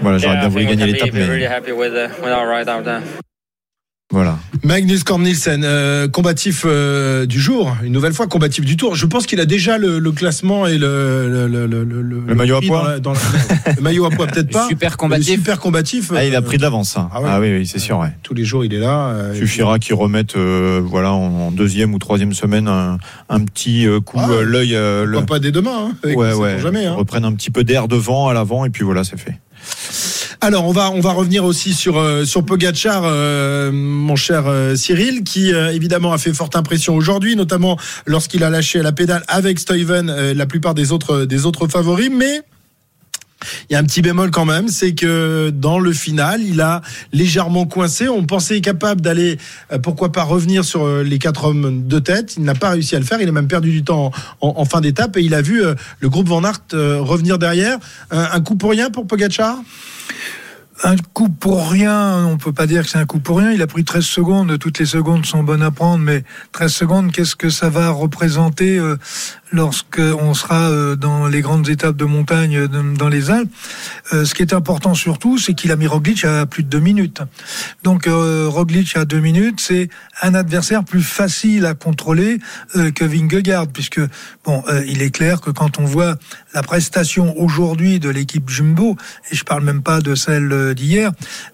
Voilà, 0.00 0.16
j'aurais 0.16 0.34
yeah, 0.36 0.40
bien 0.40 0.48
voulu 0.48 0.64
gagner 0.64 0.86
l'étape, 0.86 1.12
really 1.12 1.46
voilà. 4.10 4.38
Magnus 4.64 5.04
Cort 5.04 5.20
Nielsen, 5.20 5.62
euh, 5.64 6.08
combatif 6.08 6.64
euh, 6.66 7.26
du 7.26 7.38
jour, 7.40 7.76
une 7.84 7.92
nouvelle 7.92 8.12
fois 8.12 8.26
combatif 8.26 8.64
du 8.64 8.76
tour. 8.76 8.94
Je 8.96 9.06
pense 9.06 9.26
qu'il 9.26 9.38
a 9.40 9.46
déjà 9.46 9.78
le, 9.78 9.98
le 10.00 10.12
classement 10.12 10.66
et 10.66 10.78
le 10.78 11.28
le, 11.28 11.46
le, 11.46 11.66
le, 11.66 11.84
le- 11.84 12.02
le 12.26 12.34
maillot 12.34 12.56
à 12.56 12.60
poids 12.60 12.82
dans 12.82 12.88
la- 12.88 12.98
dans 12.98 13.12
la- 13.12 13.72
le 13.76 13.80
maillot 13.82 14.04
à 14.06 14.10
poids 14.10 14.26
peut-être 14.28 14.50
pas. 14.50 14.66
Super 14.68 14.90
Le 14.92 14.96
combatif. 14.96 15.34
super 15.34 15.60
combatif. 15.60 16.10
Ah, 16.14 16.24
il 16.24 16.34
a 16.34 16.38
euh, 16.38 16.42
pris 16.42 16.56
de 16.56 16.62
l'avance. 16.62 16.96
hein. 16.96 17.08
Ah 17.12 17.20
ouais. 17.22 17.28
Ah 17.30 17.40
oui, 17.40 17.52
oui, 17.58 17.66
c'est 17.66 17.78
sûr. 17.78 17.98
Ouais. 17.98 18.08
tous 18.22 18.34
les 18.34 18.44
jours 18.44 18.64
il 18.64 18.74
est 18.74 18.78
là. 18.80 19.08
euh, 19.10 19.34
Suffira 19.34 19.78
qu'il 19.78 19.94
remette, 19.94 20.36
euh, 20.36 20.82
voilà, 20.84 21.12
en, 21.12 21.46
en 21.46 21.50
deuxième 21.52 21.94
ou 21.94 21.98
troisième 21.98 22.32
semaine, 22.32 22.66
un, 22.68 22.98
un 23.28 23.40
petit 23.44 23.86
euh, 23.86 24.00
coup, 24.00 24.18
Ah, 24.20 24.28
euh, 24.30 24.42
l'œil, 24.42 24.74
euh, 24.74 25.20
pas 25.22 25.38
dès 25.38 25.52
demain. 25.52 25.90
Hein, 26.04 26.08
ouais, 26.14 26.32
ouais, 26.34 26.58
jamais. 26.60 26.84
Hein. 26.86 26.94
reprenne 26.94 27.24
un 27.24 27.32
petit 27.32 27.50
peu 27.50 27.62
d'air 27.62 27.86
devant, 27.86 28.28
à 28.28 28.34
l'avant, 28.34 28.64
et 28.64 28.70
puis 28.70 28.82
voilà, 28.84 29.04
c'est 29.04 29.18
fait. 29.20 29.36
Alors 30.42 30.64
on 30.66 30.72
va 30.72 30.90
on 30.90 31.00
va 31.00 31.12
revenir 31.12 31.44
aussi 31.44 31.74
sur 31.74 31.98
euh, 31.98 32.24
sur 32.24 32.44
Pogacar, 32.44 33.02
euh, 33.04 33.70
mon 33.72 34.16
cher 34.16 34.44
euh, 34.46 34.74
Cyril, 34.74 35.22
qui 35.22 35.52
euh, 35.52 35.72
évidemment 35.72 36.12
a 36.12 36.18
fait 36.18 36.32
forte 36.32 36.56
impression 36.56 36.94
aujourd'hui, 36.94 37.36
notamment 37.36 37.78
lorsqu'il 38.06 38.42
a 38.42 38.48
lâché 38.48 38.80
la 38.80 38.92
pédale 38.92 39.22
avec 39.28 39.58
Stuyven 39.58 40.08
euh, 40.08 40.32
la 40.32 40.46
plupart 40.46 40.74
des 40.74 40.92
autres 40.92 41.26
des 41.26 41.44
autres 41.44 41.68
favoris, 41.68 42.10
mais 42.10 42.40
il 43.68 43.72
y 43.72 43.76
a 43.76 43.78
un 43.78 43.84
petit 43.84 44.02
bémol 44.02 44.30
quand 44.30 44.44
même, 44.44 44.68
c'est 44.68 44.94
que 44.94 45.50
dans 45.50 45.78
le 45.78 45.92
final, 45.92 46.42
il 46.42 46.60
a 46.60 46.82
légèrement 47.12 47.66
coincé. 47.66 48.08
On 48.08 48.24
pensait 48.24 48.60
capable 48.60 49.00
d'aller, 49.00 49.38
euh, 49.72 49.78
pourquoi 49.78 50.12
pas 50.12 50.24
revenir 50.24 50.64
sur 50.64 50.84
euh, 50.84 51.02
les 51.02 51.18
quatre 51.18 51.44
hommes 51.44 51.86
de 51.86 51.98
tête. 51.98 52.34
Il 52.36 52.44
n'a 52.44 52.54
pas 52.54 52.70
réussi 52.70 52.96
à 52.96 52.98
le 52.98 53.04
faire. 53.04 53.20
Il 53.20 53.28
a 53.28 53.32
même 53.32 53.48
perdu 53.48 53.70
du 53.70 53.84
temps 53.84 54.10
en, 54.40 54.64
fin 54.64 54.80
d'étape 54.80 55.16
et 55.16 55.22
il 55.22 55.34
a 55.34 55.42
vu 55.42 55.64
euh, 55.64 55.74
le 56.00 56.08
groupe 56.08 56.28
Van 56.28 56.44
Aert 56.44 56.60
revenir 56.72 57.38
derrière. 57.38 57.78
Un, 58.10 58.40
coup 58.40 58.56
pour 58.56 58.70
rien 58.70 58.90
pour 58.90 59.06
Pogacar? 59.06 59.58
Un 60.82 60.96
coup 60.96 61.28
pour 61.28 61.68
rien, 61.70 62.24
on 62.26 62.38
peut 62.38 62.52
pas 62.52 62.66
dire 62.66 62.84
que 62.84 62.90
c'est 62.90 62.98
un 62.98 63.04
coup 63.04 63.20
pour 63.20 63.38
rien. 63.38 63.52
Il 63.52 63.60
a 63.60 63.66
pris 63.66 63.84
13 63.84 64.04
secondes. 64.04 64.58
Toutes 64.58 64.78
les 64.78 64.86
secondes 64.86 65.26
sont 65.26 65.42
bonnes 65.42 65.62
à 65.62 65.70
prendre, 65.70 66.02
mais 66.02 66.24
13 66.52 66.72
secondes, 66.72 67.12
qu'est-ce 67.12 67.36
que 67.36 67.50
ça 67.50 67.68
va 67.68 67.90
représenter 67.90 68.80
lorsqu'on 69.52 70.34
sera 70.34 70.70
euh, 70.70 70.96
dans 70.96 71.26
les 71.26 71.40
grandes 71.40 71.68
étapes 71.68 71.96
de 71.96 72.04
montagne 72.04 72.56
euh, 72.56 72.68
dans 72.68 73.08
les 73.08 73.30
Alpes. 73.30 73.50
Euh, 74.12 74.24
ce 74.24 74.34
qui 74.34 74.42
est 74.42 74.52
important 74.52 74.94
surtout, 74.94 75.38
c'est 75.38 75.54
qu'il 75.54 75.72
a 75.72 75.76
mis 75.76 75.86
Roglic 75.86 76.24
à 76.24 76.46
plus 76.46 76.62
de 76.62 76.68
deux 76.68 76.80
minutes. 76.80 77.22
Donc 77.82 78.06
Roglic 78.06 78.96
à 78.96 79.04
deux 79.04 79.20
minutes, 79.20 79.60
c'est 79.60 79.88
un 80.22 80.34
adversaire 80.34 80.84
plus 80.84 81.02
facile 81.02 81.66
à 81.66 81.74
contrôler 81.74 82.38
que 82.74 83.04
Vingegaard, 83.04 83.68
puisque 83.68 84.00
bon, 84.44 84.62
il 84.86 85.02
est 85.02 85.10
clair 85.10 85.40
que 85.40 85.50
quand 85.50 85.78
on 85.78 85.84
voit 85.84 86.16
la 86.54 86.62
prestation 86.62 87.36
aujourd'hui 87.38 88.00
de 88.00 88.08
l'équipe 88.08 88.48
Jumbo, 88.48 88.96
et 89.30 89.36
je 89.36 89.44
parle 89.44 89.64
même 89.64 89.82
pas 89.82 90.00
de 90.00 90.14
celle 90.14 90.74
d'hier, 90.74 91.12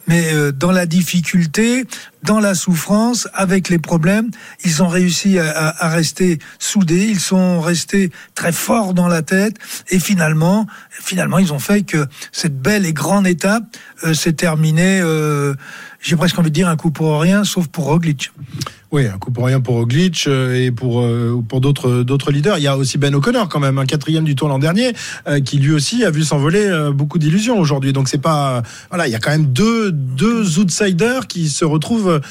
mais 0.09 0.53
dans 0.53 0.73
la 0.73 0.87
difficulté, 0.87 1.87
dans 2.27 2.41
la 2.41 2.55
souffrance, 2.55 3.29
avec 3.35 3.69
les 3.69 3.79
problèmes, 3.79 4.31
ils 4.65 4.83
ont 4.83 4.89
réussi 4.89 5.39
à, 5.39 5.89
rester 5.89 6.39
soudés, 6.59 7.07
ils 7.07 7.21
sont 7.21 7.61
restés 7.61 8.11
très 8.35 8.51
forts 8.51 8.95
dans 8.95 9.07
la 9.07 9.23
tête, 9.23 9.57
et 9.91 10.01
finalement, 10.01 10.67
finalement, 10.91 11.39
ils 11.39 11.53
ont 11.53 11.61
fait 11.61 11.83
que 11.83 12.07
cette 12.33 12.61
belle 12.61 12.85
et 12.85 12.93
grande 12.93 13.29
étape 13.29 13.65
euh, 14.05 14.12
s'est 14.12 14.33
terminée. 14.33 15.01
Euh, 15.01 15.55
j'ai 16.01 16.17
presque 16.17 16.39
envie 16.39 16.51
de 16.51 16.55
dire 16.55 16.69
un 16.69 16.77
coup 16.77 16.91
pour 16.91 17.21
rien, 17.21 17.45
sauf 17.45 17.69
pour 17.69 17.85
Roglic. 17.85 18.33
Oui, 18.97 19.07
un 19.09 19.19
coup 19.19 19.31
pour 19.31 19.45
rien 19.45 19.61
pour 19.61 19.75
Roglic 19.75 20.25
euh, 20.27 20.55
et 20.55 20.71
pour 20.71 21.03
euh, 21.03 21.45
pour 21.47 21.61
d'autres 21.61 22.03
d'autres 22.03 22.33
leaders. 22.33 22.57
Il 22.57 22.65
y 22.65 22.67
a 22.67 22.79
aussi 22.79 22.97
Ben 22.97 23.15
O'Connor 23.15 23.51
quand 23.51 23.61
même, 23.61 23.77
un 23.77 23.85
quatrième 23.85 24.25
du 24.25 24.35
tour 24.35 24.49
l'an 24.49 24.59
dernier, 24.59 24.95
euh, 25.29 25.39
qui 25.39 25.59
lui 25.59 25.75
aussi 25.75 26.03
a 26.03 26.11
vu 26.11 26.25
s'envoler 26.25 26.67
beaucoup 26.95 27.19
d'illusions 27.19 27.61
aujourd'hui. 27.61 27.93
Donc 27.93 28.09
c'est 28.09 28.23
pas 28.23 28.63
voilà, 28.89 29.07
il 29.07 29.11
y 29.11 29.15
a 29.15 29.19
quand 29.19 29.33
même 29.33 29.53
deux 29.53 29.93
deux 29.93 30.59
outsiders 30.59 31.27
qui 31.27 31.51
se 31.51 31.67
retrouvent 31.67 32.23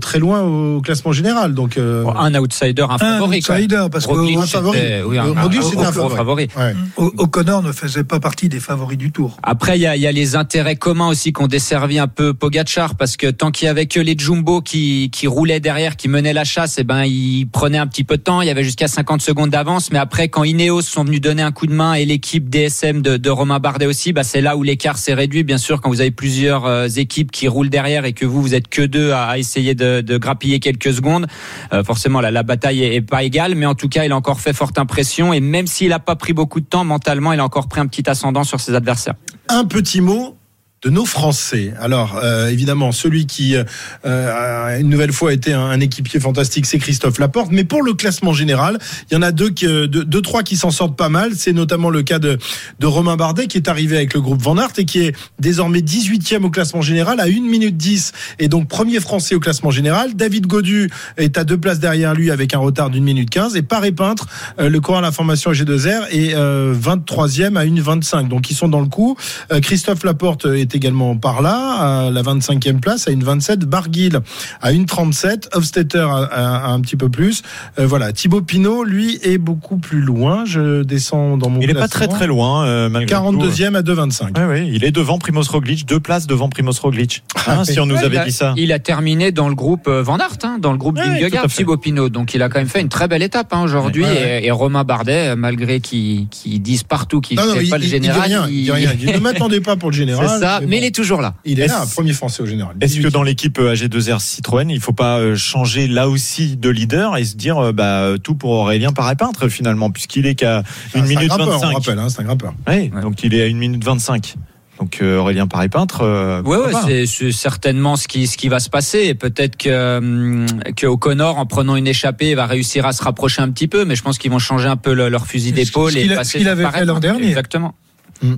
très 0.00 0.18
loin 0.18 0.40
au 0.40 0.80
classement 0.80 1.12
général. 1.12 1.52
Donc 1.52 1.76
un 1.76 2.34
outsider, 2.34 2.86
un 2.88 2.96
favori. 2.96 3.44
Un 3.46 3.54
outsider 3.54 3.86
parce 3.92 4.06
que 4.06 4.12
Roglic, 4.12 4.40
favori. 4.46 4.78
Oui, 5.06 5.18
un, 5.18 5.38
Roglic 5.38 5.64
c'était 5.64 5.84
un 5.84 5.92
favori. 5.92 6.48
Ouais. 6.56 6.74
O'Connor 6.96 7.62
ne 7.62 7.72
faisait 7.72 8.04
pas 8.04 8.20
partie 8.20 8.48
des 8.48 8.60
favoris 8.60 8.96
du 8.96 9.12
tour. 9.12 9.36
Après 9.42 9.76
il 9.76 9.82
y 9.82 9.86
a, 9.86 9.96
y 9.96 10.06
a 10.06 10.12
les 10.12 10.34
intérêts 10.34 10.76
communs 10.76 11.08
aussi 11.08 11.34
qui 11.34 11.42
ont 11.42 11.46
desservi 11.46 11.98
un 11.98 12.08
peu 12.08 12.32
Pogacar 12.32 12.94
parce 12.94 13.18
que 13.18 13.26
tant 13.30 13.50
qu'il 13.50 13.66
y 13.66 13.68
avait 13.68 13.84
que 13.84 14.00
les 14.00 14.16
Jumbo 14.16 14.62
qui 14.62 15.10
qui 15.12 15.26
roulaient 15.26 15.60
derrière 15.60 15.96
qui 15.96 16.05
menait 16.08 16.32
la 16.32 16.44
chasse, 16.44 16.76
eh 16.78 16.84
ben 16.84 17.04
il 17.04 17.46
prenait 17.46 17.78
un 17.78 17.86
petit 17.86 18.04
peu 18.04 18.16
de 18.16 18.22
temps. 18.22 18.42
Il 18.42 18.48
y 18.48 18.50
avait 18.50 18.64
jusqu'à 18.64 18.88
50 18.88 19.20
secondes 19.22 19.50
d'avance, 19.50 19.90
mais 19.90 19.98
après 19.98 20.28
quand 20.28 20.44
Ineos 20.44 20.82
sont 20.82 21.04
venus 21.04 21.20
donner 21.20 21.42
un 21.42 21.52
coup 21.52 21.66
de 21.66 21.72
main 21.72 21.94
et 21.94 22.04
l'équipe 22.04 22.48
DSM 22.48 23.02
de, 23.02 23.30
Romain 23.30 23.58
Bardet 23.58 23.86
aussi, 23.86 24.12
bah 24.12 24.24
c'est 24.24 24.40
là 24.40 24.56
où 24.56 24.62
l'écart 24.62 24.96
s'est 24.96 25.14
réduit. 25.14 25.44
Bien 25.44 25.58
sûr, 25.58 25.80
quand 25.80 25.90
vous 25.90 26.00
avez 26.00 26.10
plusieurs 26.10 26.64
euh, 26.64 26.88
équipes 26.88 27.30
qui 27.30 27.48
roulent 27.48 27.68
derrière 27.68 28.04
et 28.04 28.12
que 28.12 28.24
vous 28.24 28.40
vous 28.40 28.54
êtes 28.54 28.68
que 28.68 28.82
deux 28.82 29.12
à, 29.12 29.38
essayer 29.38 29.74
de, 29.74 30.16
grappiller 30.16 30.60
quelques 30.60 30.92
secondes, 30.92 31.26
euh, 31.72 31.84
forcément 31.84 32.20
la, 32.20 32.42
bataille 32.42 32.82
est, 32.82 32.94
est, 32.94 33.00
pas 33.02 33.22
égale. 33.22 33.54
Mais 33.54 33.66
en 33.66 33.74
tout 33.74 33.88
cas, 33.88 34.04
il 34.04 34.12
a 34.12 34.16
encore 34.16 34.40
fait 34.40 34.52
forte 34.52 34.78
impression 34.78 35.32
et 35.32 35.40
même 35.40 35.66
s'il 35.66 35.92
a 35.92 35.98
pas 35.98 36.16
pris 36.16 36.32
beaucoup 36.32 36.60
de 36.60 36.66
temps 36.66 36.84
mentalement, 36.84 37.32
il 37.32 37.40
a 37.40 37.44
encore 37.44 37.68
pris 37.68 37.80
un 37.80 37.86
petit 37.86 38.08
ascendant 38.08 38.44
sur 38.44 38.60
ses 38.60 38.74
adversaires. 38.74 39.14
Un 39.48 39.64
petit 39.64 40.00
mot 40.00 40.36
de 40.82 40.90
nos 40.90 41.06
Français. 41.06 41.72
Alors 41.80 42.20
euh, 42.22 42.48
évidemment, 42.48 42.92
celui 42.92 43.26
qui 43.26 43.56
euh, 43.56 43.64
a 44.04 44.78
une 44.78 44.90
nouvelle 44.90 45.12
fois 45.12 45.32
été 45.32 45.54
un, 45.54 45.80
équipier 45.80 46.20
fantastique, 46.20 46.66
c'est 46.66 46.78
Christophe 46.78 47.18
Laporte. 47.18 47.50
Mais 47.50 47.64
pour 47.64 47.82
le 47.82 47.94
classement 47.94 48.34
général, 48.34 48.78
il 49.10 49.14
y 49.14 49.16
en 49.16 49.22
a 49.22 49.32
deux, 49.32 49.50
qui, 49.50 49.66
euh, 49.66 49.86
deux, 49.86 50.22
trois 50.22 50.42
qui 50.42 50.56
s'en 50.56 50.70
sortent 50.70 50.96
pas 50.96 51.08
mal. 51.08 51.32
C'est 51.34 51.54
notamment 51.54 51.88
le 51.88 52.02
cas 52.02 52.18
de, 52.18 52.38
de 52.78 52.86
Romain 52.86 53.16
Bardet 53.16 53.46
qui 53.46 53.56
est 53.56 53.68
arrivé 53.68 53.96
avec 53.96 54.12
le 54.12 54.20
groupe 54.20 54.42
Van 54.42 54.58
Aert 54.58 54.72
et 54.76 54.84
qui 54.84 55.00
est 55.00 55.16
désormais 55.38 55.80
18e 55.80 56.44
au 56.44 56.50
classement 56.50 56.82
général 56.82 57.20
à 57.20 57.24
1 57.24 57.28
minute 57.40 57.76
10 57.76 58.12
et 58.38 58.48
donc 58.48 58.68
premier 58.68 59.00
français 59.00 59.34
au 59.34 59.40
classement 59.40 59.70
général. 59.70 60.14
David 60.14 60.46
Godu 60.46 60.90
est 61.16 61.38
à 61.38 61.44
deux 61.44 61.58
places 61.58 61.78
derrière 61.78 62.14
lui 62.14 62.30
avec 62.30 62.52
un 62.52 62.58
retard 62.58 62.90
d'une 62.90 63.04
minute 63.04 63.30
15 63.30 63.56
et 63.56 63.62
Paré 63.62 63.92
Peintre, 63.92 64.26
le 64.58 64.78
courant 64.80 64.98
à 64.98 65.02
la 65.02 65.12
formation 65.12 65.52
G2R 65.52 66.08
est 66.10 66.34
23e 66.34 67.56
à 67.56 67.60
1 67.60 67.80
25. 67.80 68.28
Donc 68.28 68.50
ils 68.50 68.54
sont 68.54 68.68
dans 68.68 68.80
le 68.80 68.88
coup. 68.88 69.16
Christophe 69.62 70.04
Laporte 70.04 70.46
est 70.46 70.65
également 70.74 71.16
par 71.16 71.42
là, 71.42 72.06
à 72.06 72.10
la 72.10 72.22
25e 72.22 72.80
place, 72.80 73.08
à 73.08 73.10
une 73.10 73.24
27. 73.24 73.60
Barguil 73.60 74.18
à 74.60 74.72
une 74.72 74.86
37. 74.86 75.50
Hofstetter 75.54 76.06
à, 76.30 76.70
un 76.70 76.80
petit 76.80 76.96
peu 76.96 77.08
plus. 77.08 77.42
Euh, 77.78 77.86
voilà. 77.86 78.12
Thibaut 78.12 78.42
Pinot, 78.42 78.84
lui, 78.84 79.18
est 79.22 79.38
beaucoup 79.38 79.76
plus 79.76 80.00
loin. 80.00 80.44
Je 80.44 80.82
descends 80.82 81.36
dans 81.36 81.50
mon. 81.50 81.60
Il 81.60 81.68
n'est 81.68 81.74
pas 81.74 81.88
très 81.88 82.08
très 82.08 82.26
loin, 82.26 82.66
euh, 82.66 82.88
malgré 82.88 83.14
42e 83.14 83.74
à 83.74 83.82
2,25. 83.82 84.30
Oui, 84.36 84.44
oui, 84.48 84.70
il 84.72 84.84
est 84.84 84.90
devant 84.90 85.18
Primoz 85.18 85.48
Roglic, 85.48 85.86
deux 85.86 86.00
places 86.00 86.26
devant 86.26 86.48
Primoz 86.48 86.78
Roglic. 86.80 87.22
Hein, 87.48 87.62
si 87.62 87.78
on 87.78 87.86
nous 87.86 87.98
avait 87.98 88.24
dit 88.24 88.32
ça. 88.32 88.54
Il 88.56 88.72
a 88.72 88.80
terminé 88.80 89.30
dans 89.30 89.48
le 89.48 89.54
groupe 89.54 89.86
euh, 89.86 90.02
Van 90.02 90.18
Aert, 90.18 90.38
hein, 90.42 90.58
dans 90.60 90.72
le 90.72 90.78
groupe 90.78 90.98
ouais, 90.98 91.20
Vingegaard, 91.20 91.46
Thibaut 91.46 91.76
Pinot. 91.76 92.08
Donc 92.08 92.34
il 92.34 92.42
a 92.42 92.48
quand 92.48 92.58
même 92.58 92.66
fait 92.66 92.80
une 92.80 92.88
très 92.88 93.06
belle 93.06 93.22
étape 93.22 93.52
hein, 93.52 93.62
aujourd'hui. 93.62 94.04
Et, 94.04 94.50
Romain 94.50 94.82
Bardet, 94.82 95.36
malgré 95.36 95.78
qu'ils 95.78 96.26
disent 96.42 96.82
partout 96.82 97.20
qu'il 97.20 97.38
ne 97.38 97.42
fait 97.42 97.68
pas 97.68 97.78
le 97.78 97.84
général. 97.84 98.48
Il, 98.50 98.64
dit 98.64 98.72
rien, 98.72 98.92
il... 98.98 99.12
ne 99.14 99.18
m'attendait 99.20 99.60
pas 99.60 99.76
pour 99.76 99.90
le 99.90 99.96
général. 99.96 100.28
C'est 100.28 100.40
ça, 100.40 100.55
mais, 100.66 100.78
il 100.78 100.84
est 100.84 100.94
toujours 100.94 101.20
là. 101.20 101.34
Il 101.44 101.60
est, 101.60 101.66
là, 101.66 101.84
premier 101.92 102.12
français 102.12 102.42
au 102.42 102.46
général. 102.46 102.76
Est-ce 102.80 103.00
que 103.00 103.08
dans 103.08 103.22
l'équipe 103.22 103.58
euh, 103.58 103.74
AG2R 103.74 104.20
Citroën, 104.20 104.68
il 104.68 104.76
ne 104.76 104.80
faut 104.80 104.92
pas 104.92 105.18
euh, 105.18 105.36
changer 105.36 105.88
là 105.88 106.08
aussi 106.08 106.56
de 106.56 106.68
leader 106.68 107.16
et 107.16 107.24
se 107.24 107.36
dire 107.36 107.58
euh, 107.58 107.72
bah, 107.72 108.14
tout 108.22 108.34
pour 108.34 108.52
Aurélien 108.52 108.92
Paré-Peintre 108.92 109.48
finalement, 109.48 109.90
puisqu'il 109.90 110.26
est 110.26 110.34
qu'à 110.34 110.62
1 110.94 111.02
minute 111.02 111.30
25 111.30 111.44
On 111.44 111.74
rappelle, 111.74 111.98
hein, 111.98 112.08
c'est 112.08 112.20
un 112.20 112.24
grimpeur. 112.24 112.54
Oui, 112.68 112.90
donc 113.02 113.22
il 113.22 113.34
est 113.34 113.42
à 113.42 113.46
1 113.46 113.54
minute 113.54 113.84
25. 113.84 114.36
Donc 114.78 115.00
Aurélien 115.02 115.46
Paré 115.46 115.68
peintre. 115.68 116.02
Euh, 116.02 116.42
ouais 116.42 116.58
c'est 117.06 117.32
certainement 117.32 117.96
ce 117.96 118.08
qui 118.08 118.26
ce 118.26 118.36
qui 118.36 118.48
va 118.48 118.60
se 118.60 118.68
passer. 118.68 119.04
Et 119.04 119.14
peut-être 119.14 119.56
que 119.56 119.98
hum, 119.98 120.46
que 120.76 120.86
O'Connor, 120.86 121.38
en 121.38 121.46
prenant 121.46 121.76
une 121.76 121.86
échappée, 121.86 122.34
va 122.34 122.46
réussir 122.46 122.84
à 122.84 122.92
se 122.92 123.02
rapprocher 123.02 123.42
un 123.42 123.50
petit 123.50 123.68
peu. 123.68 123.84
Mais 123.84 123.96
je 123.96 124.02
pense 124.02 124.18
qu'ils 124.18 124.30
vont 124.30 124.38
changer 124.38 124.68
un 124.68 124.76
peu 124.76 124.92
leur 124.92 125.26
fusil 125.26 125.52
d'épaule 125.52 125.96
et 125.96 126.06
passer. 126.08 126.32
Ce 126.32 126.38
qu'il 126.38 126.48
avait 126.48 126.70
fait 126.70 126.84
l'an 126.84 127.00
dernier. 127.00 127.28
Exactement. 127.28 127.74
Mm. 128.22 128.34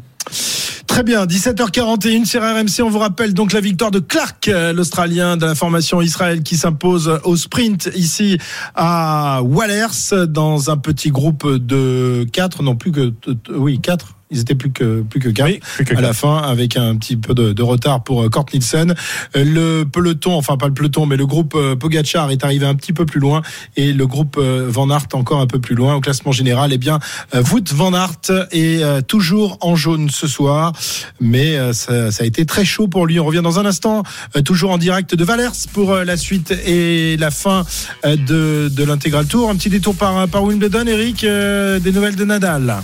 Très 0.89 1.05
bien, 1.05 1.27
17h41 1.27 2.25
sur 2.25 2.43
RMC. 2.43 2.83
On 2.83 2.91
vous 2.91 2.99
rappelle 2.99 3.33
donc 3.33 3.53
la 3.53 3.61
victoire 3.61 3.93
de 3.93 4.01
Clark, 4.01 4.49
euh, 4.49 4.73
l'Australien 4.73 5.37
de 5.37 5.47
la 5.47 5.55
formation 5.55 6.03
Israël, 6.03 6.43
qui 6.43 6.57
s'impose 6.57 7.21
au 7.23 7.37
sprint 7.37 7.89
ici 7.95 8.39
à 8.75 9.41
Wallers 9.45 10.27
dans 10.27 10.71
un 10.71 10.77
petit 10.77 11.11
groupe 11.11 11.47
de 11.47 12.27
4, 12.33 12.65
non 12.65 12.75
plus 12.75 12.91
que 12.91 13.13
oui 13.51 13.79
4 13.81 14.18
ils 14.31 14.41
étaient 14.41 14.55
plus 14.55 14.71
que 14.71 15.03
plus 15.03 15.21
que 15.21 15.29
quatre 15.31 15.49
à 15.97 16.01
la 16.01 16.13
fin, 16.13 16.39
avec 16.39 16.77
un 16.77 16.97
petit 16.97 17.17
peu 17.17 17.35
de, 17.35 17.53
de 17.53 17.63
retard 17.63 18.03
pour 18.03 18.23
euh, 18.23 18.29
Kort 18.29 18.47
Nielsen. 18.53 18.95
Euh, 19.37 19.45
le 19.45 19.85
peloton, 19.85 20.35
enfin 20.35 20.57
pas 20.57 20.67
le 20.67 20.75
peloton, 20.75 21.07
mais 21.07 21.17
le 21.17 21.27
groupe 21.27 21.55
euh, 21.55 21.77
Pogachar 21.77 22.31
est 22.31 22.45
arrivé 22.45 22.67
un 22.67 22.75
petit 22.75 22.93
peu 22.93 23.07
plus 23.07 23.21
loin 23.21 23.43
et 23.77 23.93
le 23.93 24.07
groupe 24.07 24.39
Van 24.39 24.91
Aert 24.91 25.09
encore 25.15 25.41
un 25.41 25.47
peu 25.47 25.59
plus 25.59 25.75
loin 25.75 25.95
au 25.95 26.01
classement 26.01 26.33
général. 26.33 26.73
Eh 26.73 26.79
bien, 26.79 26.99
Wout 27.35 27.73
Van 27.73 27.93
Aert 27.95 28.49
est 28.53 29.07
toujours 29.07 29.59
en 29.61 29.77
jaune 29.77 30.11
ce 30.11 30.27
soir, 30.27 30.73
mais 31.21 31.57
ça, 31.73 32.11
ça, 32.11 32.25
a 32.25 32.27
été 32.27 32.45
très 32.47 32.65
chaud 32.65 32.89
pour 32.89 33.07
lui. 33.07 33.19
On 33.21 33.25
revient 33.25 33.43
dans 33.43 33.59
un 33.59 33.67
instant, 33.67 34.03
toujours 34.45 34.71
en 34.71 34.79
direct 34.79 35.15
de 35.15 35.25
Valers 35.25 35.67
pour 35.73 35.95
la 35.95 36.17
suite 36.17 36.53
et 36.67 37.17
la 37.17 37.31
fin 37.31 37.65
de, 38.05 38.69
de 38.69 38.85
l'intégral 38.85 39.27
tour. 39.27 39.51
Un 39.51 39.57
petit 39.57 39.71
détour 39.71 39.95
par, 39.95 40.29
par 40.29 40.45
Wimbledon, 40.45 40.87
Eric, 40.87 41.23
des 41.23 41.93
nouvelles 41.93 42.17
de 42.17 42.25
Nadal 42.25 42.83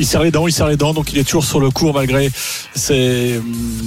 il 0.00 0.06
serre 0.06 0.22
les 0.22 0.30
dents, 0.30 0.46
il 0.46 0.52
serre 0.52 0.68
les 0.68 0.78
dents, 0.78 0.94
donc 0.94 1.12
il 1.12 1.18
est 1.18 1.24
toujours 1.24 1.44
sur 1.44 1.60
le 1.60 1.68
cours 1.68 1.92
malgré 1.92 2.30
ses, 2.74 3.38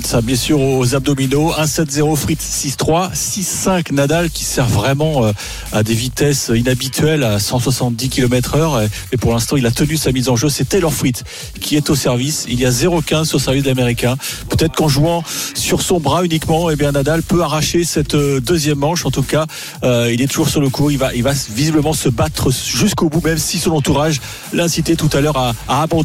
sa 0.06 0.22
blessure 0.22 0.62
aux 0.62 0.94
abdominaux. 0.94 1.52
1-7-0 1.54 2.16
Fritz 2.16 2.40
6-3, 2.40 3.14
6-5 3.14 3.92
Nadal 3.94 4.30
qui 4.30 4.46
sert 4.46 4.68
vraiment 4.68 5.26
euh, 5.26 5.32
à 5.72 5.82
des 5.82 5.96
vitesses 5.96 6.52
inhabituelles 6.54 7.24
à 7.24 7.40
170 7.40 8.10
km 8.10 8.56
heure. 8.56 8.82
Et 9.12 9.18
pour 9.18 9.34
l'instant, 9.34 9.58
il 9.58 9.66
a 9.66 9.72
tenu 9.72 9.98
sa 9.98 10.12
mise 10.12 10.30
en 10.30 10.36
jeu. 10.36 10.50
C'est 10.50 10.70
Taylor 10.70 10.94
Fritz 10.94 11.24
qui 11.60 11.76
est 11.78 11.90
au 11.90 11.96
service. 11.96 12.46
Il 12.48 12.60
y 12.60 12.66
a 12.68 12.70
0-15 12.70 13.36
au 13.36 13.40
service 13.40 13.64
de 13.64 13.70
l'Américain. 13.70 14.16
Peut-être 14.50 14.76
qu'en 14.76 14.88
jouant 14.88 15.24
sur 15.56 15.82
son 15.82 16.00
bras 16.00 16.24
uniquement, 16.24 16.70
eh 16.70 16.76
bien 16.76 16.92
Nadal 16.92 17.24
peut 17.24 17.42
arracher 17.42 17.84
cette 17.86 18.14
euh, 18.14 18.40
deuxième 18.40 18.78
manche. 18.78 19.04
En 19.08 19.12
tout 19.12 19.24
cas, 19.24 19.48
euh, 19.84 20.12
il 20.14 20.22
est 20.22 20.28
toujours 20.28 20.50
sur 20.50 20.62
le 20.62 20.70
cours. 20.70 20.92
Il 20.92 21.00
va, 21.00 21.12
il 21.16 21.24
va 21.24 21.34
visiblement 21.56 21.94
se 21.94 22.10
battre 22.10 22.52
jusqu'au 22.52 23.10
bout, 23.10 23.26
même 23.26 23.40
si 23.40 23.58
son 23.58 23.72
entourage 23.72 24.22
l'incitait 24.54 24.96
tout 24.96 25.10
à 25.14 25.20
l'heure 25.20 25.38
à 25.68 25.82
abandonner 25.82 26.03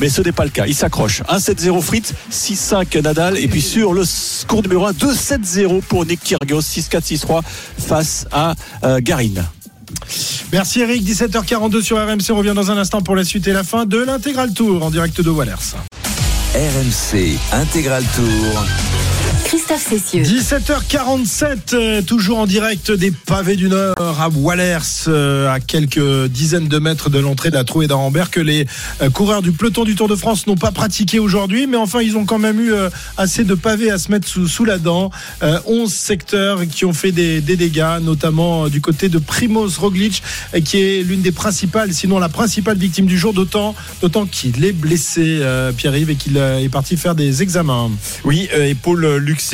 mais 0.00 0.08
ce 0.08 0.22
n'est 0.22 0.32
pas 0.32 0.44
le 0.44 0.50
cas. 0.50 0.66
Il 0.66 0.74
s'accroche. 0.74 1.22
1-7-0 1.22 1.80
Fritz, 1.80 2.12
6-5 2.30 3.00
Nadal. 3.02 3.38
Et 3.38 3.48
puis 3.48 3.62
sur 3.62 3.92
le 3.92 4.04
score 4.04 4.62
numéro 4.62 4.86
1, 4.86 4.92
2-7-0 4.92 5.82
pour 5.82 6.06
Nick 6.06 6.20
Kyrgios, 6.22 6.60
6-4, 6.60 7.02
6-3 7.02 7.42
face 7.78 8.26
à 8.32 8.54
euh, 8.84 8.98
Garine. 9.02 9.44
Merci 10.52 10.80
Eric, 10.80 11.02
17h42 11.02 11.82
sur 11.82 11.96
RMC. 11.96 12.30
On 12.30 12.36
revient 12.36 12.54
dans 12.54 12.70
un 12.70 12.78
instant 12.78 13.00
pour 13.00 13.16
la 13.16 13.24
suite 13.24 13.46
et 13.48 13.52
la 13.52 13.64
fin 13.64 13.86
de 13.86 13.98
l'intégral 13.98 14.52
tour 14.52 14.82
en 14.82 14.90
direct 14.90 15.20
de 15.20 15.30
Wallers. 15.30 15.74
RMC 16.54 17.38
Intégral 17.52 18.04
Tour. 18.14 18.64
Christophe 19.66 20.00
Cessieux. 20.00 20.22
17h47, 20.22 21.74
euh, 21.74 22.02
toujours 22.02 22.38
en 22.38 22.46
direct 22.46 22.92
des 22.92 23.10
pavés 23.10 23.56
du 23.56 23.68
Nord 23.68 23.96
à 23.98 24.28
Wallers, 24.28 24.78
euh, 25.08 25.50
à 25.50 25.58
quelques 25.58 26.26
dizaines 26.26 26.68
de 26.68 26.78
mètres 26.78 27.10
de 27.10 27.18
l'entrée 27.18 27.50
de 27.50 27.56
la 27.56 27.64
trouée 27.64 27.88
d'Arambert, 27.88 28.30
que 28.30 28.38
les 28.38 28.66
euh, 29.02 29.10
coureurs 29.10 29.42
du 29.42 29.50
peloton 29.50 29.84
du 29.84 29.96
Tour 29.96 30.06
de 30.06 30.14
France 30.14 30.46
n'ont 30.46 30.56
pas 30.56 30.70
pratiqué 30.70 31.18
aujourd'hui, 31.18 31.66
mais 31.66 31.76
enfin 31.76 32.00
ils 32.00 32.16
ont 32.16 32.24
quand 32.24 32.38
même 32.38 32.60
eu 32.60 32.72
euh, 32.72 32.90
assez 33.16 33.42
de 33.42 33.54
pavés 33.54 33.90
à 33.90 33.98
se 33.98 34.10
mettre 34.12 34.28
sous, 34.28 34.46
sous 34.46 34.64
la 34.64 34.78
dent. 34.78 35.10
Euh, 35.42 35.58
11 35.66 35.92
secteurs 35.92 36.60
qui 36.68 36.84
ont 36.84 36.92
fait 36.92 37.10
des, 37.12 37.40
des 37.40 37.56
dégâts, 37.56 37.98
notamment 38.02 38.66
euh, 38.66 38.68
du 38.68 38.80
côté 38.80 39.08
de 39.08 39.18
Primoz 39.18 39.78
Roglic, 39.78 40.22
euh, 40.54 40.60
qui 40.60 40.80
est 40.80 41.02
l'une 41.02 41.22
des 41.22 41.32
principales, 41.32 41.92
sinon 41.92 42.20
la 42.20 42.28
principale 42.28 42.78
victime 42.78 43.06
du 43.06 43.18
jour, 43.18 43.32
d'autant, 43.32 43.74
d'autant 44.00 44.26
qu'il 44.26 44.64
est 44.64 44.72
blessé, 44.72 45.38
euh, 45.40 45.72
Pierre-Yves, 45.72 46.10
et 46.10 46.14
qu'il 46.14 46.38
euh, 46.38 46.60
est 46.60 46.68
parti 46.68 46.96
faire 46.96 47.16
des 47.16 47.42
examens. 47.42 47.90
Oui, 48.24 48.48
euh, 48.54 48.66
et 48.66 48.74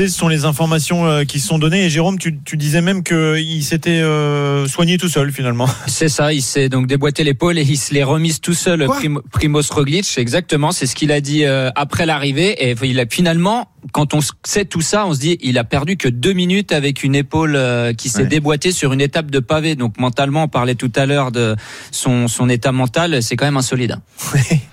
Ce 0.09 0.19
sont 0.19 0.29
les 0.29 0.45
informations 0.45 1.07
euh, 1.07 1.25
qui 1.25 1.41
sont 1.41 1.59
données. 1.59 1.85
Et 1.87 1.91
Jérôme, 1.91 2.19
tu, 2.19 2.39
tu 2.45 2.57
disais 2.57 2.81
même 2.81 3.03
qu'il 3.03 3.63
s'était 3.65 4.01
euh, 4.01 4.67
soigné 4.67 4.99
tout 4.99 5.09
seul 5.09 5.33
finalement. 5.33 5.69
C'est 5.87 6.09
ça, 6.09 6.33
il 6.33 6.43
s'est 6.43 6.69
donc 6.69 6.87
déboîté 6.87 7.25
l'épaule 7.25 7.59
et 7.59 7.63
il 7.63 7.77
se 7.77 7.93
l'est 7.95 8.03
remise 8.03 8.41
tout 8.41 8.55
seul, 8.55 8.87
Prim- 8.87 9.21
Primoz 9.31 9.71
Roglic, 9.71 10.07
exactement, 10.19 10.73
c'est 10.73 10.87
ce 10.87 10.95
qu'il 10.95 11.13
a 11.13 11.21
dit 11.21 11.45
euh, 11.45 11.71
après 11.75 12.07
l'arrivée. 12.07 12.71
Et 12.71 12.75
il 12.83 12.99
a 13.01 13.05
finalement, 13.09 13.69
quand 13.93 14.15
on 14.15 14.21
sait 14.45 14.65
tout 14.65 14.81
ça, 14.81 15.07
on 15.07 15.15
se 15.15 15.21
dit, 15.21 15.39
il 15.43 15.59
a 15.59 15.65
perdu 15.65 15.97
que 15.97 16.09
deux 16.09 16.33
minutes 16.33 16.73
avec 16.73 17.03
une 17.05 17.15
épaule 17.15 17.55
euh, 17.57 17.93
qui 17.93 18.09
s'est 18.09 18.23
Ouais. 18.23 18.27
déboîtée 18.29 18.73
sur 18.73 18.93
une 18.93 19.01
étape 19.01 19.31
de 19.31 19.39
pavé. 19.41 19.75
Donc 19.75 19.99
mentalement, 19.99 20.45
on 20.45 20.49
parlait 20.49 20.75
tout 20.75 20.93
à 20.97 21.07
l'heure 21.07 21.33
de 21.33 21.57
son, 21.91 22.29
son 22.29 22.49
état 22.49 22.73
mental, 22.73 23.23
c'est 23.23 23.37
quand 23.37 23.45
même 23.47 23.57
insolide. 23.57 23.99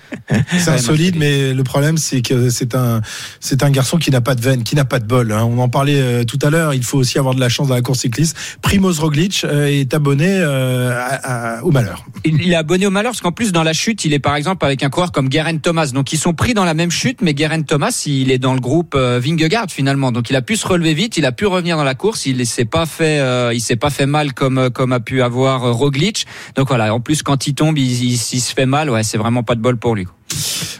C'est 0.58 0.70
insolide, 0.70 1.16
mais 1.16 1.52
le 1.54 1.64
problème, 1.64 1.96
c'est 1.98 2.22
que 2.22 2.50
c'est 2.50 2.74
un, 2.74 3.00
c'est 3.40 3.62
un 3.62 3.70
garçon 3.70 3.98
qui 3.98 4.10
n'a 4.10 4.20
pas 4.20 4.34
de 4.34 4.40
veine, 4.40 4.62
qui 4.62 4.74
n'a 4.76 4.84
pas 4.84 4.98
de 4.98 5.04
bol. 5.06 5.32
hein. 5.32 5.44
On 5.44 5.58
en 5.58 5.68
parlait 5.68 6.00
euh, 6.00 6.24
tout 6.24 6.38
à 6.42 6.50
l'heure. 6.50 6.74
Il 6.74 6.82
faut 6.84 6.98
aussi 6.98 7.18
avoir 7.18 7.34
de 7.34 7.40
la 7.40 7.48
chance 7.48 7.68
dans 7.68 7.74
la 7.74 7.82
course 7.82 8.00
cycliste. 8.00 8.36
Primoz 8.62 8.98
Roglic 9.00 9.42
euh, 9.44 9.66
est 9.66 9.92
abonné 9.94 10.26
euh, 10.28 10.90
à- 10.92 11.58
à- 11.58 11.62
au 11.64 11.70
malheur. 11.70 12.04
Il 12.24 12.40
il 12.42 12.52
est 12.52 12.56
abonné 12.56 12.86
au 12.86 12.90
malheur 12.90 13.12
parce 13.12 13.20
qu'en 13.20 13.32
plus 13.32 13.52
dans 13.52 13.62
la 13.62 13.72
chute, 13.72 14.04
il 14.04 14.12
est 14.14 14.18
par 14.18 14.34
exemple 14.36 14.64
avec 14.64 14.82
un 14.82 14.88
coureur 14.90 15.12
comme 15.12 15.30
Geraint 15.30 15.56
Thomas. 15.58 15.90
Donc 15.92 16.12
ils 16.12 16.18
sont 16.18 16.32
pris 16.34 16.54
dans 16.54 16.64
la 16.64 16.74
même 16.74 16.90
chute, 16.90 17.20
mais 17.22 17.34
Geraint 17.36 17.62
Thomas, 17.62 18.02
il 18.06 18.30
est 18.30 18.38
dans 18.38 18.54
le 18.54 18.60
groupe 18.60 18.94
euh, 18.96 19.20
Vingegaard 19.22 19.66
finalement. 19.68 20.10
Donc 20.12 20.30
il 20.30 20.36
a 20.36 20.42
pu 20.42 20.56
se 20.56 20.66
relever 20.66 20.94
vite, 20.94 21.16
il 21.16 21.26
a 21.26 21.32
pu 21.32 21.46
revenir 21.46 21.76
dans 21.76 21.84
la 21.84 21.94
course. 21.94 22.26
Il 22.26 22.44
s'est 22.46 22.64
pas 22.64 22.86
fait, 22.86 23.20
euh, 23.20 23.52
il 23.54 23.60
s'est 23.60 23.76
pas 23.76 23.90
fait 23.90 24.06
mal 24.06 24.32
comme 24.32 24.70
comme 24.70 24.92
a 24.92 25.00
pu 25.00 25.22
avoir 25.22 25.64
euh, 25.64 25.72
Roglic. 25.72 26.26
Donc 26.56 26.68
voilà. 26.68 26.94
En 26.94 27.00
plus 27.00 27.22
quand 27.22 27.46
il 27.46 27.54
tombe, 27.54 27.78
il, 27.78 27.90
il- 28.04 28.10
il 28.14 28.40
se 28.40 28.54
fait 28.54 28.66
mal. 28.66 28.90
Ouais, 28.90 29.02
c'est 29.02 29.18
vraiment 29.18 29.42
pas 29.42 29.54
de 29.54 29.60
bol 29.60 29.76
pour 29.76 29.94
lui. 29.94 29.99
morning. 30.06 30.19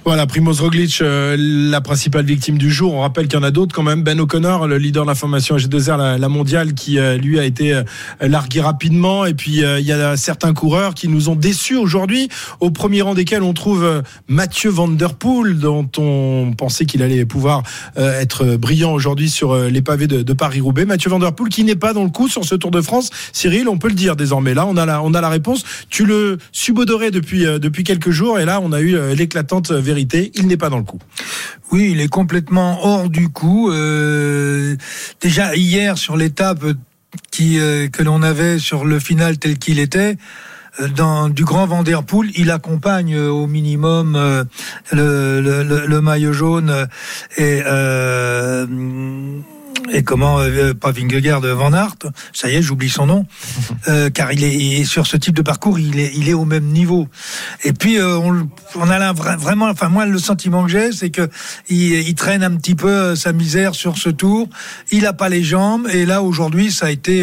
Voilà, 0.05 0.27
Primoz 0.27 0.61
Roglic, 0.61 1.01
euh, 1.03 1.37
la 1.39 1.81
principale 1.81 2.25
victime 2.25 2.59
du 2.59 2.71
jour. 2.71 2.95
On 2.95 3.01
rappelle 3.01 3.29
qu'il 3.29 3.39
y 3.39 3.43
en 3.43 3.45
a 3.45 3.51
d'autres 3.51 3.75
quand 3.75 3.83
même. 3.83 4.03
Ben 4.03 4.19
O'Connor, 4.19 4.67
le 4.67 4.79
leader 4.79 5.05
de 5.05 5.09
la 5.09 5.15
formation 5.15 5.57
G2R, 5.57 6.19
la, 6.19 6.29
mondiale, 6.29 6.75
qui 6.75 6.99
euh, 6.99 7.17
lui 7.17 7.39
a 7.39 7.45
été 7.45 7.75
euh, 7.75 7.83
largué 8.21 8.61
rapidement. 8.61 9.27
Et 9.27 9.35
puis 9.35 9.61
il 9.61 9.87
y 9.87 9.93
a 9.93 10.17
certains 10.17 10.55
coureurs 10.55 10.95
qui 10.95 11.09
nous 11.09 11.29
ont 11.29 11.37
déçus 11.37 11.77
aujourd'hui. 11.77 12.29
Au 12.61 12.71
premier 12.71 13.03
rang 13.03 13.15
desquels 13.15 13.43
on 13.43 13.53
trouve 13.53 14.03
Mathieu 14.29 14.71
Van 14.71 14.89
Der 14.89 15.15
Poel, 15.15 15.59
dont 15.59 15.89
on 15.99 16.53
pensait 16.57 16.87
qu'il 16.87 17.03
allait 17.03 17.25
pouvoir 17.25 17.63
être 17.97 18.57
brillant 18.57 18.93
aujourd'hui 18.93 19.29
sur 19.29 19.55
les 19.55 19.83
pavés 19.83 20.07
de, 20.07 20.33
Paris-Roubaix. 20.33 20.87
Mathieu 20.87 21.11
Van 21.11 21.19
Der 21.19 21.33
Poel 21.35 21.51
qui 21.51 21.65
n'est 21.65 21.77
pas 21.77 21.93
dans 21.93 22.05
le 22.05 22.11
coup 22.11 22.29
sur 22.29 22.45
ce 22.45 22.55
Tour 22.55 22.71
de 22.71 22.81
France. 22.81 23.11
Cyril, 23.33 23.69
on 23.69 23.79
peut 23.79 23.89
le 23.89 23.95
dire 23.95 24.17
désormais. 24.17 24.55
Là, 24.55 24.67
on 24.67 24.77
a 24.77 24.87
la, 25.21 25.29
réponse. 25.29 25.65
Tu 25.89 26.07
le 26.07 26.39
subodorais 26.53 27.11
depuis 27.11 27.45
depuis 27.45 27.85
quelques 27.85 28.11
jours, 28.11 28.39
et 28.39 28.45
là, 28.45 28.61
on 28.63 28.73
a 28.73 28.81
eu 28.81 28.97
euh, 28.97 29.15
vérité. 29.71 30.31
Il 30.35 30.47
n'est 30.47 30.57
pas 30.57 30.69
dans 30.71 30.79
le 30.79 30.85
coup. 30.85 30.99
Oui, 31.73 31.91
il 31.93 32.01
est 32.01 32.09
complètement 32.09 32.85
hors 32.85 33.09
du 33.09 33.29
coup. 33.29 33.71
Euh, 33.71 34.77
déjà 35.21 35.55
hier 35.55 35.99
sur 35.99 36.17
l'étape 36.17 36.65
qui 37.31 37.59
euh, 37.59 37.89
que 37.89 38.03
l'on 38.03 38.23
avait 38.23 38.59
sur 38.59 38.85
le 38.85 38.99
final 38.99 39.39
tel 39.39 39.59
qu'il 39.59 39.79
était. 39.79 40.17
euh, 40.81 40.89
Dans 40.89 41.29
du 41.29 41.45
grand 41.45 41.67
Vanderpool, 41.67 42.31
il 42.37 42.51
accompagne 42.51 43.17
au 43.17 43.47
minimum 43.47 44.19
le, 44.93 46.01
maillot 46.01 46.33
jaune 46.33 46.89
et 47.37 47.63
et 49.93 50.03
comment 50.03 50.39
euh, 50.41 50.75
pas 50.75 50.91
Vingegaard 50.93 51.41
Van 51.41 51.73
Aert, 51.73 51.97
ça 52.33 52.49
y 52.51 52.55
est, 52.57 52.63
j'oublie 52.63 52.89
son 52.91 53.07
nom, 53.07 53.27
euh, 53.89 54.11
car 54.11 54.33
il 54.33 54.45
est, 54.45 54.55
il 54.55 54.81
est 54.81 54.85
sur 54.85 55.07
ce 55.07 55.17
type 55.17 55.35
de 55.35 55.43
parcours, 55.43 55.79
il 55.79 55.99
est 55.99 56.13
il 56.15 56.29
est 56.29 56.35
au 56.35 56.45
même 56.45 56.65
niveau. 56.67 57.09
Et 57.65 57.73
puis 57.73 57.99
euh, 57.99 58.17
on, 58.19 58.49
on 58.77 58.91
a 58.91 58.99
là 58.99 59.13
vra- 59.13 59.37
vraiment, 59.37 59.69
enfin 59.69 59.89
moi 59.89 60.07
le 60.07 60.19
sentiment 60.19 60.65
que 60.65 60.71
j'ai, 60.71 60.93
c'est 60.93 61.11
que 61.11 61.29
il, 61.69 61.93
il 61.93 62.15
traîne 62.15 62.43
un 62.43 62.57
petit 62.57 62.75
peu 62.75 62.89
euh, 62.89 63.17
sa 63.17 63.33
misère 63.33 63.75
sur 63.75 63.97
ce 63.99 64.11
tour. 64.11 64.49
Il 64.91 65.07
a 65.07 65.13
pas 65.13 65.29
les 65.29 65.43
jambes 65.43 65.87
et 65.93 66.07
là 66.07 66.23
aujourd'hui 66.23 66.71
ça 66.73 66.87
a 66.87 66.91
été 66.91 67.23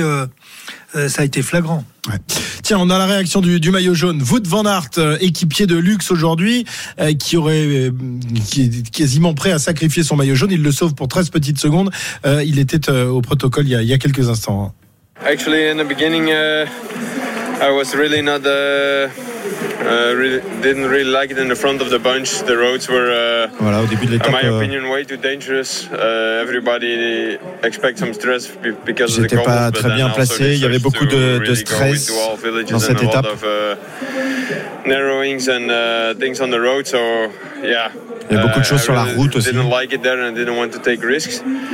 euh, 0.96 1.10
ça 1.10 1.22
a 1.22 1.26
été 1.26 1.42
flagrant. 1.42 1.84
Tiens, 2.64 2.78
on 2.80 2.90
a 2.90 2.98
la 2.98 3.06
réaction 3.06 3.42
du, 3.42 3.60
du 3.60 3.72
maillot 3.72 3.94
jaune. 3.94 4.22
Wout 4.22 4.48
van 4.48 4.66
Aert, 4.66 4.90
euh, 4.98 5.18
équipier 5.20 5.68
de 5.68 5.76
luxe 5.76 6.12
aujourd'hui, 6.12 6.66
euh, 7.00 7.14
qui 7.14 7.38
aurait, 7.38 7.66
euh, 7.66 7.92
qui 8.46 8.64
est 8.64 8.90
quasiment 8.90 9.34
prêt 9.34 9.52
à 9.52 9.60
sacrifier 9.60 10.04
son 10.04 10.16
maillot 10.16 10.36
jaune. 10.36 10.52
Il 10.52 10.64
le 10.64 10.72
sauve 10.72 10.96
pour 10.96 11.08
13 11.08 11.30
petites 11.30 11.60
secondes. 11.60 11.92
Euh, 12.26 12.44
il 12.44 12.60
était 12.60 12.90
euh, 12.90 13.08
au 13.08 13.22
protocole 13.22 13.66
il 13.66 13.72
y 13.72 13.76
a, 13.76 13.82
il 13.82 13.88
y 13.88 13.94
a 13.94 13.98
quelques 13.98 14.30
instants. 14.30 14.74
Actually, 15.26 15.68
in 15.70 15.78
the 15.78 15.88
beginning, 15.88 16.30
uh, 16.30 16.68
I 17.62 17.72
was 17.72 17.96
really 17.96 18.22
not. 18.22 18.46
Uh, 18.46 19.10
uh, 19.80 20.14
really, 20.16 20.42
didn't 20.62 20.86
really 20.88 21.10
like 21.10 21.32
it 21.32 21.38
in 21.38 21.48
the 21.48 21.56
front 21.56 21.82
of 21.82 21.90
the 21.90 21.98
bunch. 22.00 22.44
The 22.46 22.58
roads 22.58 22.88
were, 22.90 23.10
uh, 23.10 23.48
Voilà, 23.60 23.82
au 23.82 23.86
début 23.88 24.06
de 24.06 24.12
in 24.12 24.18
l'étape, 24.18 24.32
my 24.32 24.48
euh, 24.50 24.58
opinion, 24.60 24.90
way 24.92 25.06
too 25.06 25.16
dangerous. 25.18 25.88
Uh, 25.92 26.42
everybody 26.44 27.38
expects 27.64 28.00
some 28.00 28.14
stress 28.14 28.48
be- 28.48 28.76
because 28.86 29.18
of 29.18 29.28
the 29.28 29.36
pas 29.36 29.44
cobbles, 29.44 29.72
but 29.72 29.80
très 29.82 29.96
bien 29.96 30.10
placé. 30.10 30.54
Il 30.56 30.60
y 30.60 30.66
avait 30.66 30.80
beaucoup 30.80 31.06
de- 31.06 31.12
de 31.16 31.40
really 31.40 31.56
stress 31.56 32.12
dans 32.70 32.80
cette 32.80 33.02
étape. 33.02 33.26
of, 33.26 33.44
uh, 33.44 33.76
narrowings 34.86 35.48
and 35.50 35.70
uh, 35.70 36.14
things 36.20 36.42
on 36.42 36.50
the 36.50 36.60
road. 36.60 36.86
So 36.86 36.98
yeah. 37.64 37.92
Il 38.30 38.36
y 38.36 38.40
a 38.40 38.42
beaucoup 38.42 38.60
de 38.60 38.66
uh, 38.66 38.68
choses 38.68 38.82
sur 38.82 38.94
la 38.94 39.06
route 39.06 39.38
aussi. 39.38 39.52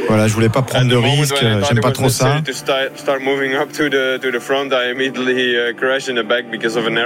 Voilà, 0.07 0.27
je 0.27 0.33
voulais 0.33 0.49
pas 0.49 0.61
prendre 0.61 0.87
de 0.87 0.95
the 0.95 0.99
risques. 1.03 1.41
euh, 1.41 1.61
J'aime 1.67 1.79
pas 1.81 1.91
trop 1.91 2.09
ça. 2.09 2.41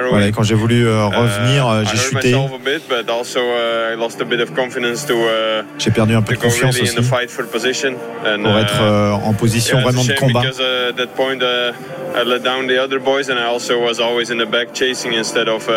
Voilà, 0.09 0.32
quand 0.32 0.43
j'ai 0.43 0.55
voulu 0.55 0.88
euh, 0.88 1.05
revenir, 1.05 1.68
euh, 1.68 1.84
j'ai 1.89 1.97
chuté. 1.97 2.32
myself 2.32 2.51
a 2.53 2.57
bit, 2.57 2.82
but 2.89 3.09
also 3.09 3.39
uh, 3.39 3.93
I 3.93 3.95
lost 3.97 4.22
a 4.22 4.26
bit 4.26 4.41
of 4.41 4.53
confidence 4.53 5.05
to 5.05 5.13
uh, 5.13 5.63
J'ai 5.78 5.91
perdu 5.91 6.15
un 6.15 6.22
peu 6.22 6.34
de 6.34 6.39
confiance 6.39 6.80
aussi 6.82 6.95
pour 6.95 8.55
uh, 8.55 8.61
être 8.61 8.82
euh, 8.82 9.11
en 9.11 9.34
position 9.34 9.82
vraiment 9.82 10.03
de 10.03 10.13
combat. 10.13 10.41
Because 10.41 10.59
at 10.61 10.93
that 10.97 11.15
point 11.15 11.39
I 11.41 12.24
let 12.24 12.39
down 12.39 12.68
the 12.68 12.80
other 12.80 12.99
boys, 12.99 13.30
and 13.30 13.38
I 13.38 13.45
also 13.45 13.80
was 13.80 13.99
always 13.99 14.30
in 14.32 14.38
the 14.38 14.49
back 14.49 14.74
chasing 14.74 15.13
instead 15.13 15.47
of. 15.47 15.68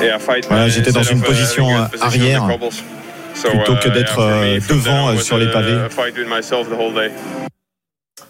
Yeah, 0.00 0.18
fight, 0.18 0.46
Voilà, 0.48 0.68
j'étais 0.68 0.92
dans 0.92 1.02
une 1.02 1.20
position, 1.20 1.68
euh, 1.70 1.86
arrière, 2.00 2.46
plutôt 3.34 3.74
que 3.76 3.88
d'être, 3.88 4.20
euh, 4.20 4.58
devant, 4.68 5.08
euh, 5.08 5.16
sur 5.16 5.38
les 5.38 5.50
pavés. 5.50 5.76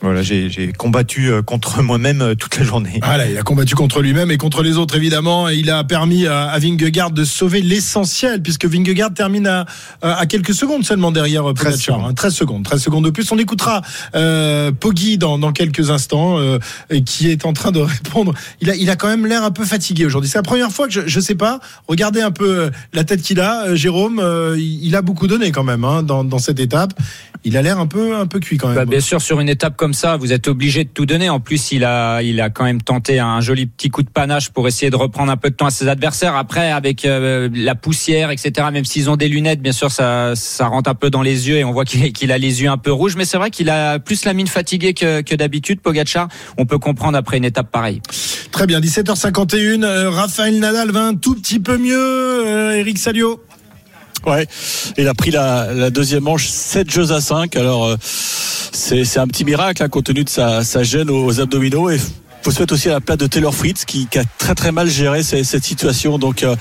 Voilà, 0.00 0.22
j'ai 0.22 0.72
combattu 0.78 1.28
euh, 1.30 1.42
contre 1.42 1.82
moi-même 1.82 2.22
euh, 2.22 2.34
toute 2.36 2.56
la 2.56 2.62
journée. 2.64 3.00
Voilà, 3.02 3.28
il 3.28 3.36
a 3.36 3.42
combattu 3.42 3.74
contre 3.74 4.00
lui-même 4.00 4.30
et 4.30 4.36
contre 4.36 4.62
les 4.62 4.76
autres 4.76 4.96
évidemment. 4.96 5.48
Et 5.48 5.56
il 5.56 5.70
a 5.70 5.82
permis 5.82 6.26
à, 6.26 6.44
à 6.44 6.58
Vingegaard 6.60 7.10
de 7.10 7.24
sauver 7.24 7.62
l'essentiel 7.62 8.40
puisque 8.40 8.64
Vingegaard 8.64 9.12
termine 9.12 9.48
à, 9.48 9.66
à 10.02 10.26
quelques 10.26 10.54
secondes 10.54 10.84
seulement 10.84 11.10
derrière 11.10 11.48
euh, 11.50 11.52
13 11.52 11.64
Pogacar. 11.72 11.96
secondes. 11.96 12.10
hein. 12.10 12.14
13 12.14 12.34
secondes, 12.34 12.64
13 12.64 12.80
secondes 12.82 13.04
de 13.06 13.10
plus. 13.10 13.30
On 13.32 13.38
écoutera 13.38 13.82
euh, 14.14 14.70
Poggi 14.70 15.18
dans, 15.18 15.36
dans 15.36 15.50
quelques 15.52 15.90
instants 15.90 16.38
euh, 16.38 16.58
et 16.90 17.02
qui 17.02 17.28
est 17.28 17.44
en 17.44 17.52
train 17.52 17.72
de 17.72 17.80
répondre. 17.80 18.34
Il 18.60 18.70
a, 18.70 18.76
il 18.76 18.90
a 18.90 18.96
quand 18.96 19.08
même 19.08 19.26
l'air 19.26 19.42
un 19.42 19.50
peu 19.50 19.64
fatigué 19.64 20.06
aujourd'hui. 20.06 20.30
C'est 20.30 20.38
la 20.38 20.42
première 20.44 20.70
fois 20.70 20.86
que 20.86 20.92
je, 20.92 21.00
je 21.06 21.18
sais 21.20 21.34
pas. 21.34 21.58
Regardez 21.88 22.20
un 22.20 22.30
peu 22.30 22.70
la 22.92 23.02
tête 23.02 23.20
qu'il 23.22 23.40
a, 23.40 23.74
Jérôme. 23.74 24.20
euh, 24.20 24.54
il, 24.56 24.86
il 24.86 24.94
a 24.94 25.02
beaucoup 25.02 25.26
donné 25.26 25.50
quand 25.50 25.64
même 25.64 25.82
hein, 25.84 26.04
dans, 26.04 26.22
dans 26.22 26.38
cette 26.38 26.60
étape. 26.60 26.92
Il 27.44 27.56
a 27.56 27.62
l'air 27.62 27.78
un 27.78 27.86
peu 27.86 28.16
un 28.16 28.26
peu 28.26 28.40
cuit 28.40 28.58
quand 28.58 28.66
même. 28.68 28.76
Bah, 28.76 28.84
bien 28.84 29.00
sûr, 29.00 29.22
sur 29.22 29.38
une 29.40 29.48
étape 29.48 29.76
comme 29.76 29.87
ça, 29.94 30.16
vous 30.16 30.32
êtes 30.32 30.48
obligé 30.48 30.84
de 30.84 30.88
tout 30.88 31.06
donner. 31.06 31.28
En 31.28 31.40
plus, 31.40 31.72
il 31.72 31.84
a, 31.84 32.20
il 32.22 32.40
a 32.40 32.50
quand 32.50 32.64
même 32.64 32.80
tenté 32.82 33.18
un 33.18 33.40
joli 33.40 33.66
petit 33.66 33.88
coup 33.90 34.02
de 34.02 34.08
panache 34.10 34.50
pour 34.50 34.66
essayer 34.68 34.90
de 34.90 34.96
reprendre 34.96 35.30
un 35.32 35.36
peu 35.36 35.50
de 35.50 35.54
temps 35.54 35.66
à 35.66 35.70
ses 35.70 35.88
adversaires. 35.88 36.36
Après, 36.36 36.70
avec 36.70 37.04
euh, 37.04 37.48
la 37.52 37.74
poussière, 37.74 38.30
etc. 38.30 38.68
Même 38.72 38.84
s'ils 38.84 39.10
ont 39.10 39.16
des 39.16 39.28
lunettes, 39.28 39.60
bien 39.60 39.72
sûr, 39.72 39.90
ça, 39.90 40.34
ça 40.34 40.66
rentre 40.66 40.90
un 40.90 40.94
peu 40.94 41.10
dans 41.10 41.22
les 41.22 41.48
yeux 41.48 41.56
et 41.58 41.64
on 41.64 41.72
voit 41.72 41.84
qu'il 41.84 42.32
a 42.32 42.38
les 42.38 42.62
yeux 42.62 42.68
un 42.70 42.78
peu 42.78 42.92
rouges. 42.92 43.16
Mais 43.16 43.24
c'est 43.24 43.36
vrai 43.38 43.50
qu'il 43.50 43.70
a 43.70 43.98
plus 43.98 44.24
la 44.24 44.32
mine 44.32 44.46
fatiguée 44.48 44.94
que, 44.94 45.20
que 45.22 45.34
d'habitude. 45.34 45.80
Pogacar, 45.80 46.28
on 46.56 46.66
peut 46.66 46.78
comprendre 46.78 47.16
après 47.18 47.36
une 47.36 47.44
étape 47.44 47.70
pareille. 47.70 48.00
Très 48.50 48.66
bien, 48.66 48.80
17h51. 48.80 49.82
euh, 49.84 50.10
Raphaël 50.10 50.58
Nadal 50.58 50.90
va 50.90 51.04
un 51.04 51.14
tout 51.14 51.34
petit 51.34 51.60
peu 51.60 51.78
mieux. 51.78 51.94
euh, 51.96 52.76
Eric 52.76 52.98
Salio. 52.98 53.42
Ouais, 54.26 54.46
il 54.96 55.08
a 55.08 55.14
pris 55.14 55.30
la, 55.30 55.90
deuxième 55.90 56.24
manche 56.24 56.48
7 56.48 56.90
jeux 56.90 57.12
à 57.12 57.20
5. 57.20 57.56
Alors, 57.56 57.86
euh, 57.86 57.96
c'est 58.00 59.18
un 59.18 59.26
petit 59.26 59.44
miracle 59.44 59.82
hein, 59.82 59.88
compte 59.88 60.04
tenu 60.04 60.24
de 60.24 60.28
sa, 60.28 60.64
sa 60.64 60.82
gêne 60.82 61.10
aux 61.10 61.40
abdominaux. 61.40 61.90
Et 61.90 61.98
faut 62.42 62.50
se 62.50 62.60
mettre 62.60 62.74
aussi 62.74 62.88
à 62.88 62.92
la 62.92 63.00
place 63.00 63.18
de 63.18 63.26
Taylor 63.26 63.54
Fritz 63.54 63.84
qui, 63.84 64.06
qui 64.06 64.18
a 64.18 64.24
très 64.38 64.54
très 64.54 64.72
mal 64.72 64.88
géré 64.88 65.22
cette, 65.22 65.44
cette 65.44 65.64
situation. 65.64 66.18
Donc 66.18 66.42
euh, 66.42 66.56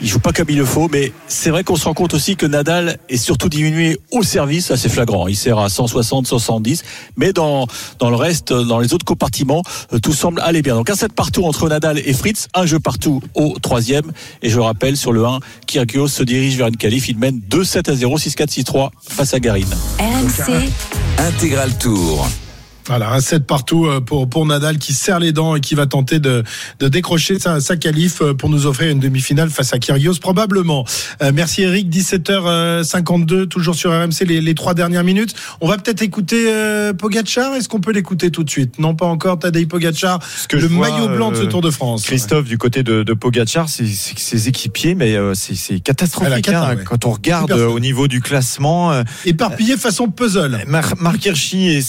il 0.00 0.08
joue 0.08 0.18
pas 0.18 0.32
comme 0.32 0.50
il 0.50 0.58
le 0.58 0.64
faut, 0.64 0.88
mais 0.90 1.12
c'est 1.28 1.50
vrai 1.50 1.64
qu'on 1.64 1.76
se 1.76 1.84
rend 1.84 1.94
compte 1.94 2.14
aussi 2.14 2.36
que 2.36 2.46
Nadal 2.46 2.98
est 3.08 3.16
surtout 3.16 3.48
diminué 3.48 3.98
au 4.10 4.22
service, 4.22 4.70
assez 4.70 4.88
flagrant. 4.88 5.28
Il 5.28 5.36
sert 5.36 5.58
à 5.58 5.68
160, 5.68 6.26
170, 6.26 6.82
mais 7.16 7.32
dans 7.32 7.66
dans 7.98 8.10
le 8.10 8.16
reste, 8.16 8.52
dans 8.52 8.78
les 8.78 8.92
autres 8.94 9.04
compartiments, 9.04 9.62
euh, 9.92 9.98
tout 9.98 10.12
semble 10.12 10.40
aller 10.40 10.62
bien. 10.62 10.74
Donc 10.74 10.90
un 10.90 10.94
set 10.94 11.12
partout 11.12 11.44
entre 11.44 11.68
Nadal 11.68 11.98
et 11.98 12.12
Fritz, 12.12 12.48
un 12.54 12.66
jeu 12.66 12.80
partout 12.80 13.22
au 13.34 13.56
troisième. 13.60 14.12
Et 14.42 14.50
je 14.50 14.56
le 14.56 14.62
rappelle 14.62 14.96
sur 14.96 15.12
le 15.12 15.24
1, 15.24 15.40
Kyrgios 15.66 16.08
se 16.08 16.22
dirige 16.22 16.56
vers 16.56 16.68
une 16.68 16.76
qualif. 16.76 17.08
Il 17.08 17.18
mène 17.18 17.40
2-7 17.50 17.90
à 17.90 17.94
0, 17.94 18.18
6-4, 18.18 18.62
6-3 18.62 18.90
face 19.08 19.34
à 19.34 19.40
Garin. 19.40 19.60
RMC, 19.98 20.70
Intégral 21.18 21.76
Tour. 21.78 22.26
Voilà, 22.86 23.12
un 23.12 23.20
set 23.20 23.46
partout 23.46 23.86
euh, 23.86 24.00
pour, 24.00 24.28
pour 24.28 24.44
Nadal 24.46 24.78
qui 24.78 24.92
serre 24.92 25.18
les 25.20 25.32
dents 25.32 25.56
et 25.56 25.60
qui 25.60 25.74
va 25.74 25.86
tenter 25.86 26.18
de, 26.18 26.42
de 26.80 26.88
décrocher 26.88 27.38
sa, 27.38 27.60
sa 27.60 27.76
qualif 27.76 28.20
euh, 28.20 28.34
pour 28.34 28.50
nous 28.50 28.66
offrir 28.66 28.90
une 28.90 29.00
demi-finale 29.00 29.48
face 29.50 29.72
à 29.72 29.78
Kyrgios 29.78 30.14
probablement. 30.20 30.84
Euh, 31.22 31.32
merci 31.34 31.62
Eric, 31.62 31.88
17h52, 31.90 33.46
toujours 33.48 33.74
sur 33.74 33.90
RMC 33.90 34.24
les, 34.26 34.40
les 34.40 34.54
trois 34.54 34.74
dernières 34.74 35.04
minutes. 35.04 35.34
On 35.60 35.68
va 35.68 35.76
peut-être 35.78 36.02
écouter 36.02 36.46
euh, 36.48 36.92
Pogacar, 36.92 37.54
est-ce 37.54 37.68
qu'on 37.68 37.80
peut 37.80 37.92
l'écouter 37.92 38.30
tout 38.30 38.44
de 38.44 38.50
suite? 38.50 38.78
Non 38.78 38.94
pas 38.94 39.06
encore, 39.06 39.38
Tadej 39.38 39.66
Pogacar, 39.66 40.18
que 40.48 40.56
le 40.56 40.66
vois, 40.66 40.90
maillot 40.90 41.08
blanc 41.08 41.30
de 41.30 41.36
ce 41.36 41.42
euh, 41.42 41.46
Tour 41.46 41.60
de 41.62 41.70
France. 41.70 42.02
Christophe, 42.04 42.44
du 42.46 42.58
côté 42.58 42.82
de, 42.82 43.02
de 43.02 43.14
c'est 43.68 43.84
que 43.84 44.20
ses 44.20 44.48
équipiers, 44.48 44.94
mais 44.94 45.16
euh, 45.16 45.32
c'est 45.34 45.80
catastrophique. 45.80 46.44
cata, 46.44 46.66
hein, 46.70 46.76
ouais. 46.76 46.84
Quand 46.84 47.06
on 47.06 47.12
regarde 47.12 47.50
au 47.52 47.80
niveau 47.80 48.06
du 48.08 48.20
classement, 48.20 48.92
Éparpillé 49.24 49.76
façon 49.76 50.08
puzzle. 50.08 50.62
Mar- 50.66 50.94
Marc 51.00 51.24
Hirschi 51.24 51.68
est 51.68 51.80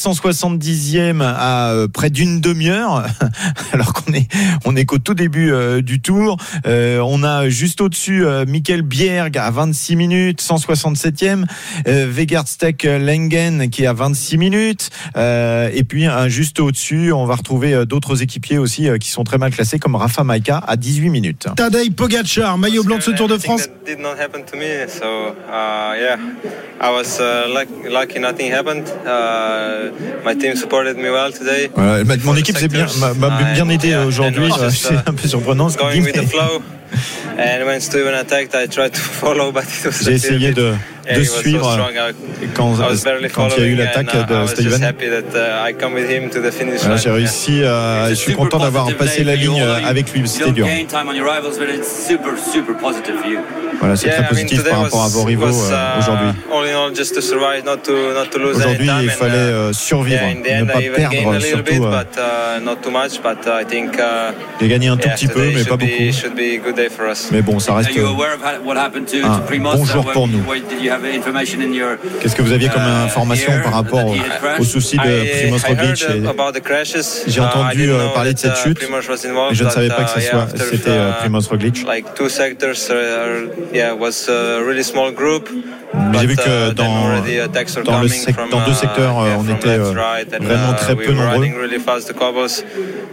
170e 0.86 1.22
à 1.22 1.72
euh, 1.72 1.88
près 1.88 2.10
d'une 2.10 2.40
demi-heure, 2.42 3.06
alors 3.72 3.94
qu'on 3.94 4.14
est 4.14 4.28
on 4.66 4.76
est 4.76 4.86
qu'au 4.86 4.98
tout 5.00 5.14
début 5.14 5.52
euh, 5.52 5.82
du 5.82 6.02
tour. 6.02 6.38
Euh, 6.66 7.00
on 7.06 7.24
a 7.24 7.50
juste 7.50 7.82
au-dessus 7.82 8.26
euh, 8.26 8.46
Michael 8.48 8.82
Bjerg 8.82 9.38
à 9.38 9.52
26 9.52 9.96
minutes, 9.96 10.42
167e, 10.42 11.46
euh, 11.88 12.08
Vegard 12.10 12.48
Steck 12.48 12.84
Lengen 12.84 13.70
qui 13.70 13.84
est 13.84 13.88
à 13.88 13.94
26 13.94 14.38
minutes, 14.38 14.90
euh, 15.18 15.70
et 15.74 15.84
puis 15.84 16.06
juste 16.28 16.60
au-dessus, 16.60 17.12
on 17.12 17.26
va 17.26 17.36
retrouver 17.36 17.74
euh, 17.74 17.86
d'autres 17.86 18.22
équipiers 18.22 18.58
aussi 18.58 18.88
euh, 18.90 18.98
qui 18.98 19.10
sont 19.10 19.24
très 19.24 19.38
mal 19.38 19.52
classés 19.52 19.80
comme 19.80 19.96
Rafa 19.96 20.24
Maika 20.24 20.58
à 20.66 20.76
18 20.76 21.10
minutes. 21.10 21.48
Tadej 21.56 21.92
Pogacar, 21.92 22.58
maillot 22.58 22.84
blanc 22.84 22.98
de 22.98 23.02
ce 23.02 23.12
Tour 23.12 23.28
de 23.28 23.38
France. 23.38 23.64
that 23.68 23.86
did 23.86 24.00
not 24.00 24.18
happen 24.20 24.44
to 24.46 24.58
me. 24.58 24.88
So 24.88 25.06
uh, 25.06 25.94
yeah, 25.98 26.18
I 26.82 26.92
was 26.92 27.20
uh, 27.20 27.48
luck- 27.54 27.68
lucky. 27.90 28.20
Nothing 28.20 28.52
happened. 28.52 28.86
Uh, 29.06 29.92
my 30.26 30.36
team 30.36 30.56
supported 30.76 30.98
me 30.98 31.10
well 31.10 31.32
today. 31.32 31.70
Voilà, 31.74 32.04
ma- 32.04 32.18
mon 32.24 32.36
équipe 32.36 32.58
s'est 32.58 32.68
bien, 32.68 32.86
m'a 33.00 33.14
m'a 33.14 33.30
bien 33.54 33.68
aidé 33.70 33.90
Yeah, 33.90 34.06
aujourd'hui. 34.06 34.50
C'est 34.72 34.96
un 35.08 35.14
peu 35.14 35.28
surprenant 35.28 35.70
ce 35.70 35.78
qu'il 35.78 35.86
Going 35.88 36.00
dit, 36.00 36.06
with 36.06 36.14
the 36.16 36.18
mais 36.22 36.26
flow. 36.28 36.62
And 37.38 37.66
when 37.66 37.82
Steven 37.82 38.14
attacked, 38.14 38.56
I 38.56 38.68
tried 38.68 38.92
to 38.94 39.00
follow, 39.00 39.52
but 39.52 39.64
it 39.64 39.86
was 39.86 40.04
J'ai 40.04 40.14
essayé 40.14 40.52
de, 40.54 40.74
de 41.14 41.24
suivre 41.24 41.78
quand, 42.56 42.74
il 43.58 43.64
y 43.64 43.66
a 43.66 43.68
eu 43.68 43.76
l'attaque 43.76 44.16
de 44.28 44.48
Steven. 44.48 44.84
happy 44.84 45.06
that 45.10 45.36
uh, 45.36 45.70
I 45.70 45.74
come 45.74 45.94
with 45.94 46.10
him 46.10 46.30
to 46.30 46.40
the 46.42 46.52
finish 46.52 46.80
Voilà, 46.82 46.96
line. 46.96 47.04
J'ai 47.04 47.10
réussi, 47.12 47.64
à- 47.64 48.10
je 48.10 48.16
suis 48.16 48.34
content 48.34 48.60
d'avoir 48.60 48.92
passé 48.96 49.24
la 49.24 49.36
ligne 49.36 49.62
avec 49.86 50.14
lui. 50.14 50.28
C'était 50.28 50.52
dur. 50.52 50.68
Voilà, 53.86 53.98
c'est 53.98 54.08
Yeah, 54.08 54.16
très 54.16 54.24
I 54.24 54.26
mean, 54.26 54.30
positif 54.34 54.58
today 54.58 54.70
par 54.72 54.82
rapport 54.82 55.02
à 55.02 55.06
was- 55.06 55.10
vos 55.10 55.24
rivaux 55.26 55.46
euh, 55.46 55.50
uh, 55.50 56.00
aujourd'hui. 56.00 56.28
Aujourd'hui, 58.52 58.90
il 59.04 59.10
fallait 59.12 59.36
uh, 59.36 59.38
euh, 59.38 59.74
survivre, 59.74 60.22
ne 60.26 60.66
pas 60.66 60.80
perdre 60.96 61.40
surtout. 61.40 61.84
euh, 61.86 62.04
but 62.04 62.18
uh, 62.18 62.64
not 62.66 62.76
too 62.78 62.90
much. 62.90 63.22
But 63.22 63.46
I 63.46 63.64
think 63.64 63.92
J'ai 64.60 64.68
gagné 64.68 64.88
un 64.88 64.98
tout 64.98 65.08
petit 65.10 65.28
peu, 65.28 65.46
mais 65.46 65.58
should 65.58 65.68
pas 65.70 65.76
be- 65.76 65.80
beaucoup. 65.82 66.12
Should 66.14 66.34
be 66.36 66.56
a 66.56 66.58
good 66.66 66.76
day 66.76 66.90
for 66.90 67.12
us. 67.12 67.30
Mais 67.32 67.44
bon, 67.44 67.60
ça 67.60 67.76
reste 67.76 67.92
un 67.96 69.40
bon 69.76 69.86
jour 69.86 70.06
pour 70.12 70.28
nous. 70.28 70.44
Qu'est-ce 72.22 72.36
que 72.36 72.42
vous 72.42 72.54
aviez 72.54 72.70
comme 72.70 72.82
information 72.82 73.52
par 73.64 73.74
rapport 73.74 74.08
au, 74.08 74.16
au 74.60 74.64
souci 74.64 74.98
de 74.98 75.42
Primoz 75.42 75.64
Roglic. 75.64 76.06
J'ai 77.28 77.42
entendu 77.42 77.90
parler 78.16 78.34
de 78.34 78.40
cette 78.40 78.58
chute, 78.58 78.80
mais 78.82 79.54
je 79.54 79.64
ne 79.64 79.70
savais 79.70 79.90
pas 79.90 80.06
que 80.06 80.60
c'était 80.72 80.98
Primoz 81.20 81.48
Roglic. 81.48 81.86
Uh, 83.76 83.96
j'ai 86.20 86.28
vu 86.28 86.36
que 86.36 86.72
uh, 86.72 86.74
dans, 86.74 87.06
were 87.06 87.84
dans, 87.84 88.02
le 88.02 88.08
coming 88.08 88.22
sec- 88.22 88.36
from, 88.36 88.50
dans 88.50 88.66
deux 88.66 88.72
uh, 88.72 88.76
secteurs, 88.76 89.20
euh, 89.20 89.36
on 89.38 89.48
était 89.50 89.68
euh, 89.68 89.94
vraiment 90.40 90.72
uh, 90.72 90.76
très 90.76 90.96
peu 90.96 91.14
nombreux. 91.14 91.48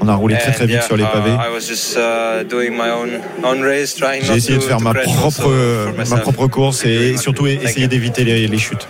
On 0.00 0.08
a 0.08 0.14
roulé 0.14 0.36
très 0.38 0.52
très 0.52 0.66
vite 0.66 0.82
sur 0.82 0.96
les 0.96 1.04
pavés. 1.04 1.30
uh, 1.30 1.48
I 1.48 1.52
was 1.52 1.66
just 1.66 1.96
uh, 1.96 2.44
doing 2.48 2.72
my 2.72 2.90
own 2.90 3.20
own 3.44 3.62
race, 3.62 3.94
trying 3.94 4.22
J'ai 4.22 4.36
essayé 4.36 4.58
to, 4.58 4.64
de 4.64 4.68
faire 4.68 4.80
ma 4.80 4.94
propre, 4.94 5.48
euh, 5.48 5.86
ma 6.08 6.16
propre 6.18 6.46
course 6.46 6.84
et 6.84 7.16
surtout 7.16 7.46
essayer 7.46 7.88
d'éviter 7.88 8.24
les, 8.24 8.46
les 8.46 8.58
chutes. 8.58 8.88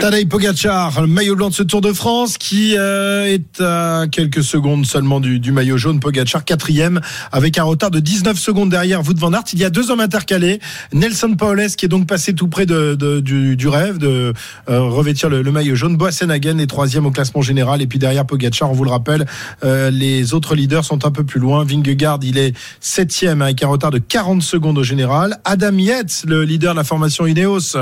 Tadej 0.00 0.26
Pogacar, 0.28 1.00
le 1.00 1.06
maillot 1.06 1.36
blanc 1.36 1.48
de 1.48 1.54
ce 1.54 1.62
Tour 1.62 1.80
de 1.80 1.92
France 1.92 2.38
qui 2.38 2.74
euh, 2.76 3.26
est 3.26 3.60
à 3.60 4.06
quelques 4.10 4.42
secondes 4.42 4.86
seulement 4.86 5.20
du, 5.20 5.52
maillot 5.52 5.76
jaune. 5.76 6.00
Pogacar 6.00 6.44
quatrième 6.44 7.00
avec 7.30 7.58
un 7.58 7.62
retard 7.62 7.90
de 7.90 8.00
19 8.00 8.38
secondes 8.38 8.70
derrière 8.70 9.00
Wout 9.06 9.18
van 9.18 9.32
Aert. 9.32 9.44
Il 9.52 9.58
y 9.58 9.64
a 9.64 9.70
deux 9.70 9.90
hommes 9.90 10.00
intercalés. 10.00 10.60
Nelson 10.92 11.34
Paoles 11.34 11.70
qui 11.76 11.84
est 11.84 11.88
donc 11.88 12.06
passé 12.06 12.34
tout 12.34 12.48
près 12.48 12.66
du, 12.66 13.68
rêve 13.68 13.98
de 13.98 14.32
euh, 14.68 14.80
revêtir 14.80 15.28
le, 15.28 15.42
maillot 15.50 15.74
jaune. 15.74 15.96
Boassenhagen 15.96 16.58
est 16.58 16.66
troisième 16.66 17.06
au 17.06 17.10
classement 17.10 17.42
général 17.42 17.82
et 17.82 17.86
puis 17.86 17.98
derrière 17.98 18.26
Pogacar, 18.26 18.70
on 18.70 18.74
vous 18.74 18.84
le 18.84 18.90
rappelle, 18.90 19.26
euh, 19.64 19.90
les 19.90 20.34
autres 20.34 20.54
leaders 20.54 20.84
sont 20.84 21.04
un 21.04 21.10
peu 21.10 21.24
plus 21.24 21.40
loin. 21.40 21.64
Vingegaard, 21.64 22.20
il 22.22 22.38
est 22.38 22.56
septième 22.80 23.42
avec 23.42 23.62
un 23.62 23.68
retard 23.68 23.90
de 23.90 23.98
40 23.98 24.42
secondes 24.42 24.78
au 24.78 24.82
général. 24.82 25.38
Adam 25.44 25.76
Yates, 25.76 26.24
le 26.26 26.44
leader 26.44 26.72
de 26.74 26.78
la 26.78 26.84
formation 26.84 27.26
Ineos, 27.26 27.76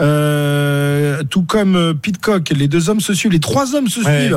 euh, 0.00 1.15
tout 1.24 1.42
comme 1.42 1.76
euh, 1.76 1.94
Pitcock, 1.94 2.50
les 2.50 2.68
deux 2.68 2.88
hommes 2.88 3.00
se 3.00 3.14
suivent, 3.14 3.32
les 3.32 3.40
trois 3.40 3.74
hommes 3.74 3.88
se 3.88 4.00
Ouais, 4.00 4.26
suivent. 4.26 4.36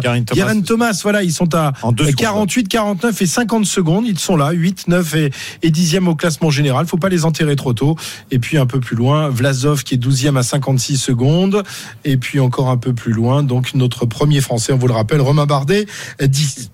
Thomas. 0.64 1.00
Voilà, 1.04 1.24
ils 1.24 1.32
sont 1.32 1.54
à 1.56 1.74
En 1.82 1.92
deux 1.92 2.06
secondes. 2.06 2.18
48, 2.20 2.68
49 2.68 3.22
et 3.22 3.26
50 3.26 3.66
secondes. 3.66 4.06
Ils 4.08 4.20
sont 4.20 4.36
là, 4.36 4.52
8, 4.52 4.88
9 4.88 5.16
et, 5.16 5.32
et 5.64 5.72
10e 5.72 6.08
au 6.08 6.16
classement 6.16 6.50
général. 6.50 6.86
Faut 6.88 6.98
pas 6.98 7.10
les 7.10 7.26
enterrer 7.26 7.56
trop 7.56 7.74
tôt. 7.74 7.96
Et 8.32 8.40
puis 8.40 8.58
un 8.58 8.66
peu 8.66 8.80
plus 8.80 8.96
loin, 8.96 9.30
Vlasov 9.30 9.84
qui 9.84 9.96
est 9.96 9.98
12e 10.04 10.38
à 10.38 10.44
56 10.44 10.98
secondes. 10.98 11.64
Et 12.06 12.18
puis 12.18 12.40
encore 12.40 12.70
un 12.70 12.78
peu 12.78 12.94
plus 12.94 13.14
loin, 13.14 13.44
donc 13.44 13.74
notre 13.74 14.06
premier 14.06 14.42
Français, 14.42 14.74
on 14.74 14.78
vous 14.78 14.88
le 14.88 14.94
rappelle, 14.94 15.22
Romain 15.22 15.46
Bardet, 15.46 15.86
10. 16.22 16.72